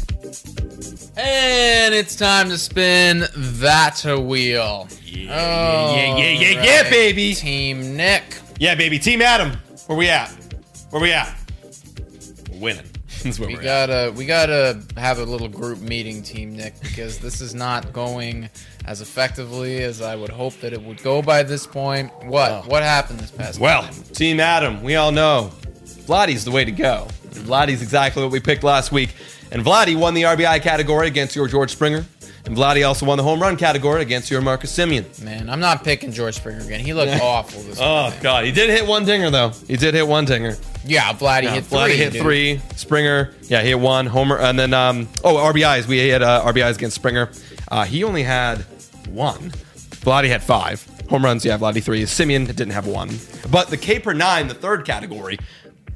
And 1.18 1.94
it's 1.96 2.16
time 2.16 2.50
to 2.50 2.58
spin 2.58 3.24
that 3.36 4.04
wheel. 4.06 4.88
Yeah, 5.04 5.96
yeah, 5.96 6.18
yeah, 6.18 6.30
yeah, 6.32 6.64
yeah, 6.64 6.90
baby. 6.90 7.34
Team 7.34 7.96
Nick. 7.96 8.24
Yeah, 8.60 8.76
baby. 8.76 9.00
Team 9.00 9.22
Adam. 9.22 9.58
Where 9.88 9.98
we 9.98 10.10
at? 10.10 10.30
Where 10.90 11.02
we 11.02 11.14
at? 11.14 11.34
We're 12.52 12.60
winning. 12.60 12.86
That's 13.24 13.40
where 13.40 13.48
We 13.48 13.56
we're 13.56 13.62
at. 13.62 13.88
gotta 13.88 14.14
we 14.16 14.26
gotta 14.26 14.82
have 14.98 15.20
a 15.20 15.24
little 15.24 15.48
group 15.48 15.80
meeting, 15.80 16.22
Team 16.24 16.56
Nick, 16.56 16.80
because 16.82 17.20
this 17.20 17.40
is 17.40 17.56
not 17.56 17.94
going 17.94 18.50
as 18.86 19.00
effectively 19.02 19.82
as 19.84 20.02
I 20.02 20.16
would 20.16 20.30
hope 20.30 20.60
that 20.60 20.74
it 20.74 20.82
would 20.82 21.02
go 21.04 21.22
by 21.22 21.44
this 21.44 21.66
point. 21.66 22.12
What? 22.26 22.68
What 22.68 22.84
happened 22.84 23.20
this 23.22 23.32
past 23.32 23.60
Well, 23.60 23.84
time? 23.84 23.94
Team 24.14 24.40
Adam, 24.42 24.84
we 24.84 24.96
all 24.98 25.12
know 25.12 25.52
Vladdy's 25.86 26.44
the 26.46 26.52
way 26.52 26.66
to 26.66 26.72
go. 26.72 27.08
Vladdy's 27.30 27.82
exactly 27.82 28.22
what 28.24 28.32
we 28.32 28.40
picked 28.40 28.64
last 28.64 28.92
week. 28.92 29.10
And 29.52 29.64
Vladdy 29.64 29.96
won 29.98 30.14
the 30.14 30.24
RBI 30.24 30.62
category 30.62 31.08
against 31.08 31.36
your 31.36 31.48
George 31.48 31.72
Springer. 31.72 32.06
And 32.46 32.56
Vladdy 32.56 32.88
also 32.88 33.06
won 33.06 33.18
the 33.18 33.24
home 33.24 33.42
run 33.42 33.58
category 33.58 34.02
against 34.02 34.32
your 34.32 34.40
Marcus 34.42 34.72
Semien. 34.76 35.22
Man, 35.22 35.50
I'm 35.50 35.60
not 35.60 35.84
picking 35.84 36.14
George 36.14 36.36
Springer 36.36 36.62
again. 36.64 36.80
He 36.80 36.94
looked 36.94 37.12
awful 37.22 37.62
this 37.64 37.78
Oh, 37.82 38.04
morning. 38.04 38.20
God. 38.22 38.46
He 38.46 38.52
did 38.54 38.70
hit 38.70 38.88
one 38.88 39.04
dinger, 39.04 39.30
though. 39.30 39.50
He 39.68 39.76
did 39.76 39.94
hit 39.94 40.08
one 40.08 40.24
dinger. 40.26 40.56
Yeah, 40.86 41.12
Vladdy 41.14 41.50
hit 41.52 41.66
Vladdy 41.66 41.88
three. 41.88 41.98
hit 41.98 42.14
dude. 42.14 42.22
three. 42.22 42.62
Springer, 42.78 43.34
yeah, 43.44 43.62
he 43.62 43.70
hit 43.70 43.80
one. 43.80 44.06
Homer, 44.06 44.38
and 44.40 44.58
then 44.58 44.74
um, 44.74 45.10
oh 45.26 45.36
RBIs. 45.36 45.88
We 45.88 46.08
had 46.08 46.24
uh, 46.24 46.44
RBIs 46.46 46.76
against 46.76 46.96
Springer. 46.96 47.30
Uh, 47.70 47.84
he 47.84 48.06
only 48.06 48.24
had 48.24 48.60
one. 49.10 49.52
Vladdy 50.06 50.30
had 50.30 50.42
five 50.42 50.86
home 51.10 51.26
runs. 51.26 51.44
Yeah, 51.44 51.58
Vladdy 51.58 51.84
three. 51.84 52.04
Semien 52.04 52.46
didn't 52.46 52.70
have 52.70 52.88
one. 52.88 53.10
But 53.52 53.68
the 53.70 53.76
K 53.76 54.00
per 54.00 54.14
nine, 54.14 54.48
the 54.48 54.54
third 54.54 54.86
category. 54.86 55.38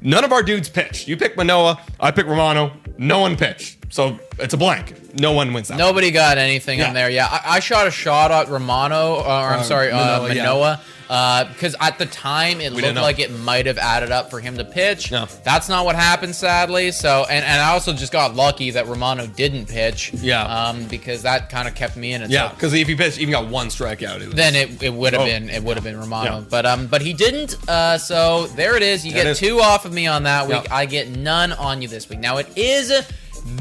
None 0.02 0.24
of 0.24 0.32
our 0.32 0.42
dudes 0.42 0.68
pitched. 0.68 1.08
You 1.08 1.16
picked 1.16 1.36
Manoah. 1.36 1.80
I 2.00 2.10
picked 2.10 2.28
Romano. 2.28 2.72
no 2.98 3.20
one 3.20 3.36
pitched. 3.36 3.78
So 3.92 4.18
it's 4.38 4.54
a 4.54 4.56
blank. 4.56 5.14
No 5.18 5.32
one 5.32 5.52
wins 5.52 5.68
that. 5.68 5.74
one. 5.74 5.78
Nobody 5.86 6.10
got 6.10 6.38
anything 6.38 6.78
Yeah. 6.78 6.88
in 6.88 6.94
there. 6.94 7.10
Yeah, 7.10 7.26
I, 7.30 7.56
I 7.56 7.60
shot 7.60 7.86
a 7.86 7.90
shot 7.90 8.30
at 8.30 8.48
Romano, 8.48 9.16
uh, 9.16 9.22
or 9.22 9.48
I'm 9.54 9.60
Uh, 9.60 9.62
sorry, 9.62 9.90
uh, 9.90 10.22
Manoah, 10.22 10.34
yeah. 10.34 10.76
Because 11.12 11.76
at 11.78 11.98
the 11.98 12.06
time 12.06 12.62
it 12.62 12.70
didn't 12.70 12.82
looked 12.82 12.96
like 12.96 13.18
it 13.18 13.30
might 13.40 13.66
have 13.66 13.76
added 13.76 14.10
up 14.10 14.30
for 14.30 14.40
him 14.40 14.56
to 14.56 14.64
pitch. 14.64 15.10
No. 15.12 15.26
That's 15.44 15.68
not 15.68 15.84
what 15.84 15.94
happened, 15.94 16.34
sadly. 16.34 16.90
So, 16.90 17.26
and, 17.28 17.44
and 17.44 17.60
I 17.60 17.72
also 17.72 17.92
just 17.92 18.12
got 18.12 18.34
lucky 18.34 18.70
that 18.70 18.86
Romano 18.86 19.26
didn't 19.26 19.66
pitch. 19.66 20.14
Yeah. 20.14 20.42
Um, 20.44 20.84
because 20.88 21.22
that 21.22 21.50
kind 21.50 21.68
of 21.68 21.74
kept 21.74 21.96
me 21.96 22.14
in 22.14 22.22
it. 22.22 22.30
Yeah, 22.30 22.48
because 22.48 22.72
if 22.72 22.88
he 22.88 22.94
pitched, 22.94 23.18
even 23.18 23.32
got 23.32 23.48
one 23.48 23.66
strikeout, 23.68 24.20
it 24.22 24.26
was, 24.28 24.34
then 24.34 24.54
it, 24.54 24.82
it 24.82 24.94
would 24.94 25.12
have 25.12 25.22
Oh. 25.22 25.26
been 25.26 25.50
it 25.50 25.62
would 25.62 25.76
have 25.76 25.84
been 25.84 25.98
Romano, 25.98 26.38
Yeah. 26.38 26.44
but 26.48 26.64
um 26.64 26.86
but 26.86 27.02
he 27.02 27.12
didn't. 27.12 27.56
Uh, 27.68 27.98
so 27.98 28.46
there 28.46 28.74
it 28.76 28.82
is. 28.82 29.04
You 29.04 29.12
get 29.12 29.26
is. 29.26 29.38
two 29.38 29.60
off 29.60 29.84
of 29.84 29.92
me 29.92 30.06
on 30.06 30.22
that 30.22 30.48
week. 30.48 30.62
Yeah. 30.64 30.74
I 30.74 30.86
get 30.86 31.10
none 31.10 31.52
on 31.52 31.82
you 31.82 31.88
this 31.88 32.08
week. 32.08 32.20
Now 32.20 32.38
it 32.38 32.48
is 32.56 32.90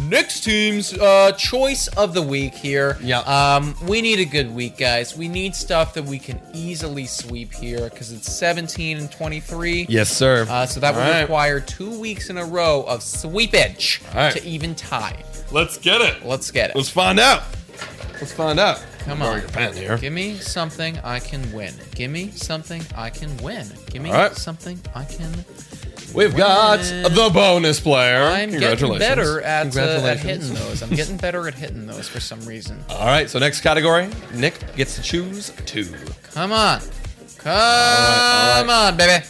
next 0.09 0.41
team's 0.41 0.93
uh, 0.93 1.31
choice 1.33 1.87
of 1.89 2.13
the 2.13 2.21
week 2.21 2.53
here. 2.53 2.97
Yeah. 3.01 3.19
Um, 3.21 3.75
we 3.87 4.01
need 4.01 4.19
a 4.19 4.25
good 4.25 4.53
week, 4.53 4.77
guys. 4.77 5.15
We 5.17 5.27
need 5.27 5.55
stuff 5.55 5.93
that 5.95 6.03
we 6.03 6.19
can 6.19 6.39
easily 6.53 7.05
sweep 7.05 7.53
here 7.53 7.89
because 7.89 8.11
it's 8.11 8.31
17 8.31 8.97
and 8.97 9.11
23. 9.11 9.87
yes, 9.89 10.09
sir. 10.09 10.45
Uh, 10.49 10.65
so 10.65 10.79
that 10.79 10.93
would 10.95 11.03
All 11.03 11.09
right. 11.11 11.21
require 11.21 11.59
two 11.59 11.99
weeks 11.99 12.29
in 12.29 12.37
a 12.37 12.45
row 12.45 12.83
of 12.83 13.01
sweepage 13.01 14.01
All 14.09 14.15
right. 14.15 14.33
to 14.33 14.43
even 14.45 14.75
tie. 14.75 15.23
Let's 15.51 15.77
get 15.77 16.01
it. 16.01 16.25
Let's 16.25 16.51
get 16.51 16.69
it. 16.69 16.75
Let's 16.75 16.89
find 16.89 17.19
out. 17.19 17.43
Let's 18.13 18.31
find 18.33 18.59
out. 18.59 18.83
Come 18.99 19.17
Borrow 19.19 19.33
on. 19.35 19.41
your 19.41 19.49
pen 19.49 19.75
here. 19.75 19.97
Give 19.97 20.13
me 20.13 20.35
something 20.35 20.95
I 20.99 21.19
can 21.19 21.51
win. 21.51 21.73
Give 21.95 22.11
me 22.11 22.29
something 22.31 22.83
I 22.95 23.09
can 23.09 23.35
win. 23.37 23.67
Give 23.89 24.01
me 24.03 24.11
All 24.11 24.15
right. 24.17 24.31
something 24.35 24.79
I 24.93 25.05
can. 25.05 25.43
We've 26.13 26.36
got 26.36 26.78
the 26.80 27.30
bonus 27.34 27.80
player. 27.80 28.24
I'm 28.24 28.50
getting 28.50 28.60
Congratulations. 28.60 29.00
better 29.00 29.41
at, 29.41 29.45
uh, 29.45 29.47
at 29.47 29.62
Congratulations. 29.71 30.24
hitting 30.50 30.54
those. 30.54 30.82
I'm 30.84 30.89
getting 30.89 31.17
better 31.17 31.47
at 31.47 31.54
hitting 31.54 31.88
those 31.88 32.08
for 32.10 32.19
some 32.19 32.43
reason. 32.45 32.84
All 32.89 33.06
right, 33.06 33.30
so 33.30 33.39
next 33.39 33.62
category, 33.62 34.10
Nick 34.34 34.76
gets 34.76 34.95
to 34.95 35.02
choose 35.02 35.52
two. 35.65 35.88
Come 36.34 36.52
on. 36.52 36.82
Come 37.38 37.52
all 37.54 37.58
right. 38.65 38.88
on, 38.89 38.97
baby. 38.97 39.26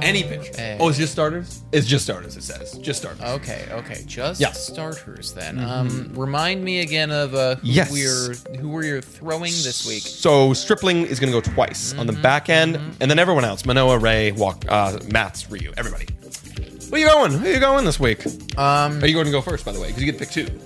Any 0.02 0.24
pitcher. 0.24 0.52
A. 0.58 0.78
Oh, 0.80 0.90
it's 0.90 0.98
just 0.98 1.12
starters? 1.14 1.62
It's 1.72 1.86
just 1.88 2.04
starters, 2.06 2.36
it 2.38 2.44
says. 2.44 2.78
Just 2.80 3.00
starters. 3.02 3.22
Okay, 3.22 3.68
okay, 3.72 4.04
just 4.06 4.40
Yeah. 4.42 4.48
Mm-hmm. 4.50 4.74
starters 4.74 5.34
then. 5.34 5.60
Um, 5.60 6.12
remind 6.16 6.64
me 6.64 6.80
again 6.82 7.12
of 7.12 7.36
uh, 7.36 7.56
who 7.56 7.68
Yes. 7.68 7.92
we're 7.92 8.58
who 8.60 8.70
we're 8.70 9.02
throwing 9.02 9.52
this 9.52 9.86
week. 9.88 10.04
So 10.04 10.54
Stripling 10.54 11.06
is 11.06 11.20
going 11.20 11.32
to 11.32 11.42
go 11.42 11.54
twice 11.54 11.94
on 11.94 12.06
the 12.08 12.14
Mm-hmm, 12.14 12.22
back 12.22 12.50
end, 12.50 12.76
and 13.00 13.10
then 13.12 13.20
everyone 13.20 13.46
else: 13.46 13.66
Manoah, 13.66 13.98
Ray, 14.00 14.32
Walk, 14.32 14.66
uh, 14.68 14.98
Matz, 15.12 15.50
Ryu, 15.50 15.72
everybody. 15.78 16.08
Where 16.90 17.00
you 17.02 17.08
going? 17.08 17.42
Where 17.42 17.54
you 17.54 17.60
going 17.60 17.86
this 17.86 18.00
week? 18.00 18.26
Um, 18.58 19.04
Are 19.04 19.06
you 19.06 19.14
going 19.14 19.26
to 19.28 19.32
go 19.32 19.42
first, 19.42 19.64
by 19.64 19.72
the 19.72 19.80
way? 19.80 19.88
Because 19.90 20.04
you 20.04 20.12
get 20.12 20.20
to 20.20 20.26
pick 20.26 20.32
two. 20.48 20.60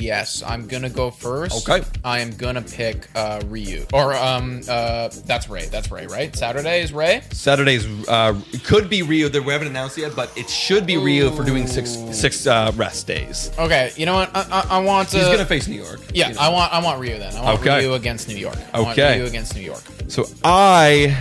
Yes, 0.00 0.42
I'm 0.44 0.66
gonna 0.66 0.88
go 0.90 1.10
first. 1.10 1.68
Okay. 1.68 1.86
I 2.04 2.20
am 2.20 2.30
gonna 2.36 2.62
pick 2.62 3.08
uh, 3.14 3.40
Ryu 3.46 3.86
or 3.92 4.14
um 4.14 4.60
uh 4.68 5.08
that's 5.26 5.48
Ray. 5.48 5.66
That's 5.66 5.90
Ray, 5.90 6.06
right? 6.06 6.34
Saturday 6.34 6.80
is 6.82 6.92
Ray. 6.92 7.22
Saturday's 7.32 7.86
uh, 8.08 8.34
it 8.52 8.64
could 8.64 8.88
be 8.88 9.02
Ryu. 9.02 9.28
They 9.28 9.40
we 9.40 9.52
haven't 9.52 9.68
announced 9.68 9.98
yet, 9.98 10.16
but 10.16 10.36
it 10.36 10.48
should 10.48 10.86
be 10.86 10.96
Ryu 10.96 11.30
for 11.30 11.44
doing 11.44 11.66
six 11.66 11.90
six 12.12 12.46
uh, 12.46 12.72
rest 12.76 13.06
days. 13.06 13.50
Okay, 13.58 13.92
you 13.96 14.06
know 14.06 14.14
what? 14.14 14.30
I, 14.34 14.46
I, 14.50 14.76
I 14.76 14.78
want 14.80 15.08
to. 15.10 15.18
He's 15.18 15.26
gonna 15.26 15.44
face 15.44 15.68
New 15.68 15.82
York. 15.82 16.00
Yeah, 16.14 16.28
you 16.28 16.34
know. 16.34 16.40
I 16.40 16.48
want 16.48 16.72
I 16.72 16.82
want 16.82 17.00
Ryu 17.00 17.18
then. 17.18 17.36
I 17.36 17.42
want 17.42 17.60
Okay. 17.60 17.78
Ryu 17.86 17.94
against 17.94 18.28
New 18.28 18.36
York. 18.36 18.56
I 18.72 18.80
want 18.80 18.98
Okay. 18.98 19.18
Ryu 19.18 19.26
against 19.26 19.54
New 19.54 19.62
York. 19.62 19.82
So 20.08 20.24
I, 20.42 21.16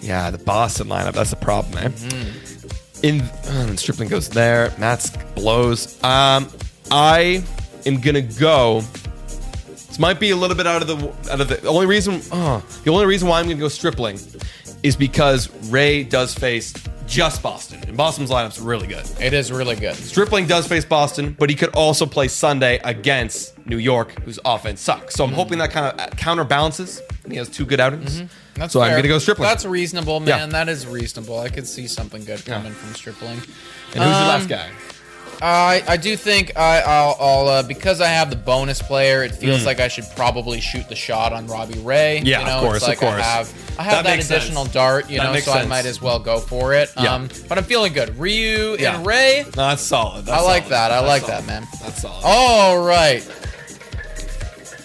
yeah, 0.00 0.30
the 0.30 0.38
Boston 0.38 0.88
lineup. 0.88 1.12
That's 1.12 1.30
the 1.30 1.36
problem, 1.36 1.74
man. 1.74 1.94
In 3.02 3.20
uh, 3.20 3.76
Stripling 3.76 4.08
goes 4.08 4.28
there. 4.28 4.72
Matz 4.78 5.10
blows. 5.34 6.02
Um, 6.04 6.48
I 6.90 7.42
am 7.86 8.00
gonna 8.00 8.22
go. 8.22 8.82
This 9.66 9.98
might 9.98 10.18
be 10.18 10.30
a 10.30 10.36
little 10.36 10.56
bit 10.56 10.66
out 10.66 10.82
of 10.82 10.88
the 10.88 11.30
out 11.32 11.40
of 11.40 11.48
the, 11.48 11.56
the 11.56 11.68
only 11.68 11.86
reason. 11.86 12.20
Oh, 12.32 12.64
the 12.84 12.90
only 12.90 13.06
reason 13.06 13.28
why 13.28 13.40
I'm 13.40 13.46
gonna 13.46 13.60
go 13.60 13.68
Stripling 13.68 14.18
is 14.82 14.96
because 14.96 15.50
Ray 15.70 16.02
does 16.02 16.34
face 16.34 16.72
just 17.06 17.42
Boston, 17.42 17.82
and 17.86 17.96
Boston's 17.96 18.30
lineup's 18.30 18.58
really 18.58 18.86
good. 18.86 19.04
It 19.20 19.34
is 19.34 19.52
really 19.52 19.76
good. 19.76 19.94
Stripling 19.96 20.46
does 20.46 20.66
face 20.66 20.84
Boston, 20.84 21.36
but 21.38 21.50
he 21.50 21.56
could 21.56 21.74
also 21.74 22.06
play 22.06 22.28
Sunday 22.28 22.80
against 22.84 23.58
New 23.66 23.76
York, 23.76 24.22
whose 24.22 24.38
offense 24.44 24.80
sucks. 24.80 25.14
So 25.14 25.24
I'm 25.24 25.30
mm-hmm. 25.30 25.36
hoping 25.36 25.58
that 25.58 25.70
kind 25.72 25.86
of 25.86 26.00
uh, 26.00 26.08
counterbalances. 26.16 27.02
And 27.24 27.32
he 27.32 27.38
has 27.38 27.48
two 27.48 27.66
good 27.66 27.80
outings. 27.80 28.16
Mm-hmm. 28.20 28.60
That's 28.60 28.72
so 28.72 28.80
I'm 28.80 28.92
gonna 28.96 29.08
go 29.08 29.18
Stripling. 29.18 29.48
That's 29.48 29.64
reasonable, 29.64 30.20
man. 30.20 30.28
Yeah. 30.28 30.46
That 30.46 30.68
is 30.68 30.86
reasonable. 30.86 31.38
I 31.38 31.48
could 31.48 31.66
see 31.66 31.86
something 31.86 32.24
good 32.24 32.42
Yeah. 32.46 32.54
coming 32.54 32.72
from 32.72 32.94
Stripling. 32.94 33.36
and 33.36 33.42
who's 33.42 33.96
your 33.96 34.04
last 34.04 34.42
Um, 34.42 34.48
guy? 34.48 34.70
I 35.40 35.82
I 35.88 35.96
do 35.96 36.16
think 36.16 36.52
I, 36.56 36.80
I'll, 36.80 37.16
I'll 37.18 37.48
uh, 37.48 37.62
because 37.62 38.00
I 38.00 38.06
have 38.08 38.30
the 38.30 38.36
bonus 38.36 38.80
player. 38.82 39.24
It 39.24 39.32
feels 39.32 39.64
like 39.66 39.80
I 39.80 39.88
should 39.88 40.04
probably 40.14 40.60
shoot 40.60 40.88
the 40.88 40.94
shot 40.94 41.32
on 41.32 41.46
Robbie 41.46 41.78
Ray. 41.80 42.20
Yeah, 42.24 42.40
you 42.42 42.46
of 42.52 42.62
course, 42.62 42.76
it's 42.82 42.88
of 42.92 42.98
course. 42.98 43.14
I 43.14 43.20
have 43.22 43.76
I 43.78 43.82
have 43.84 44.04
That 44.04 44.18
that, 44.18 44.24
additional 44.24 44.64
sense. 44.64 44.74
dart. 44.74 45.10
You 45.10 45.18
That 45.18 45.24
know, 45.24 45.32
makes 45.32 45.46
so 45.46 45.52
I 45.52 45.64
might 45.66 45.86
as 45.86 46.00
well 46.02 46.18
go 46.18 46.38
for 46.38 46.74
it. 46.74 46.92
Yeah. 46.96 47.14
Um, 47.14 47.28
but 47.48 47.58
I'm 47.58 47.64
feeling 47.64 47.92
good. 47.92 48.16
Ryu 48.18 48.76
Yeah. 48.78 48.96
and 48.96 49.06
Ray. 49.06 49.42
No, 49.56 49.68
that's 49.68 49.82
solid. 49.82 50.26
That's 50.26 50.40
I 50.40 50.44
like 50.44 50.62
solid. 50.64 50.72
that. 50.72 50.90
I 50.92 51.00
like 51.00 51.22
solid. 51.22 51.42
that, 51.42 51.46
man. 51.46 51.66
That's 51.80 52.02
solid. 52.02 52.22
All 52.24 52.84
right. 52.84 53.26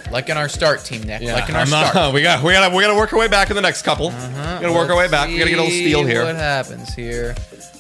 Like 0.09 0.29
in 0.29 0.37
our 0.37 0.47
start, 0.47 0.85
team 0.85 1.03
Nick. 1.03 1.21
yeah. 1.21 1.33
like 1.33 1.49
in 1.49 1.55
our 1.55 1.61
I'm 1.63 1.69
not- 1.69 1.89
start. 1.91 2.13
we 2.15 2.21
got 2.21 2.41
we 2.43 2.53
got 2.53 2.71
we 2.73 2.81
got 2.81 2.91
to 2.93 2.95
work 2.95 3.11
our 3.13 3.19
way 3.19 3.27
back 3.27 3.49
in 3.49 3.55
the 3.57 3.61
next 3.61 3.81
couple. 3.81 4.07
Uh-huh. 4.07 4.55
We 4.59 4.61
got 4.65 4.71
to 4.71 4.73
work 4.73 4.89
our 4.89 4.95
way 4.95 5.07
back. 5.09 5.27
We 5.29 5.37
got 5.37 5.43
to 5.43 5.49
get 5.49 5.59
a 5.59 5.61
little 5.61 5.77
steal 5.77 6.05
here. 6.05 6.23
What 6.23 6.35
happens 6.35 6.93
here? 6.95 7.35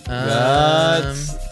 Um, 0.07 0.13
That's 0.27 1.46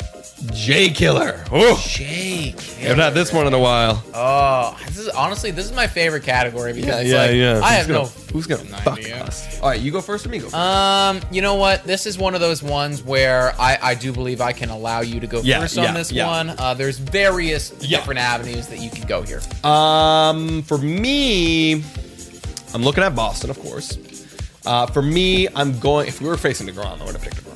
J 0.54 0.90
Killer. 0.90 1.44
Oh, 1.52 1.82
Jake. 1.88 2.60
haven't 2.60 3.00
had 3.00 3.14
this 3.14 3.32
one 3.34 3.48
in 3.48 3.54
a 3.54 3.60
while. 3.60 4.04
Oh, 4.14 4.78
this 4.88 4.98
is 4.98 5.10
honestly 5.10 5.52
this 5.52 5.66
is 5.66 5.72
my 5.74 5.88
favorite 5.88 6.24
category 6.24 6.74
because 6.74 7.08
Yeah, 7.08 7.26
yeah, 7.30 7.52
like, 7.54 7.62
yeah. 7.62 7.66
I 7.66 7.74
have 7.74 7.88
gonna, 7.88 8.00
no 8.00 8.06
Who's 8.34 8.48
gonna 8.48 8.64
fuck 8.66 8.98
idea. 9.00 9.24
us? 9.24 9.60
All 9.62 9.70
right, 9.70 9.80
you 9.80 9.92
go 9.92 10.02
first 10.02 10.26
or 10.26 10.30
me 10.30 10.40
go 10.40 10.46
first? 10.46 10.56
Um, 10.56 11.22
you 11.32 11.42
know 11.42 11.56
what? 11.56 11.84
This 11.86 12.06
is 12.06 12.18
one 12.18 12.36
of 12.36 12.42
those 12.42 12.62
ones 12.62 13.02
where 13.04 13.54
I, 13.60 13.78
I 13.82 13.96
do 13.96 14.12
believe 14.12 14.42
I 14.42 14.52
can 14.52 14.70
allow 14.70 15.02
you 15.02 15.20
to 15.20 15.28
go 15.28 15.42
Yeah, 15.42 15.62
first 15.62 15.78
yeah, 15.78 15.86
on 15.88 15.94
this 15.94 16.12
yeah. 16.12 16.28
one. 16.28 16.50
Uh, 16.52 16.74
there's 16.74 16.98
various 16.98 17.74
Yeah. 17.80 18.00
different 18.00 18.20
avenues 18.20 18.68
that 18.68 18.80
you 18.80 18.90
can 18.90 19.08
go 19.08 19.22
here. 19.22 19.42
Um, 19.64 20.62
for 20.64 20.78
me, 20.78 21.84
I'm 22.74 22.84
looking 22.84 23.04
at 23.04 23.16
Boston, 23.16 23.50
of 23.50 23.60
course. 23.60 23.98
Uh, 24.66 24.86
for 24.88 25.02
me, 25.02 25.48
I'm 25.56 25.78
going. 25.80 26.08
If 26.08 26.20
we 26.22 26.28
were 26.28 26.38
facing 26.38 26.68
deGrom, 26.68 27.00
I 27.00 27.06
would 27.06 27.14
have 27.14 27.22
picked 27.22 27.38
deGrom. 27.38 27.55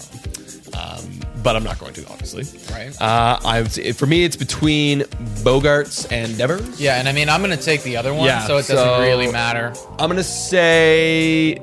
But 1.41 1.55
I'm 1.55 1.63
not 1.63 1.79
going 1.79 1.93
to, 1.93 2.05
obviously. 2.09 2.43
Right. 2.73 2.89
Uh, 3.01 3.39
I 3.43 3.61
would 3.61 3.71
say, 3.71 3.91
for 3.93 4.05
me, 4.05 4.23
it's 4.23 4.35
between 4.35 5.01
Bogaerts 5.43 6.11
and 6.11 6.37
Devers. 6.37 6.79
Yeah, 6.81 6.95
and 6.99 7.07
I 7.07 7.11
mean 7.13 7.29
I'm 7.29 7.41
gonna 7.41 7.55
take 7.57 7.83
the 7.83 7.95
other 7.97 8.13
one, 8.13 8.25
Yeah, 8.25 8.45
so 8.45 8.55
it 8.57 8.67
doesn't 8.67 8.75
so- 8.77 8.99
really 9.01 9.31
matter. 9.31 9.73
I'm 9.97 10.09
gonna 10.09 10.23
say 10.23 11.59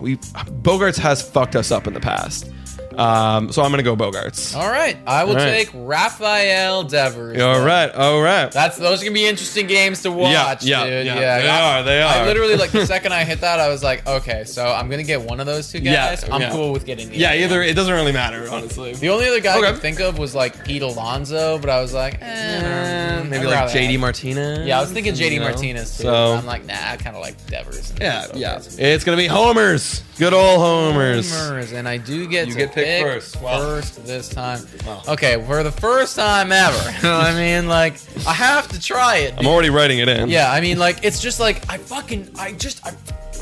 we 0.00 0.16
Bogaerts 0.16 0.98
has 0.98 1.22
fucked 1.22 1.56
us 1.56 1.70
up 1.70 1.86
in 1.86 1.94
the 1.94 2.00
past. 2.00 2.50
Um, 2.98 3.52
so 3.52 3.62
I'm 3.62 3.70
gonna 3.70 3.82
go 3.82 3.96
Bogaerts. 3.96 4.56
All 4.56 4.68
right, 4.70 4.96
I 5.06 5.24
will 5.24 5.30
All 5.32 5.36
right. 5.36 5.66
take 5.66 5.70
Rafael 5.74 6.82
Devers. 6.84 7.40
All 7.40 7.64
right. 7.64 7.90
All 7.94 8.20
right. 8.22 8.50
That's 8.50 8.76
those 8.76 9.00
are 9.02 9.04
gonna 9.04 9.14
be 9.14 9.26
interesting 9.26 9.66
games 9.66 10.02
to 10.02 10.10
watch, 10.10 10.64
yeah, 10.64 10.84
dude. 10.84 11.06
yeah. 11.06 11.14
Yeah, 11.20 11.40
They 11.40 11.48
I- 11.48 11.78
are, 11.78 11.82
they 11.82 12.02
are. 12.02 12.14
I 12.14 12.24
literally 12.26 12.56
like 12.56 12.70
the 12.70 12.86
second 12.94 13.12
I 13.12 13.24
hit 13.24 13.40
that, 13.40 13.60
I 13.60 13.68
was 13.68 13.82
like, 13.82 14.06
okay, 14.06 14.44
so 14.44 14.64
I'm 14.66 14.88
gonna 14.88 15.02
get 15.02 15.22
one 15.22 15.40
of 15.40 15.46
those 15.46 15.70
two 15.70 15.78
Yeah, 15.78 16.10
guys. 16.14 16.28
I'm 16.28 16.40
yeah. 16.40 16.50
cool 16.50 16.72
with 16.72 16.86
getting. 16.86 17.12
yeah, 17.12 17.34
either 17.34 17.58
one. 17.60 17.68
it 17.68 17.74
doesn't 17.74 17.92
really 17.94 18.12
matter, 18.12 18.46
honestly. 18.50 18.94
The 18.94 19.08
only 19.10 19.26
other 19.28 19.40
guy 19.40 19.58
I 19.58 19.72
could 19.72 19.80
think 19.80 20.00
of 20.00 20.18
was 20.18 20.34
like 20.34 20.64
Pete 20.64 20.82
Alonso, 20.82 21.58
but 21.58 21.70
I 21.70 21.80
was 21.80 21.92
like, 21.92 22.18
eh, 22.20 23.22
maybe 23.24 23.46
like 23.46 23.70
JD 23.70 23.98
Martinez. 23.98 24.66
Yeah, 24.66 24.78
I 24.78 24.80
was 24.82 24.92
thinking 24.92 25.14
JD 25.14 25.32
you 25.32 25.40
know? 25.40 25.46
Martinez 25.48 25.96
too. 25.96 26.04
So 26.04 26.34
I'm 26.34 26.46
like, 26.46 26.64
nah, 26.66 26.74
I 26.74 26.96
kind 26.96 27.16
of 27.16 27.22
like 27.22 27.34
Devers. 27.46 27.92
yeah, 28.00 28.26
yeah. 28.34 28.60
It's 28.78 29.04
gonna 29.04 29.16
be 29.16 29.26
homers. 29.26 30.02
Good 30.18 30.32
old 30.32 30.58
homers. 30.60 31.36
Homers, 31.36 31.72
and 31.72 31.88
I 31.88 31.96
do 31.96 32.28
get 32.28 32.46
You 32.46 32.52
to 32.52 32.58
get 32.58 32.72
picked 32.72 32.83
pick 32.84 33.02
first. 33.06 33.40
Wow. 33.40 33.58
first 33.58 34.06
this 34.06 34.28
time. 34.28 34.60
Wow. 34.86 35.02
Okay, 35.08 35.42
for 35.46 35.62
the 35.62 35.72
first 35.72 36.16
time 36.16 36.52
ever. 36.52 36.90
you 37.06 37.08
I 37.12 37.34
mean? 37.34 37.68
Like, 37.68 37.94
I 38.26 38.32
have 38.32 38.68
to 38.68 38.80
try 38.80 39.16
it. 39.18 39.34
I'm 39.38 39.46
already 39.46 39.70
writing 39.70 39.98
it 39.98 40.08
in. 40.08 40.28
Yeah, 40.28 40.50
I 40.52 40.60
mean, 40.60 40.78
like, 40.78 41.04
it's 41.04 41.20
just 41.20 41.40
like 41.40 41.68
I 41.70 41.78
fucking, 41.78 42.30
I 42.38 42.52
just, 42.52 42.84
I, 42.86 42.92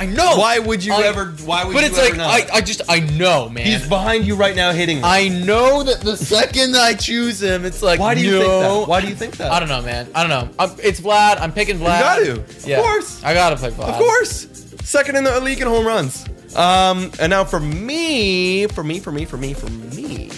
I 0.00 0.06
know. 0.06 0.36
Why 0.38 0.58
would 0.58 0.82
you 0.84 0.92
I- 0.94 1.02
ever? 1.02 1.26
Why 1.44 1.64
would 1.64 1.74
But 1.74 1.80
you 1.80 1.88
it's 1.90 1.98
ever 1.98 2.08
like 2.08 2.16
not? 2.16 2.50
I, 2.50 2.56
I 2.56 2.60
just, 2.62 2.80
I 2.88 3.00
know, 3.00 3.48
man. 3.50 3.66
He's 3.66 3.86
behind 3.86 4.24
you 4.26 4.34
right 4.36 4.56
now, 4.56 4.72
hitting. 4.72 5.00
I 5.04 5.28
know 5.28 5.82
that 5.82 6.00
the 6.00 6.16
second 6.16 6.74
I 6.76 6.94
choose 6.94 7.42
him, 7.42 7.64
it's 7.66 7.82
like, 7.82 8.00
Why 8.00 8.14
do 8.14 8.22
you 8.22 8.32
no. 8.32 8.40
think 8.40 8.62
that? 8.86 8.88
Why 8.90 9.00
do 9.02 9.08
you 9.08 9.14
think 9.14 9.36
that? 9.36 9.52
I 9.52 9.60
don't 9.60 9.68
know, 9.68 9.82
man. 9.82 10.08
I 10.14 10.26
don't 10.26 10.30
know. 10.30 10.54
I'm, 10.58 10.70
it's 10.82 11.00
Vlad. 11.00 11.40
I'm 11.40 11.52
picking 11.52 11.76
Vlad. 11.78 12.00
got 12.00 12.18
to. 12.20 12.32
Of 12.40 12.66
Yeah. 12.66 12.80
course. 12.80 13.22
I 13.22 13.34
gotta 13.34 13.56
pick 13.56 13.74
Vlad. 13.74 13.90
Of 13.90 13.96
course. 13.98 14.46
Second 14.82 15.16
in 15.16 15.24
the 15.24 15.40
league 15.40 15.60
in 15.60 15.68
home 15.68 15.86
runs. 15.86 16.24
Um, 16.56 17.10
and 17.18 17.30
now 17.30 17.44
for 17.44 17.60
me, 17.60 18.66
for 18.66 18.84
me, 18.84 19.00
for 19.00 19.10
me, 19.10 19.24
for 19.24 19.38
me, 19.38 19.54
for 19.54 19.70
me. 19.70 20.30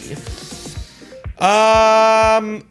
Um, 1.39 2.63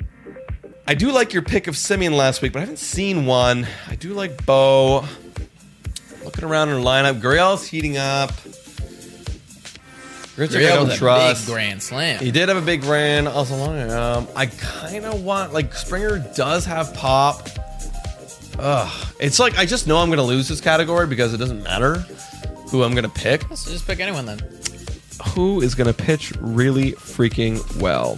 I 0.87 0.95
do 0.95 1.11
like 1.11 1.33
your 1.33 1.41
pick 1.41 1.67
of 1.67 1.75
Semien 1.75 2.15
last 2.15 2.41
week, 2.41 2.53
but 2.53 2.59
I 2.59 2.61
haven't 2.61 2.79
seen 2.79 3.25
one. 3.25 3.67
I 3.89 3.95
do 3.95 4.13
like 4.13 4.45
Bo. 4.45 5.05
looking 6.23 6.45
around 6.45 6.69
in 6.69 6.81
the 6.81 6.85
lineup. 6.85 7.19
Gurriel's 7.19 7.67
heating 7.67 7.97
up. 7.97 8.31
Grichuk, 10.35 10.65
I 10.65 10.75
don't 10.75 10.91
trust. 10.93 11.45
big 11.45 11.53
grand 11.53 11.83
slam. 11.83 12.19
He 12.19 12.31
did 12.31 12.49
have 12.49 12.57
a 12.57 12.65
big 12.65 12.81
grand. 12.81 13.27
Also, 13.27 13.55
um, 13.55 14.27
I 14.35 14.47
kind 14.47 15.05
of 15.05 15.23
want 15.23 15.53
like 15.53 15.73
Springer 15.75 16.19
does 16.35 16.65
have 16.65 16.93
pop. 16.93 17.47
Ugh, 18.57 19.07
it's 19.19 19.37
like 19.39 19.57
I 19.57 19.65
just 19.65 19.87
know 19.87 19.97
I'm 19.97 20.09
gonna 20.09 20.23
lose 20.23 20.47
this 20.47 20.61
category 20.61 21.05
because 21.05 21.33
it 21.33 21.37
doesn't 21.37 21.63
matter 21.63 22.03
who 22.73 22.83
I'm 22.83 22.95
gonna 22.95 23.07
pick. 23.07 23.43
So 23.53 23.69
just 23.71 23.85
pick 23.85 23.99
anyone 23.99 24.25
then. 24.25 24.39
Who 25.35 25.61
is 25.61 25.75
gonna 25.75 25.93
pitch 25.93 26.33
really 26.39 26.93
freaking 26.93 27.61
well, 27.79 28.17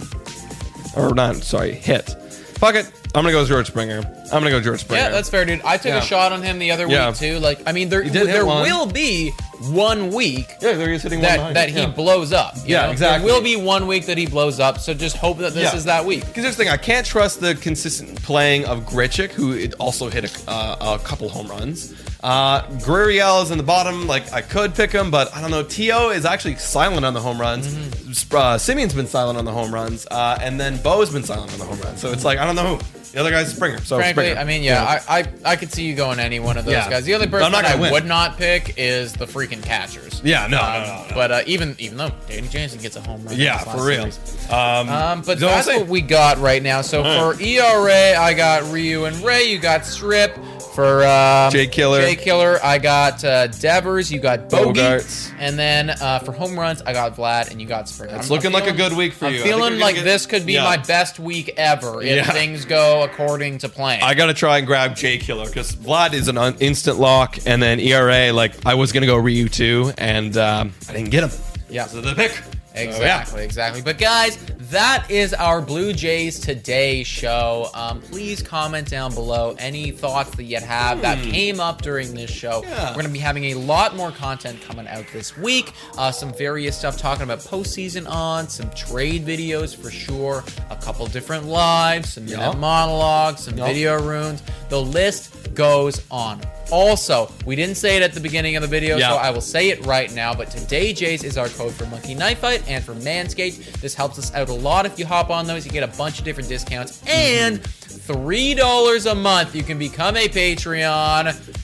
or 0.96 1.14
not? 1.14 1.36
Sorry, 1.36 1.72
hit. 1.72 2.08
Fuck 2.56 2.74
it. 2.74 2.90
I'm 3.14 3.22
gonna 3.22 3.32
go 3.32 3.44
George 3.44 3.66
Springer. 3.66 3.98
I'm 3.98 4.40
gonna 4.40 4.50
go 4.50 4.60
George 4.60 4.80
Springer. 4.80 5.04
Yeah, 5.04 5.10
that's 5.10 5.28
fair, 5.28 5.44
dude. 5.44 5.60
I 5.62 5.76
took 5.76 5.86
Yeah. 5.86 5.98
a 5.98 6.02
shot 6.02 6.32
on 6.32 6.42
him 6.42 6.58
the 6.58 6.70
other 6.70 6.86
Yeah. 6.88 7.08
week 7.10 7.18
too. 7.18 7.38
Like, 7.38 7.60
I 7.66 7.72
mean, 7.72 7.90
there 7.90 8.02
He 8.02 8.08
did 8.08 8.26
hit 8.26 8.32
there 8.32 8.46
one. 8.46 8.62
will 8.62 8.86
be 8.86 9.30
one 9.60 10.08
week 10.10 10.46
yeah. 10.62 10.72
There 10.72 10.90
he's 10.90 11.02
hitting 11.02 11.20
one 11.20 11.28
that 11.28 11.36
behind. 11.36 11.56
that 11.56 11.68
he 11.70 11.80
yeah. 11.80 11.86
blows 11.86 12.32
up. 12.32 12.56
you 12.56 12.62
Yeah, 12.74 12.86
know? 12.86 12.92
exactly. 12.92 13.26
There 13.26 13.34
will 13.36 13.44
be 13.44 13.56
one 13.56 13.86
week 13.86 14.06
that 14.06 14.16
he 14.16 14.26
blows 14.26 14.58
up. 14.58 14.80
So 14.80 14.94
just 14.94 15.16
hope 15.18 15.38
that 15.38 15.52
this 15.54 15.64
Yeah. 15.72 15.76
is 15.76 15.84
that 15.84 16.04
week. 16.06 16.26
Because 16.26 16.44
here's 16.44 16.56
the 16.56 16.64
thing, 16.64 16.72
I 16.72 16.78
can't 16.78 17.06
trust 17.06 17.40
the 17.40 17.54
consistent 17.54 18.22
playing 18.22 18.64
of 18.64 18.80
Grichuk, 18.86 19.32
who 19.32 19.52
it 19.52 19.74
also 19.78 20.08
hit 20.08 20.24
a, 20.24 20.50
uh, 20.50 20.98
a 21.00 21.04
couple 21.04 21.28
home 21.28 21.48
runs. 21.48 21.92
Uh, 22.22 22.62
Gurriel 22.62 23.42
is 23.42 23.50
in 23.50 23.58
the 23.58 23.64
bottom. 23.64 24.06
Like 24.06 24.32
I 24.32 24.40
could 24.42 24.74
pick 24.74 24.90
him, 24.90 25.10
but 25.10 25.34
I 25.34 25.40
don't 25.40 25.50
know. 25.50 25.62
Teo 25.62 26.10
is 26.10 26.24
actually 26.24 26.56
silent 26.56 27.04
on 27.04 27.14
the 27.14 27.20
home 27.20 27.40
runs. 27.40 27.68
Mm-hmm. 27.68 28.36
Uh, 28.36 28.56
Semien's 28.56 28.94
been 28.94 29.06
silent 29.06 29.38
on 29.38 29.44
the 29.44 29.52
home 29.52 29.72
runs, 29.72 30.06
uh, 30.10 30.38
and 30.40 30.58
then 30.58 30.80
Bo's 30.82 31.12
been 31.12 31.22
silent 31.22 31.52
on 31.52 31.58
the 31.58 31.64
home 31.64 31.80
runs. 31.80 32.00
So 32.00 32.10
it's 32.12 32.24
like 32.24 32.38
I 32.38 32.44
don't 32.44 32.56
know 32.56 32.76
who. 32.76 32.95
The 33.12 33.20
other 33.20 33.30
guy's 33.30 33.52
Springer. 33.54 33.78
So 33.84 33.96
Frankly, 33.98 34.24
Springer. 34.24 34.40
I 34.40 34.44
mean, 34.44 34.62
yeah, 34.62 35.00
I, 35.08 35.18
I 35.20 35.24
I 35.44 35.56
could 35.56 35.72
see 35.72 35.84
you 35.84 35.94
going 35.94 36.18
any 36.18 36.40
one 36.40 36.56
of 36.56 36.64
those 36.64 36.72
Yeah. 36.74 36.88
guys. 36.90 37.04
The 37.04 37.14
only 37.14 37.26
person 37.28 37.46
I'm 37.46 37.52
not 37.52 37.64
gonna 37.64 37.80
win. 37.80 37.92
would 37.92 38.04
not 38.06 38.36
pick 38.36 38.74
is 38.76 39.12
the 39.14 39.26
freaking 39.26 39.62
catchers. 39.62 40.20
Yeah, 40.24 40.46
no, 40.46 40.60
Um, 40.60 40.72
no, 40.72 40.78
no, 40.80 41.06
no. 41.08 41.14
But 41.14 41.30
uh, 41.32 41.42
even 41.46 41.76
even 41.78 41.96
though 41.98 42.10
Danny 42.28 42.48
Jansen 42.48 42.80
gets 42.80 42.96
a 42.96 43.00
home 43.00 43.24
run, 43.24 43.34
in 43.34 43.40
yeah, 43.40 43.58
this 43.58 43.66
last 43.66 43.78
for 43.78 43.86
real. 43.86 44.10
series. 44.10 44.50
Um, 44.50 44.88
Um, 44.88 45.22
but 45.22 45.36
I'm 45.36 45.40
that's 45.40 45.66
saying? 45.66 45.80
what 45.80 45.88
we 45.88 46.00
got 46.00 46.38
right 46.38 46.62
now. 46.62 46.80
So 46.82 47.02
for 47.02 47.40
ERA, 47.42 48.16
I 48.18 48.34
got 48.34 48.70
Ryu 48.72 49.04
and 49.06 49.16
Ray. 49.24 49.44
You 49.50 49.58
got 49.58 49.84
Strip. 49.86 50.36
For 50.74 51.06
um, 51.06 51.50
Jay 51.52 51.66
Killer. 51.68 52.02
Jay 52.02 52.16
Killer, 52.16 52.58
I 52.62 52.76
got 52.76 53.24
uh, 53.24 53.46
Devers. 53.46 54.12
You 54.12 54.20
got 54.20 54.50
Bogey. 54.50 54.78
Bogaerts. 54.78 55.32
And 55.38 55.58
then 55.58 55.88
uh, 55.88 56.18
for 56.18 56.32
home 56.32 56.58
runs, 56.58 56.82
I 56.82 56.92
got 56.92 57.16
Vlad, 57.16 57.50
and 57.50 57.58
you 57.62 57.66
got 57.66 57.88
Springer. 57.88 58.14
It's 58.16 58.24
I'm- 58.24 58.32
I'm 58.32 58.36
looking 58.36 58.52
like 58.52 58.64
a 58.64 58.74
feeling- 58.74 58.90
good 58.90 58.96
week 58.98 59.14
for 59.14 59.24
I'm 59.24 59.32
you. 59.32 59.40
I 59.40 59.42
think 59.44 59.54
feeling 59.56 59.78
like 59.78 59.94
get- 59.94 60.04
this 60.04 60.26
could 60.26 60.44
be 60.44 60.52
Yeah. 60.52 60.64
my 60.64 60.76
best 60.76 61.18
week 61.18 61.54
ever 61.56 62.02
if 62.02 62.16
Yeah. 62.16 62.30
things 62.30 62.66
go 62.66 62.95
according 63.04 63.58
to 63.58 63.68
plan. 63.68 64.02
I 64.02 64.14
gotta 64.14 64.34
try 64.34 64.58
and 64.58 64.66
grab 64.66 64.96
Jay 64.96 65.18
Killer 65.18 65.46
because 65.46 65.72
Vlad 65.74 66.12
is 66.12 66.28
an 66.28 66.38
un- 66.38 66.56
instant 66.60 66.98
lock, 66.98 67.38
and 67.46 67.62
then 67.62 67.80
ERA. 67.80 68.32
Like 68.32 68.66
I 68.66 68.74
was 68.74 68.92
gonna 68.92 69.06
go 69.06 69.16
Ryu 69.16 69.48
too, 69.48 69.92
and 69.98 70.36
um, 70.36 70.72
I 70.88 70.92
didn't 70.92 71.10
get 71.10 71.24
him. 71.24 71.30
Yeah. 71.68 71.86
so 71.86 72.00
the 72.00 72.14
pick. 72.14 72.40
So, 72.76 72.82
yeah. 72.82 72.90
Exactly, 73.20 73.42
exactly. 73.44 73.80
But 73.82 73.96
guys, 73.98 74.36
that 74.70 75.10
is 75.10 75.32
our 75.32 75.62
Blue 75.62 75.94
Jays 75.94 76.38
Today 76.38 77.02
show. 77.04 77.70
Um, 77.72 78.02
please 78.02 78.42
comment 78.42 78.90
down 78.90 79.14
below 79.14 79.56
any 79.58 79.92
thoughts 79.92 80.30
that 80.36 80.44
you 80.44 80.58
have 80.60 81.00
that 81.00 81.18
came 81.24 81.58
up 81.58 81.80
during 81.80 82.12
this 82.14 82.30
show. 82.30 82.60
Hmm. 82.62 82.68
Yeah. 82.68 82.88
We're 82.90 82.94
going 82.94 83.06
to 83.06 83.12
be 83.12 83.18
having 83.18 83.44
a 83.46 83.54
lot 83.54 83.96
more 83.96 84.10
content 84.10 84.60
coming 84.60 84.86
out 84.88 85.06
this 85.12 85.36
week. 85.38 85.72
Uh, 85.96 86.10
some 86.12 86.34
various 86.34 86.76
stuff 86.76 86.98
talking 86.98 87.22
about 87.22 87.38
postseason 87.38 88.06
on, 88.10 88.48
some 88.48 88.68
trade 88.70 89.24
videos 89.24 89.74
for 89.74 89.90
sure, 89.90 90.44
a 90.68 90.76
couple 90.76 91.06
different 91.06 91.46
lives, 91.46 92.12
some 92.12 92.26
minute 92.26 92.58
monologues, 92.58 93.44
some 93.44 93.56
Yeah. 93.56 93.66
video 93.66 94.02
runes. 94.02 94.42
The 94.68 94.80
list 94.82 95.54
goes 95.54 96.02
on. 96.10 96.42
Also, 96.70 97.30
we 97.44 97.56
didn't 97.56 97.76
say 97.76 97.96
it 97.96 98.02
at 98.02 98.12
the 98.12 98.20
beginning 98.20 98.56
of 98.56 98.62
the 98.62 98.68
video, 98.68 98.96
Yeah. 98.96 99.10
so 99.10 99.16
I 99.16 99.30
will 99.30 99.40
say 99.40 99.70
it 99.70 99.84
right 99.86 100.12
now. 100.14 100.34
But 100.34 100.50
today, 100.50 100.92
Jays 100.92 101.24
is 101.24 101.38
our 101.38 101.48
code 101.48 101.72
for 101.72 101.86
Monkey 101.86 102.14
Knife 102.14 102.38
Fight 102.38 102.62
and 102.68 102.84
for 102.84 102.94
Manscaped. 102.94 103.80
This 103.80 103.94
helps 103.94 104.18
us 104.18 104.34
out 104.34 104.48
a 104.48 104.52
lot. 104.52 104.86
If 104.86 104.98
you 104.98 105.06
hop 105.06 105.30
on 105.30 105.46
those, 105.46 105.64
you 105.64 105.70
get 105.70 105.82
a 105.82 105.96
bunch 105.96 106.18
of 106.18 106.24
different 106.24 106.48
discounts 106.48 107.02
and 107.06 107.60
mm-hmm. 107.60 108.14
three 108.14 108.54
dollars 108.54 109.06
a 109.06 109.14
month. 109.14 109.54
You 109.54 109.62
can 109.62 109.78
become 109.78 110.16
a 110.16 110.28
Patreon. 110.28 111.55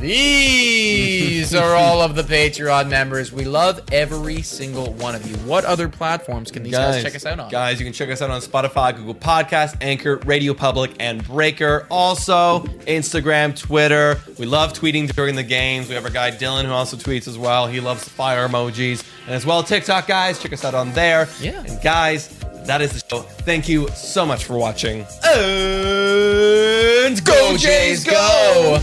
These 0.00 1.54
are 1.54 1.74
all 1.76 2.00
of 2.00 2.14
the 2.14 2.22
Patreon 2.22 2.88
members. 2.88 3.32
We 3.32 3.44
love 3.44 3.82
every 3.92 4.40
single 4.40 4.94
one 4.94 5.14
of 5.14 5.30
you. 5.30 5.36
What 5.46 5.66
other 5.66 5.90
platforms 5.90 6.50
can 6.50 6.62
these 6.62 6.72
guys, 6.72 7.02
check 7.02 7.14
us 7.14 7.26
out 7.26 7.38
on? 7.38 7.50
Guys, 7.50 7.78
you 7.78 7.84
can 7.84 7.92
check 7.92 8.08
us 8.08 8.22
out 8.22 8.30
on 8.30 8.40
Spotify, 8.40 8.96
Google 8.96 9.14
Podcast, 9.14 9.76
Anchor, 9.82 10.16
Radio 10.24 10.54
Public, 10.54 10.92
and 11.00 11.22
Breaker. 11.26 11.86
Also, 11.90 12.60
Instagram, 12.86 13.54
Twitter. 13.54 14.18
We 14.38 14.46
love 14.46 14.72
tweeting 14.72 15.14
during 15.14 15.34
the 15.36 15.42
games. 15.42 15.90
We 15.90 15.96
have 15.96 16.04
our 16.04 16.10
guy 16.10 16.30
Dylan 16.30 16.64
who 16.64 16.72
also 16.72 16.96
tweets 16.96 17.28
as 17.28 17.36
well. 17.36 17.66
He 17.66 17.80
loves 17.80 18.08
fire 18.08 18.48
emojis. 18.48 19.04
And 19.26 19.34
as 19.34 19.44
well, 19.44 19.62
TikTok, 19.62 20.06
guys. 20.06 20.38
Check 20.38 20.54
us 20.54 20.64
out 20.64 20.74
on 20.74 20.92
there. 20.94 21.28
Yeah. 21.42 21.62
And 21.62 21.78
guys, 21.82 22.28
that 22.64 22.80
is 22.80 22.92
the 22.92 23.00
show. 23.06 23.20
Thank 23.20 23.68
you 23.68 23.86
so 23.90 24.24
much 24.24 24.46
for 24.46 24.56
watching. 24.56 25.04
And 25.24 27.22
go, 27.22 27.56
Jays, 27.58 28.02
go! 28.02 28.82